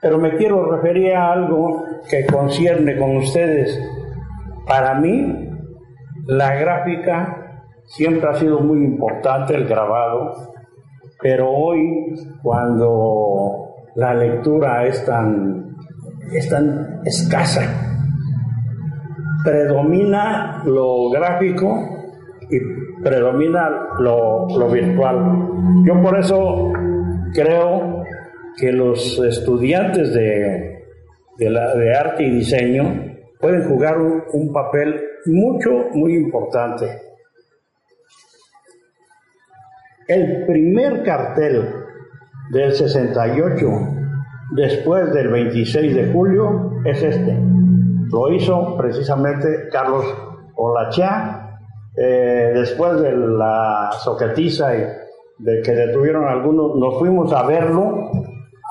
pero 0.00 0.18
me 0.18 0.36
quiero 0.36 0.70
referir 0.76 1.14
a 1.14 1.32
algo 1.32 1.84
que 2.08 2.24
concierne 2.26 2.96
con 2.96 3.16
ustedes. 3.16 3.80
Para 4.66 4.94
mí, 4.94 5.50
la 6.26 6.54
gráfica 6.54 7.62
siempre 7.86 8.30
ha 8.30 8.34
sido 8.34 8.60
muy 8.60 8.84
importante, 8.84 9.54
el 9.54 9.66
grabado, 9.66 10.34
pero 11.20 11.50
hoy, 11.50 12.14
cuando 12.42 13.74
la 13.96 14.14
lectura 14.14 14.86
es 14.86 15.04
tan, 15.04 15.76
es 16.32 16.48
tan 16.48 17.00
escasa, 17.04 17.62
predomina 19.44 20.62
lo 20.64 21.10
gráfico 21.10 21.93
y 22.50 23.02
predomina 23.02 23.68
lo, 23.98 24.46
virtual. 24.70 25.48
Yo 25.84 26.02
por 26.02 26.18
eso 26.18 26.72
creo 27.32 28.04
que 28.56 28.72
los 28.72 29.18
estudiantes 29.18 30.14
de, 30.14 30.84
de, 31.38 31.94
arte 31.96 32.24
y 32.24 32.30
diseño 32.30 32.84
pueden 33.40 33.68
jugar 33.68 33.98
un, 33.98 34.22
un, 34.32 34.52
papel 34.52 35.00
mucho, 35.26 35.70
muy 35.92 36.14
importante. 36.16 36.86
El 40.06 40.46
primer 40.46 41.02
cartel 41.02 41.68
del 42.50 42.72
68, 42.72 43.66
después 44.54 45.12
del 45.12 45.28
26 45.28 45.94
de 45.94 46.12
julio, 46.12 46.72
es 46.84 47.02
este. 47.02 47.38
Lo 48.12 48.30
hizo 48.32 48.76
precisamente 48.76 49.68
Carlos 49.72 50.04
Olachá 50.54 51.43
eh, 51.96 52.52
después 52.54 53.00
de 53.00 53.12
la 53.12 53.90
soquetiza 54.02 54.76
y 54.76 54.80
de 55.38 55.62
que 55.62 55.72
detuvieron 55.72 56.26
algunos, 56.26 56.76
nos 56.76 56.98
fuimos 56.98 57.32
a 57.32 57.44
verlo 57.46 58.10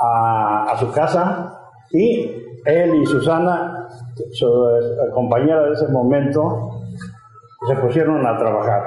a, 0.01 0.76
su 0.78 0.91
casa 0.91 1.59
y 1.91 2.30
él 2.65 2.95
y 2.95 3.05
Susana, 3.05 3.88
su 4.32 4.47
eh, 4.47 5.09
compañera 5.13 5.63
de 5.63 5.74
ese 5.74 5.88
momento, 5.88 6.82
se 7.67 7.76
pusieron 7.78 8.26
a 8.26 8.38
trabajar. 8.38 8.82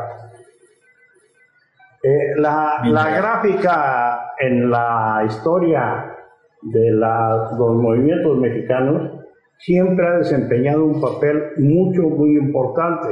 Eh, 2.02 2.34
la, 2.36 2.82
la, 2.84 3.16
gráfica 3.16 4.32
en 4.38 4.70
la 4.70 5.22
historia 5.26 6.14
de 6.60 6.90
la, 6.90 7.50
los 7.58 7.74
movimientos 7.76 8.36
mexicanos 8.36 9.12
siempre 9.58 10.06
ha 10.06 10.18
desempeñado 10.18 10.84
un 10.84 11.00
papel 11.00 11.52
mucho, 11.56 12.02
muy 12.02 12.36
importante 12.36 13.08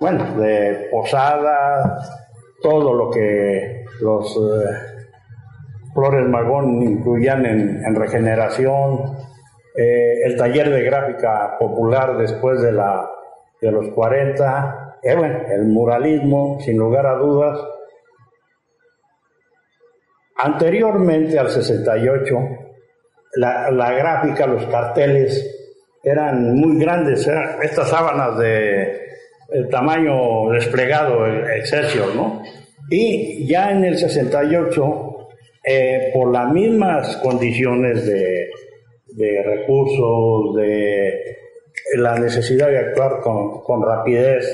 bueno, 0.00 0.36
de 0.36 0.88
posada, 0.90 1.98
todo 2.62 2.94
lo 2.94 3.10
que 3.10 3.84
los 4.00 4.36
eh, 4.36 4.98
Flores 5.92 6.28
Magón 6.28 6.82
incluían 6.82 7.44
en, 7.44 7.94
regeneración, 7.94 9.16
eh, 9.76 10.22
el 10.24 10.36
taller 10.36 10.70
de 10.70 10.82
gráfica 10.82 11.56
popular 11.58 12.16
después 12.16 12.62
de, 12.62 12.72
la, 12.72 13.10
de 13.60 13.72
los 13.72 13.88
40, 13.88 14.98
eh, 15.02 15.46
el 15.50 15.66
muralismo, 15.66 16.58
sin 16.60 16.78
lugar 16.78 17.06
a 17.06 17.14
dudas. 17.14 17.58
Anteriormente 20.36 21.36
al 21.40 21.50
68, 21.50 22.36
la, 23.34 23.70
la 23.72 23.92
gráfica, 23.92 24.46
los 24.46 24.64
carteles 24.66 25.56
eran 26.04 26.54
muy 26.54 26.78
grandes, 26.78 27.26
eran 27.26 27.60
estas 27.62 27.88
sábanas 27.88 28.38
de 28.38 29.07
el 29.48 29.68
tamaño 29.68 30.50
desplegado, 30.50 31.26
el 31.26 31.50
Excelsior, 31.58 32.14
¿no? 32.14 32.42
Y 32.90 33.46
ya 33.46 33.70
en 33.70 33.84
el 33.84 33.98
68, 33.98 35.28
eh, 35.64 36.10
por 36.12 36.32
las 36.32 36.52
mismas 36.52 37.16
condiciones 37.16 38.06
de, 38.06 38.50
de, 39.08 39.42
recursos, 39.42 40.56
de 40.56 41.36
la 41.96 42.18
necesidad 42.18 42.68
de 42.68 42.78
actuar 42.78 43.20
con, 43.20 43.60
con 43.62 43.82
rapidez, 43.82 44.46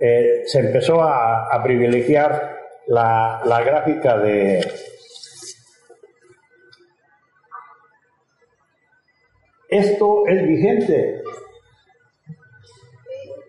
eh, 0.00 0.42
se 0.46 0.60
empezó 0.60 1.02
a, 1.02 1.54
a 1.54 1.62
privilegiar 1.62 2.58
la, 2.86 3.40
la 3.46 3.62
gráfica 3.62 4.18
de, 4.18 4.60
esto 9.74 10.26
es 10.28 10.46
vigente. 10.46 11.22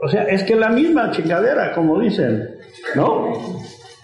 O 0.02 0.08
sea, 0.08 0.24
es 0.24 0.44
que 0.44 0.56
la 0.56 0.70
misma 0.70 1.12
chingadera, 1.12 1.74
como 1.74 2.00
dicen, 2.00 2.58
¿no? 2.96 3.32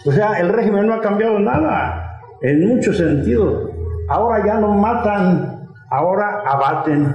O 0.04 0.12
sea, 0.12 0.40
el 0.40 0.48
régimen 0.48 0.86
no 0.86 0.94
ha 0.94 1.00
cambiado 1.00 1.38
nada, 1.38 2.20
en 2.40 2.66
muchos 2.66 2.96
sentidos. 2.96 3.70
Ahora 4.08 4.44
ya 4.44 4.54
no 4.54 4.74
matan, 4.74 5.68
ahora 5.90 6.42
abaten. 6.44 7.14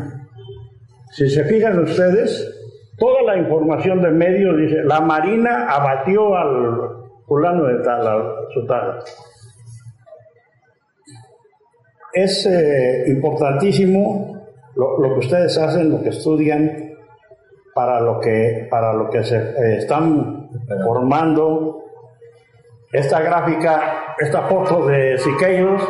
Si 1.12 1.30
se 1.30 1.44
fijan 1.46 1.80
ustedes, 1.80 2.48
toda 2.98 3.24
la 3.24 3.38
información 3.38 4.02
de 4.02 4.12
medios 4.12 4.58
dice, 4.58 4.84
la 4.84 5.02
Marina 5.02 5.68
abatió 5.70 6.36
al 6.36 6.98
fulano 7.26 7.66
de 7.66 7.84
tal, 7.84 8.08
a 8.08 8.36
su 8.54 8.66
tal. 8.66 9.00
Es 12.14 12.46
eh, 12.46 13.04
importantísimo 13.08 14.48
lo, 14.76 15.00
lo 15.00 15.14
que 15.14 15.20
ustedes 15.20 15.58
hacen, 15.58 15.92
lo 15.92 16.02
que 16.02 16.10
estudian, 16.10 16.88
para 17.78 18.02
lo 18.02 18.20
que, 18.20 18.66
para 18.72 18.92
lo 18.92 19.08
que 19.08 19.24
se 19.24 19.38
eh, 19.38 19.78
están 19.78 20.50
formando. 20.84 21.84
Esta 22.92 23.20
gráfica, 23.20 24.16
esta 24.18 24.42
foto 24.48 24.88
de 24.88 25.16
Siqueiros, 25.20 25.88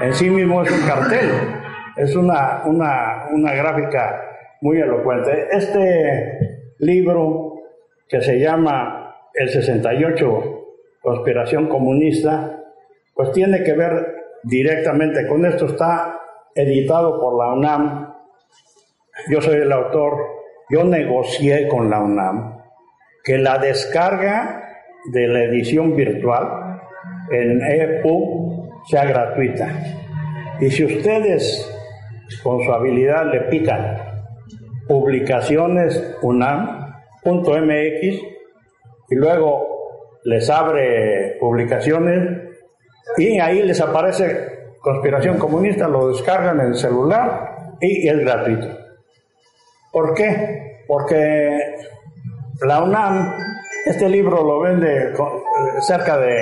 en 0.00 0.14
sí 0.14 0.30
mismo 0.30 0.62
es 0.62 0.70
un 0.70 0.86
cartel, 0.86 1.28
es 1.96 2.14
una, 2.14 2.62
una, 2.66 3.26
una 3.32 3.52
gráfica 3.52 4.22
muy 4.60 4.78
elocuente. 4.78 5.48
Este 5.50 6.74
libro 6.78 7.54
que 8.08 8.20
se 8.20 8.38
llama 8.38 9.16
El 9.34 9.48
68, 9.48 10.66
Conspiración 11.02 11.68
Comunista, 11.68 12.62
pues 13.12 13.32
tiene 13.32 13.64
que 13.64 13.72
ver 13.72 14.14
directamente 14.44 15.26
con 15.26 15.44
esto. 15.44 15.66
Está 15.66 16.20
editado 16.54 17.20
por 17.20 17.36
la 17.36 17.54
UNAM. 17.54 18.14
Yo 19.30 19.40
soy 19.40 19.56
el 19.56 19.72
autor 19.72 20.37
yo 20.70 20.84
negocié 20.84 21.68
con 21.68 21.90
la 21.90 22.00
UNAM 22.00 22.58
que 23.24 23.38
la 23.38 23.58
descarga 23.58 24.62
de 25.12 25.26
la 25.28 25.44
edición 25.44 25.96
virtual 25.96 26.80
en 27.30 27.60
EPUB 27.62 28.86
sea 28.88 29.04
gratuita. 29.04 29.68
Y 30.60 30.70
si 30.70 30.84
ustedes 30.84 31.70
con 32.42 32.62
su 32.62 32.72
habilidad 32.72 33.30
le 33.32 33.40
pican 33.42 33.96
publicaciones 34.86 36.16
unam.mx 36.22 38.02
y 39.10 39.14
luego 39.14 39.78
les 40.24 40.48
abre 40.50 41.36
publicaciones 41.40 42.42
y 43.16 43.38
ahí 43.40 43.62
les 43.62 43.80
aparece 43.80 44.76
conspiración 44.80 45.38
comunista, 45.38 45.88
lo 45.88 46.08
descargan 46.08 46.60
en 46.60 46.66
el 46.68 46.74
celular 46.76 47.76
y 47.80 48.08
es 48.08 48.18
gratuito. 48.18 48.87
¿Por 49.92 50.14
qué? 50.14 50.82
Porque 50.86 51.58
la 52.66 52.82
UNAM, 52.82 53.34
este 53.86 54.08
libro 54.08 54.42
lo 54.44 54.60
vende 54.60 55.12
cerca 55.80 56.18
de, 56.18 56.34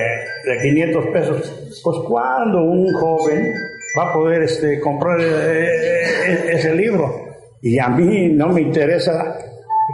500 0.62 1.06
pesos. 1.08 1.80
Pues 1.82 1.98
cuando 2.08 2.62
un 2.62 2.92
joven 2.94 3.52
va 3.98 4.10
a 4.10 4.12
poder 4.12 4.42
este, 4.42 4.80
comprar 4.80 5.20
eh, 5.20 5.24
eh, 5.26 6.50
ese 6.52 6.74
libro. 6.74 7.26
Y 7.62 7.78
a 7.78 7.88
mí 7.88 8.28
no 8.28 8.48
me 8.48 8.62
interesa 8.62 9.38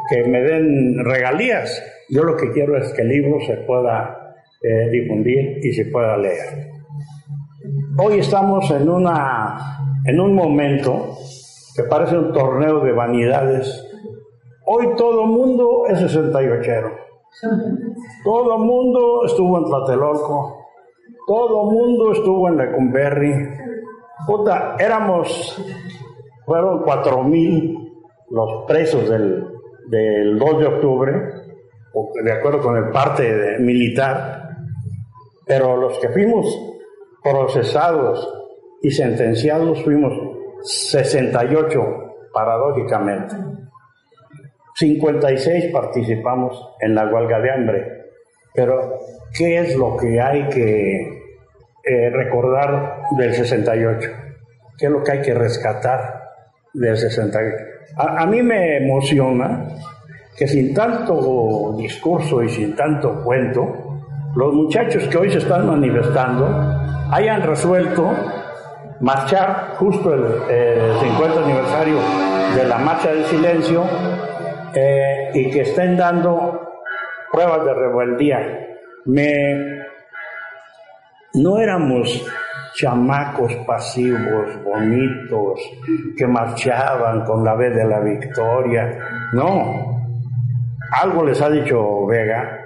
que 0.08 0.24
me 0.24 0.42
den 0.42 1.04
regalías. 1.04 1.82
Yo 2.08 2.24
lo 2.24 2.36
que 2.36 2.50
quiero 2.52 2.76
es 2.76 2.92
que 2.92 3.02
el 3.02 3.08
libro 3.08 3.38
se 3.46 3.56
pueda 3.58 4.36
eh, 4.62 4.90
difundir 4.90 5.58
y 5.62 5.72
se 5.72 5.86
pueda 5.86 6.16
leer. 6.16 6.70
Hoy 7.98 8.18
estamos 8.18 8.70
en, 8.70 8.88
una, 8.88 10.00
en 10.04 10.20
un 10.20 10.34
momento 10.34 11.18
que 11.74 11.84
parece 11.84 12.16
un 12.16 12.32
torneo 12.32 12.80
de 12.80 12.92
vanidades. 12.92 13.88
Hoy 14.66 14.94
todo 14.96 15.26
mundo 15.26 15.84
es 15.88 15.98
68. 15.98 16.70
Todo 18.24 18.58
mundo 18.58 19.24
estuvo 19.24 19.58
en 19.58 19.64
Tlatelolco. 19.64 20.58
Todo 21.26 21.62
el 21.62 21.76
mundo 21.76 22.12
estuvo 22.12 22.48
en 22.48 22.56
Lecumberri. 22.56 23.32
Puta, 24.26 24.76
éramos, 24.78 25.60
fueron 26.44 26.82
cuatro 26.82 27.22
mil 27.24 27.78
los 28.30 28.64
presos 28.66 29.08
del, 29.08 29.46
del 29.88 30.38
2 30.38 30.58
de 30.58 30.66
octubre, 30.66 31.12
de 32.24 32.32
acuerdo 32.32 32.60
con 32.60 32.76
el 32.76 32.90
parte 32.90 33.58
militar, 33.60 34.56
pero 35.46 35.76
los 35.76 35.98
que 35.98 36.08
fuimos 36.08 36.46
procesados 37.22 38.26
y 38.80 38.90
sentenciados 38.90 39.82
fuimos 39.82 40.12
68, 40.62 42.30
paradójicamente. 42.32 43.34
56 44.74 45.72
participamos 45.72 46.76
en 46.80 46.94
la 46.94 47.06
huelga 47.06 47.40
de 47.40 47.50
hambre. 47.50 48.02
Pero, 48.54 48.98
¿qué 49.36 49.58
es 49.58 49.76
lo 49.76 49.96
que 49.96 50.20
hay 50.20 50.48
que 50.48 51.22
eh, 51.84 52.10
recordar 52.10 53.02
del 53.16 53.34
68? 53.34 54.10
¿Qué 54.78 54.86
es 54.86 54.92
lo 54.92 55.02
que 55.02 55.12
hay 55.12 55.20
que 55.20 55.34
rescatar 55.34 56.30
del 56.72 56.96
68? 56.96 57.56
A, 57.96 58.22
a 58.22 58.26
mí 58.26 58.42
me 58.42 58.78
emociona 58.78 59.68
que 60.36 60.46
sin 60.48 60.72
tanto 60.72 61.74
discurso 61.76 62.42
y 62.42 62.48
sin 62.48 62.74
tanto 62.74 63.22
cuento, 63.22 64.00
los 64.34 64.54
muchachos 64.54 65.06
que 65.08 65.18
hoy 65.18 65.30
se 65.30 65.38
están 65.38 65.66
manifestando 65.66 66.46
hayan 67.10 67.42
resuelto 67.42 68.10
marchar 69.00 69.74
justo 69.76 70.14
el, 70.14 71.00
50 71.00 71.44
aniversario 71.44 71.96
de 72.54 72.64
la 72.64 72.78
marcha 72.78 73.12
del 73.12 73.24
silencio 73.26 73.84
eh, 74.74 75.30
y 75.34 75.50
que 75.50 75.62
estén 75.62 75.96
dando 75.96 76.60
pruebas 77.32 77.64
de 77.64 77.74
rebeldía. 77.74 78.68
Me, 79.06 79.82
no 81.34 81.58
éramos 81.58 82.24
chamacos 82.74 83.54
pasivos, 83.66 84.62
bonitos, 84.64 85.60
que 86.16 86.26
marchaban 86.26 87.24
con 87.24 87.44
la 87.44 87.54
vez 87.54 87.74
de 87.74 87.84
la 87.84 88.00
victoria. 88.00 88.98
No, 89.32 90.08
algo 91.00 91.24
les 91.24 91.40
ha 91.40 91.50
dicho 91.50 92.06
Vega, 92.06 92.60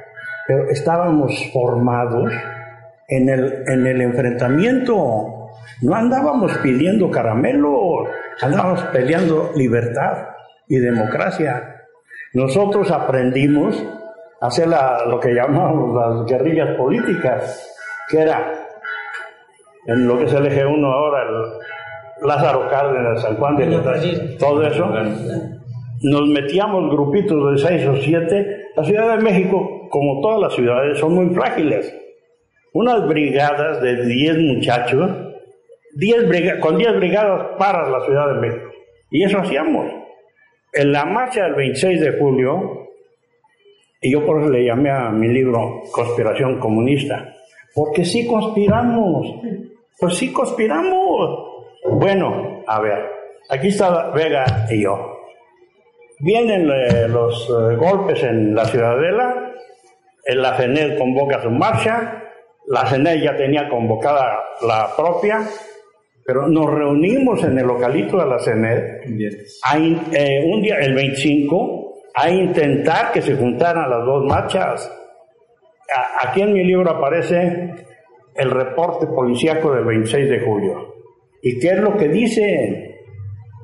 pero 0.47 0.69
estábamos 0.69 1.33
formados 1.53 2.33
en 3.09 3.29
el, 3.29 3.65
en 3.67 3.87
el 3.87 4.01
enfrentamiento. 4.01 5.46
No 5.83 5.95
andábamos 5.95 6.57
pidiendo 6.59 7.11
caramelos, 7.11 8.09
andábamos 8.41 8.83
peleando 8.85 9.51
libertad 9.57 10.29
y 10.69 10.77
democracia. 10.77 11.85
Nosotros 12.35 12.91
aprendimos 12.91 13.83
a 14.41 14.47
hacer 14.47 14.69
lo 14.69 15.21
que 15.21 15.35
llamamos 15.35 15.95
las 15.95 16.27
guerrillas 16.27 16.77
políticas, 16.77 17.75
que 18.09 18.21
era 18.21 18.53
en 19.87 20.07
lo 20.07 20.19
que 20.19 20.25
es 20.25 20.33
el 20.33 20.47
eje 20.47 20.67
1 20.67 20.93
ahora, 20.93 21.23
el 21.23 22.27
Lázaro 22.27 22.69
Cárdenas, 22.69 23.23
San 23.23 23.37
Juan 23.37 23.57
de 23.57 24.37
todo 24.39 24.67
eso. 24.67 24.91
Nos 26.03 26.29
metíamos 26.29 26.91
grupitos 26.91 27.53
de 27.53 27.69
seis 27.69 27.87
o 27.87 27.97
siete. 27.97 28.67
La 28.77 28.85
Ciudad 28.85 29.17
de 29.17 29.23
México, 29.23 29.89
como 29.91 30.21
todas 30.21 30.41
las 30.41 30.55
ciudades, 30.55 30.99
son 30.99 31.15
muy 31.15 31.35
frágiles 31.35 31.95
unas 32.77 33.09
brigadas 33.09 33.81
de 33.81 34.05
10 34.05 34.39
muchachos, 34.39 35.11
10 35.97 36.61
con 36.61 36.77
10 36.77 36.97
brigadas 36.97 37.57
para 37.59 37.89
la 37.89 38.05
Ciudad 38.05 38.35
de 38.35 38.41
México. 38.41 38.71
Y 39.11 39.25
eso 39.25 39.39
hacíamos. 39.39 39.91
En 40.73 40.93
la 40.93 41.07
marcha 41.07 41.45
del 41.45 41.55
26 41.55 42.01
de 42.01 42.19
julio, 42.19 42.89
y 44.01 44.13
yo 44.13 44.27
por 44.27 44.41
eso 44.41 44.51
le 44.51 44.65
llamé 44.65 44.91
a 44.91 45.09
mi 45.09 45.29
libro 45.29 45.81
Conspiración 45.91 46.61
Comunista, 46.61 47.35
porque 47.75 48.05
sí 48.05 48.27
conspiramos, 48.27 49.27
pues 49.99 50.17
sí 50.17 50.33
conspiramos. 50.33 51.55
Bueno, 51.93 52.63
a 52.67 52.81
ver, 52.81 53.11
aquí 53.49 53.69
está 53.69 54.11
Vega 54.11 54.67
y 54.71 54.83
yo. 54.83 55.17
Vienen 56.21 56.69
eh, 56.71 57.09
los 57.09 57.49
eh, 57.49 57.77
golpes 57.77 58.23
en 58.23 58.55
la 58.55 58.67
Ciudadela, 58.67 59.53
en 60.27 60.43
la 60.43 60.55
FENED 60.55 60.99
convoca 60.99 61.43
su 61.43 61.51
marcha, 61.51 62.23
la 62.67 62.87
CENED 62.87 63.23
ya 63.23 63.37
tenía 63.37 63.69
convocada 63.69 64.43
la 64.63 64.91
propia, 64.97 65.47
pero 66.27 66.49
nos 66.49 66.75
reunimos 66.75 67.43
en 67.45 67.59
el 67.59 67.67
localito 67.67 68.19
de 68.19 68.27
la 68.27 68.39
CENED 68.41 69.03
eh, 70.13 70.45
un 70.45 70.61
día, 70.61 70.79
el 70.81 70.95
25, 70.95 71.95
a 72.15 72.31
intentar 72.31 73.13
que 73.13 73.23
se 73.23 73.37
juntaran 73.37 73.89
las 73.89 74.05
dos 74.05 74.25
marchas. 74.27 74.93
aquí 76.21 76.41
en 76.41 76.53
mi 76.53 76.65
libro 76.65 76.91
aparece 76.91 77.71
el 78.35 78.51
reporte 78.51 79.07
policíaco 79.07 79.73
del 79.73 79.85
26 79.85 80.29
de 80.29 80.41
julio. 80.41 80.95
¿Y 81.43 81.61
qué 81.61 81.69
es 81.69 81.79
lo 81.79 81.97
que 81.97 82.09
dice? 82.09 82.97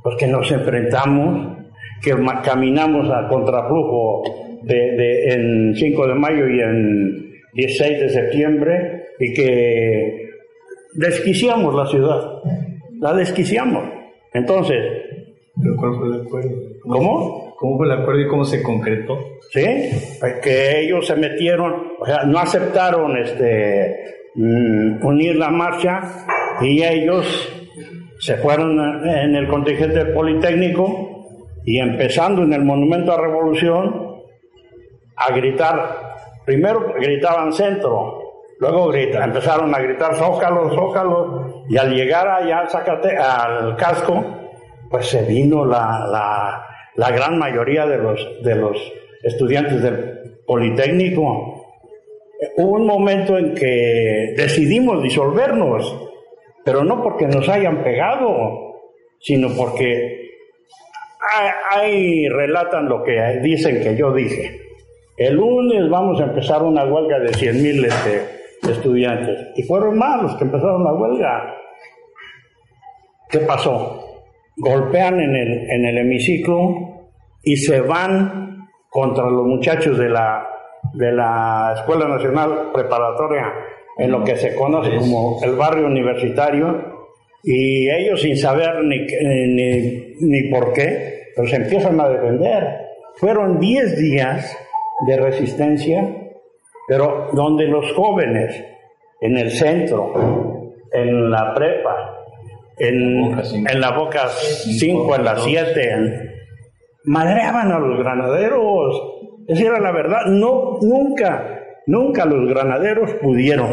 Pues 0.05 0.17
que 0.17 0.29
nos 0.29 0.51
enfrentamos, 0.53 1.59
que 2.01 2.15
caminamos 2.45 3.11
a 3.11 3.29
contraflujo 3.29 4.23
de, 4.63 5.35
en 5.35 5.75
5 5.75 6.07
de 6.07 6.15
mayo 6.15 6.49
y 6.49 6.61
en 6.61 7.33
16 7.55 8.01
de 8.01 8.09
septiembre 8.09 9.05
y 9.19 9.35
que 9.35 10.22
desquiciamos 10.95 11.75
la 11.75 11.87
ciudad. 11.87 12.43
La 13.01 13.13
desquiciamos. 13.15 13.85
Entonces. 14.33 14.79
¿Cuál 15.77 15.97
fue 15.97 16.09
el 16.09 16.27
acuerdo? 16.27 16.51
¿Cómo? 16.83 17.55
¿Cómo 17.57 17.77
fue 17.77 17.87
el 17.87 17.93
acuerdo 17.93 18.21
y 18.21 18.29
cómo 18.29 18.45
se 18.45 18.63
concretó? 18.63 19.19
Sí, 19.51 19.91
que 20.43 20.81
ellos 20.81 21.07
se 21.07 21.15
metieron, 21.15 21.93
o 22.01 22.07
sea, 22.07 22.25
no 22.25 22.39
aceptaron 22.39 23.17
este, 23.19 24.31
mm, 24.35 25.05
unir 25.05 25.37
la 25.37 25.51
marcha 25.51 26.01
y 26.61 26.83
ellos 26.83 27.27
se 28.19 28.37
fueron 28.37 29.07
en 29.07 29.37
el 29.37 29.47
contingente 29.47 30.07
politécnico 30.07 31.29
y 31.65 31.79
empezando 31.79 32.43
en 32.43 32.53
el 32.53 32.65
Monumento 32.65 33.13
a 33.13 33.21
Revolución 33.21 34.23
a 35.17 35.33
gritar 35.33 36.13
Primero 36.45 36.95
gritaban 36.99 37.53
centro, 37.53 38.21
luego 38.63 38.93
grita, 38.93 39.25
empezaron 39.25 39.75
a 39.75 39.81
gritar 39.81 40.15
zócalo, 40.15 40.71
zócalo, 40.71 41.65
y 41.69 41.77
al 41.77 41.93
llegar 41.93 42.29
allá 42.29 42.61
al 42.61 43.75
casco, 43.75 44.25
pues 44.89 45.09
se 45.09 45.23
vino 45.25 45.65
la, 45.65 46.07
la, 46.09 46.67
la 46.95 47.11
gran 47.11 47.39
mayoría 47.39 47.87
de 47.87 47.99
los, 47.99 48.25
de 48.45 48.55
los 48.55 48.93
estudiantes 49.25 49.83
del 49.83 50.39
Politécnico. 50.47 51.67
Hubo 52.57 52.77
un 52.77 52.87
momento 52.87 53.37
en 53.37 53.53
que 53.53 54.33
decidimos 54.37 55.03
disolvernos, 55.03 56.11
pero 56.65 56.85
no 56.85 57.03
porque 57.03 57.27
nos 57.27 57.49
hayan 57.49 57.83
pegado, 57.83 58.77
sino 59.19 59.49
porque 59.57 60.31
ahí 61.69 62.29
relatan 62.29 62.89
lo 62.89 63.03
que 63.03 63.41
dicen 63.43 63.83
que 63.83 63.97
yo 63.97 64.13
dije. 64.13 64.61
El 65.17 65.35
lunes 65.35 65.91
vamos 65.91 66.21
a 66.21 66.25
empezar 66.27 66.63
una 66.63 66.85
huelga 66.85 67.19
de 67.19 67.31
100.000 67.31 67.87
este, 67.87 68.42
estudiantes. 68.69 69.49
Y 69.57 69.63
fueron 69.65 69.99
más 69.99 70.23
los 70.23 70.37
que 70.37 70.45
empezaron 70.45 70.85
la 70.85 70.93
huelga. 70.93 71.55
¿Qué 73.29 73.39
pasó? 73.41 74.25
Golpean 74.57 75.21
en 75.21 75.35
el, 75.35 75.71
en 75.71 75.85
el 75.87 75.99
hemiciclo 75.99 77.09
y 77.43 77.57
se 77.57 77.81
van 77.81 78.69
contra 78.89 79.25
los 79.25 79.47
muchachos 79.47 79.99
de 79.99 80.09
la, 80.09 80.47
de 80.93 81.13
la 81.13 81.75
Escuela 81.77 82.07
Nacional 82.07 82.71
Preparatoria, 82.73 83.53
en 83.97 84.11
lo 84.11 84.23
que 84.23 84.37
se 84.37 84.55
conoce 84.55 84.97
como 84.97 85.41
el 85.43 85.57
barrio 85.57 85.87
universitario, 85.87 86.93
y 87.43 87.89
ellos 87.89 88.21
sin 88.21 88.37
saber 88.37 88.85
ni, 88.85 88.99
ni, 88.99 90.15
ni 90.21 90.51
por 90.51 90.73
qué, 90.73 91.33
pues 91.35 91.51
se 91.51 91.57
empiezan 91.57 92.01
a 92.01 92.09
defender. 92.09 92.83
Fueron 93.17 93.59
10 93.59 93.99
días 93.99 94.57
de 95.07 95.17
resistencia, 95.17 96.22
pero 96.87 97.29
donde 97.33 97.67
los 97.67 97.93
jóvenes 97.93 98.65
en 99.21 99.37
el 99.37 99.51
centro, 99.51 100.73
en 100.93 101.31
la 101.31 101.55
prepa, 101.55 102.25
en, 102.79 103.41
en 103.69 103.81
la 103.81 103.93
boca 103.93 104.29
5, 104.29 105.17
en 105.17 105.25
la 105.25 105.37
7, 105.37 106.35
madreaban 107.05 107.71
a 107.73 107.79
los 107.79 107.99
granaderos. 107.99 109.03
Esa 109.47 109.65
era 109.65 109.81
la 109.81 109.93
verdad. 109.93 110.27
No, 110.27 110.79
nunca, 110.81 111.65
nunca 111.87 112.25
los 112.25 112.49
granaderos 112.49 113.13
pudieron. 113.15 113.69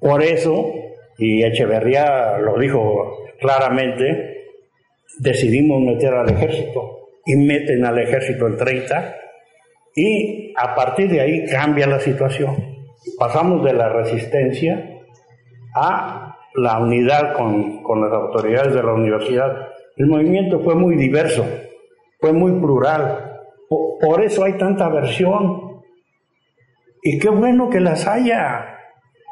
Por 0.00 0.22
eso 0.22 0.72
y 1.18 1.42
Echeverría 1.44 2.38
lo 2.38 2.56
dijo 2.58 3.24
claramente, 3.40 4.44
decidimos 5.18 5.82
meter 5.82 6.14
al 6.14 6.30
ejército 6.30 7.10
y 7.26 7.34
meten 7.34 7.84
al 7.84 7.98
ejército 7.98 8.46
el 8.46 8.56
30 8.56 9.16
y 9.96 10.47
a 10.60 10.74
partir 10.74 11.08
de 11.08 11.20
ahí 11.20 11.46
cambia 11.46 11.86
la 11.86 12.00
situación. 12.00 12.56
Pasamos 13.18 13.64
de 13.64 13.72
la 13.72 13.88
resistencia 13.88 14.98
a 15.74 16.36
la 16.54 16.78
unidad 16.78 17.34
con, 17.34 17.82
con 17.82 18.00
las 18.00 18.12
autoridades 18.12 18.74
de 18.74 18.82
la 18.82 18.92
universidad. 18.92 19.68
El 19.96 20.06
movimiento 20.06 20.60
fue 20.60 20.74
muy 20.74 20.96
diverso, 20.96 21.46
fue 22.20 22.32
muy 22.32 22.52
plural. 22.60 23.40
Por, 23.68 24.22
eso 24.22 24.44
hay 24.44 24.54
tanta 24.54 24.88
versión. 24.88 25.80
Y 27.02 27.18
qué 27.18 27.28
bueno 27.28 27.70
que 27.70 27.80
las 27.80 28.06
haya. 28.06 28.78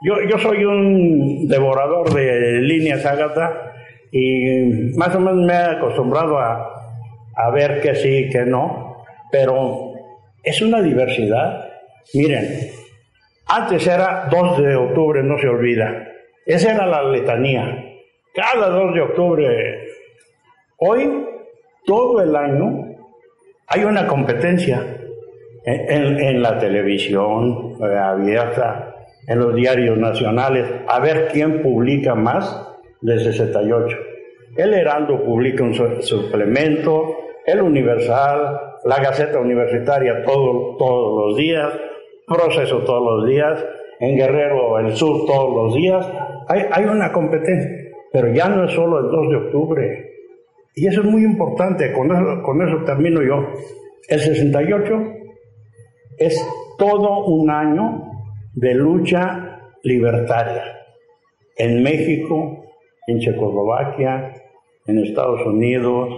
Yo, 0.03 0.15
yo 0.29 0.39
soy 0.39 0.65
un 0.65 1.49
devorador 1.49 2.13
de 2.13 2.61
líneas 2.61 3.05
Ágata 3.05 3.73
y 4.13 4.93
más 4.97 5.15
o 5.17 5.21
menos 5.21 5.45
me 5.45 5.55
he 5.55 5.77
acostumbrado 5.77 6.39
a, 6.39 6.71
a 7.35 7.51
ver 7.51 7.81
que 7.81 7.95
sí, 7.97 8.29
que 8.31 8.45
no, 8.45 9.05
pero 9.33 9.86
es 10.47 10.63
una 10.63 10.81
diversidad. 10.81 11.69
Miren, 12.15 12.71
antes 13.49 13.85
era 13.85 14.29
2 14.31 14.59
de 14.63 14.77
octubre, 14.77 15.23
no 15.25 15.37
se 15.39 15.49
olvida. 15.49 16.07
Esa 16.47 16.73
era 16.73 16.87
la 16.87 17.03
letanía. 17.03 17.85
Cada 18.33 18.69
2 18.69 18.95
de 18.95 19.01
octubre. 19.01 19.89
Hoy, 20.79 21.27
todo 21.85 22.23
el 22.23 22.37
año, 22.37 22.97
hay 23.67 23.83
una 23.83 24.07
competencia 24.07 24.87
en, 25.65 26.41
la 26.41 26.57
televisión 26.59 27.77
eh, 27.83 27.99
abierta, 27.99 28.95
en 29.27 29.41
los 29.41 29.53
diarios 29.53 29.99
nacionales, 29.99 30.65
a 30.87 31.01
ver 31.01 31.29
quién 31.33 31.61
publica 31.61 32.15
más 32.15 32.69
de 33.01 33.19
68. 33.19 33.97
El 34.57 34.75
Heraldo 34.75 35.25
publica 35.25 35.65
un 35.65 35.75
suplemento, 35.75 37.17
el 37.45 37.63
Universal, 37.63 38.76
la 38.87 39.01
Gaceta 39.01 39.41
Universitaria 39.41 40.23
todo, 40.25 40.77
todos 40.77 41.27
los 41.27 41.37
días, 41.37 41.73
Proceso 42.27 42.79
todos 42.85 43.21
los 43.21 43.29
días, 43.29 43.65
en 44.01 44.17
Guerrero, 44.17 44.79
el 44.81 44.97
Sur 44.97 45.27
todos 45.27 45.55
los 45.55 45.75
días. 45.75 46.07
Hay, 46.49 46.63
hay 46.73 46.85
una 46.85 47.13
competencia, 47.13 47.71
pero 48.13 48.33
ya 48.33 48.49
no 48.49 48.65
es 48.65 48.73
solo 48.73 48.99
el 48.99 49.11
2 49.11 49.29
de 49.31 49.37
octubre. 49.37 50.11
Y 50.75 50.87
eso 50.87 51.03
es 51.03 51.07
muy 51.07 51.23
importante, 51.23 51.93
con 51.93 52.11
eso, 52.11 52.43
con 52.43 52.63
eso 52.63 52.85
termino 52.85 53.23
yo. 53.23 53.47
El 54.09 54.21
68 54.21 54.95
es 56.19 56.49
todo 56.79 57.27
un 57.27 57.51
año 57.51 58.03
de 58.55 58.75
lucha 58.75 59.61
libertaria 59.83 60.65
en 61.57 61.83
México, 61.83 62.65
en 63.07 63.21
Checoslovaquia, 63.21 64.33
en 64.87 64.99
Estados 64.99 65.47
Unidos, 65.47 66.09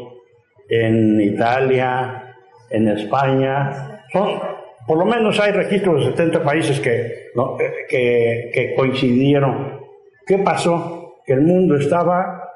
en 0.69 1.21
Italia, 1.21 2.28
en 2.71 2.89
España. 2.89 4.05
Son, 4.13 4.41
por 4.87 4.99
lo 4.99 5.05
menos 5.05 5.39
hay 5.41 5.53
registros 5.53 6.05
de 6.05 6.11
70 6.13 6.43
países 6.43 6.81
que, 6.81 7.31
que, 7.89 8.51
que 8.53 8.75
coincidieron. 8.75 9.81
¿Qué 10.27 10.39
pasó? 10.39 11.17
Que 11.27 11.35
el 11.35 11.43
mundo 11.43 11.77
estaba 11.77 12.51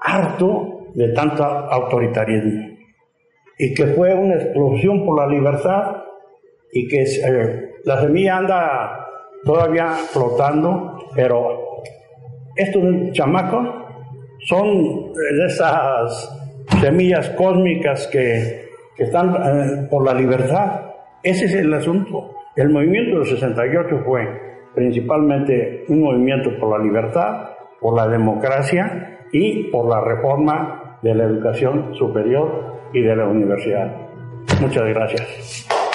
harto 0.00 0.88
de 0.94 1.08
tanto 1.08 1.44
autoritarismo 1.44 2.76
y 3.58 3.74
que 3.74 3.86
fue 3.88 4.14
una 4.14 4.34
explosión 4.34 5.04
por 5.04 5.18
la 5.18 5.26
libertad 5.26 6.04
y 6.72 6.88
que 6.88 7.02
eh, 7.02 7.70
la 7.84 8.00
semilla 8.00 8.36
anda 8.38 9.06
todavía 9.44 9.88
flotando, 9.88 10.98
pero 11.14 11.82
estos 12.54 12.82
chamacos 13.12 13.68
son 14.46 15.12
de 15.12 15.46
esas 15.46 16.30
semillas 16.80 17.30
cósmicas 17.30 18.06
que 18.08 18.65
que 18.96 19.04
están 19.04 19.34
eh, 19.34 19.86
por 19.90 20.04
la 20.04 20.14
libertad. 20.14 20.80
Ese 21.22 21.46
es 21.46 21.54
el 21.54 21.72
asunto. 21.72 22.34
El 22.54 22.70
movimiento 22.70 23.18
del 23.18 23.26
68 23.26 24.02
fue 24.04 24.46
principalmente 24.74 25.84
un 25.88 26.02
movimiento 26.02 26.50
por 26.58 26.78
la 26.78 26.84
libertad, 26.84 27.50
por 27.80 27.96
la 27.96 28.08
democracia 28.08 29.20
y 29.32 29.64
por 29.64 29.88
la 29.88 30.00
reforma 30.00 30.98
de 31.02 31.14
la 31.14 31.24
educación 31.24 31.94
superior 31.94 32.76
y 32.92 33.02
de 33.02 33.16
la 33.16 33.26
universidad. 33.26 33.94
Muchas 34.60 34.84
gracias. 34.88 35.85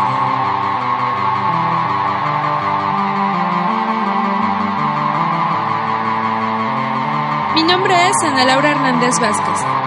Mi 7.56 7.64
nombre 7.64 7.94
es 8.08 8.16
Ana 8.24 8.46
Laura 8.46 8.72
Hernández 8.72 9.20
Vázquez. 9.20 9.81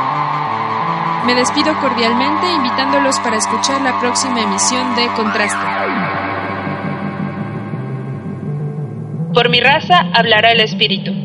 Me 1.25 1.35
despido 1.35 1.75
cordialmente 1.81 2.53
invitándolos 2.53 3.19
para 3.21 3.37
escuchar 3.37 3.81
la 3.81 3.99
próxima 3.99 4.43
emisión 4.43 4.95
de 4.95 5.07
Contraste. 5.17 5.57
Por 9.33 9.49
mi 9.49 9.61
raza 9.61 10.01
hablará 10.13 10.53
el 10.53 10.61
espíritu. 10.61 11.24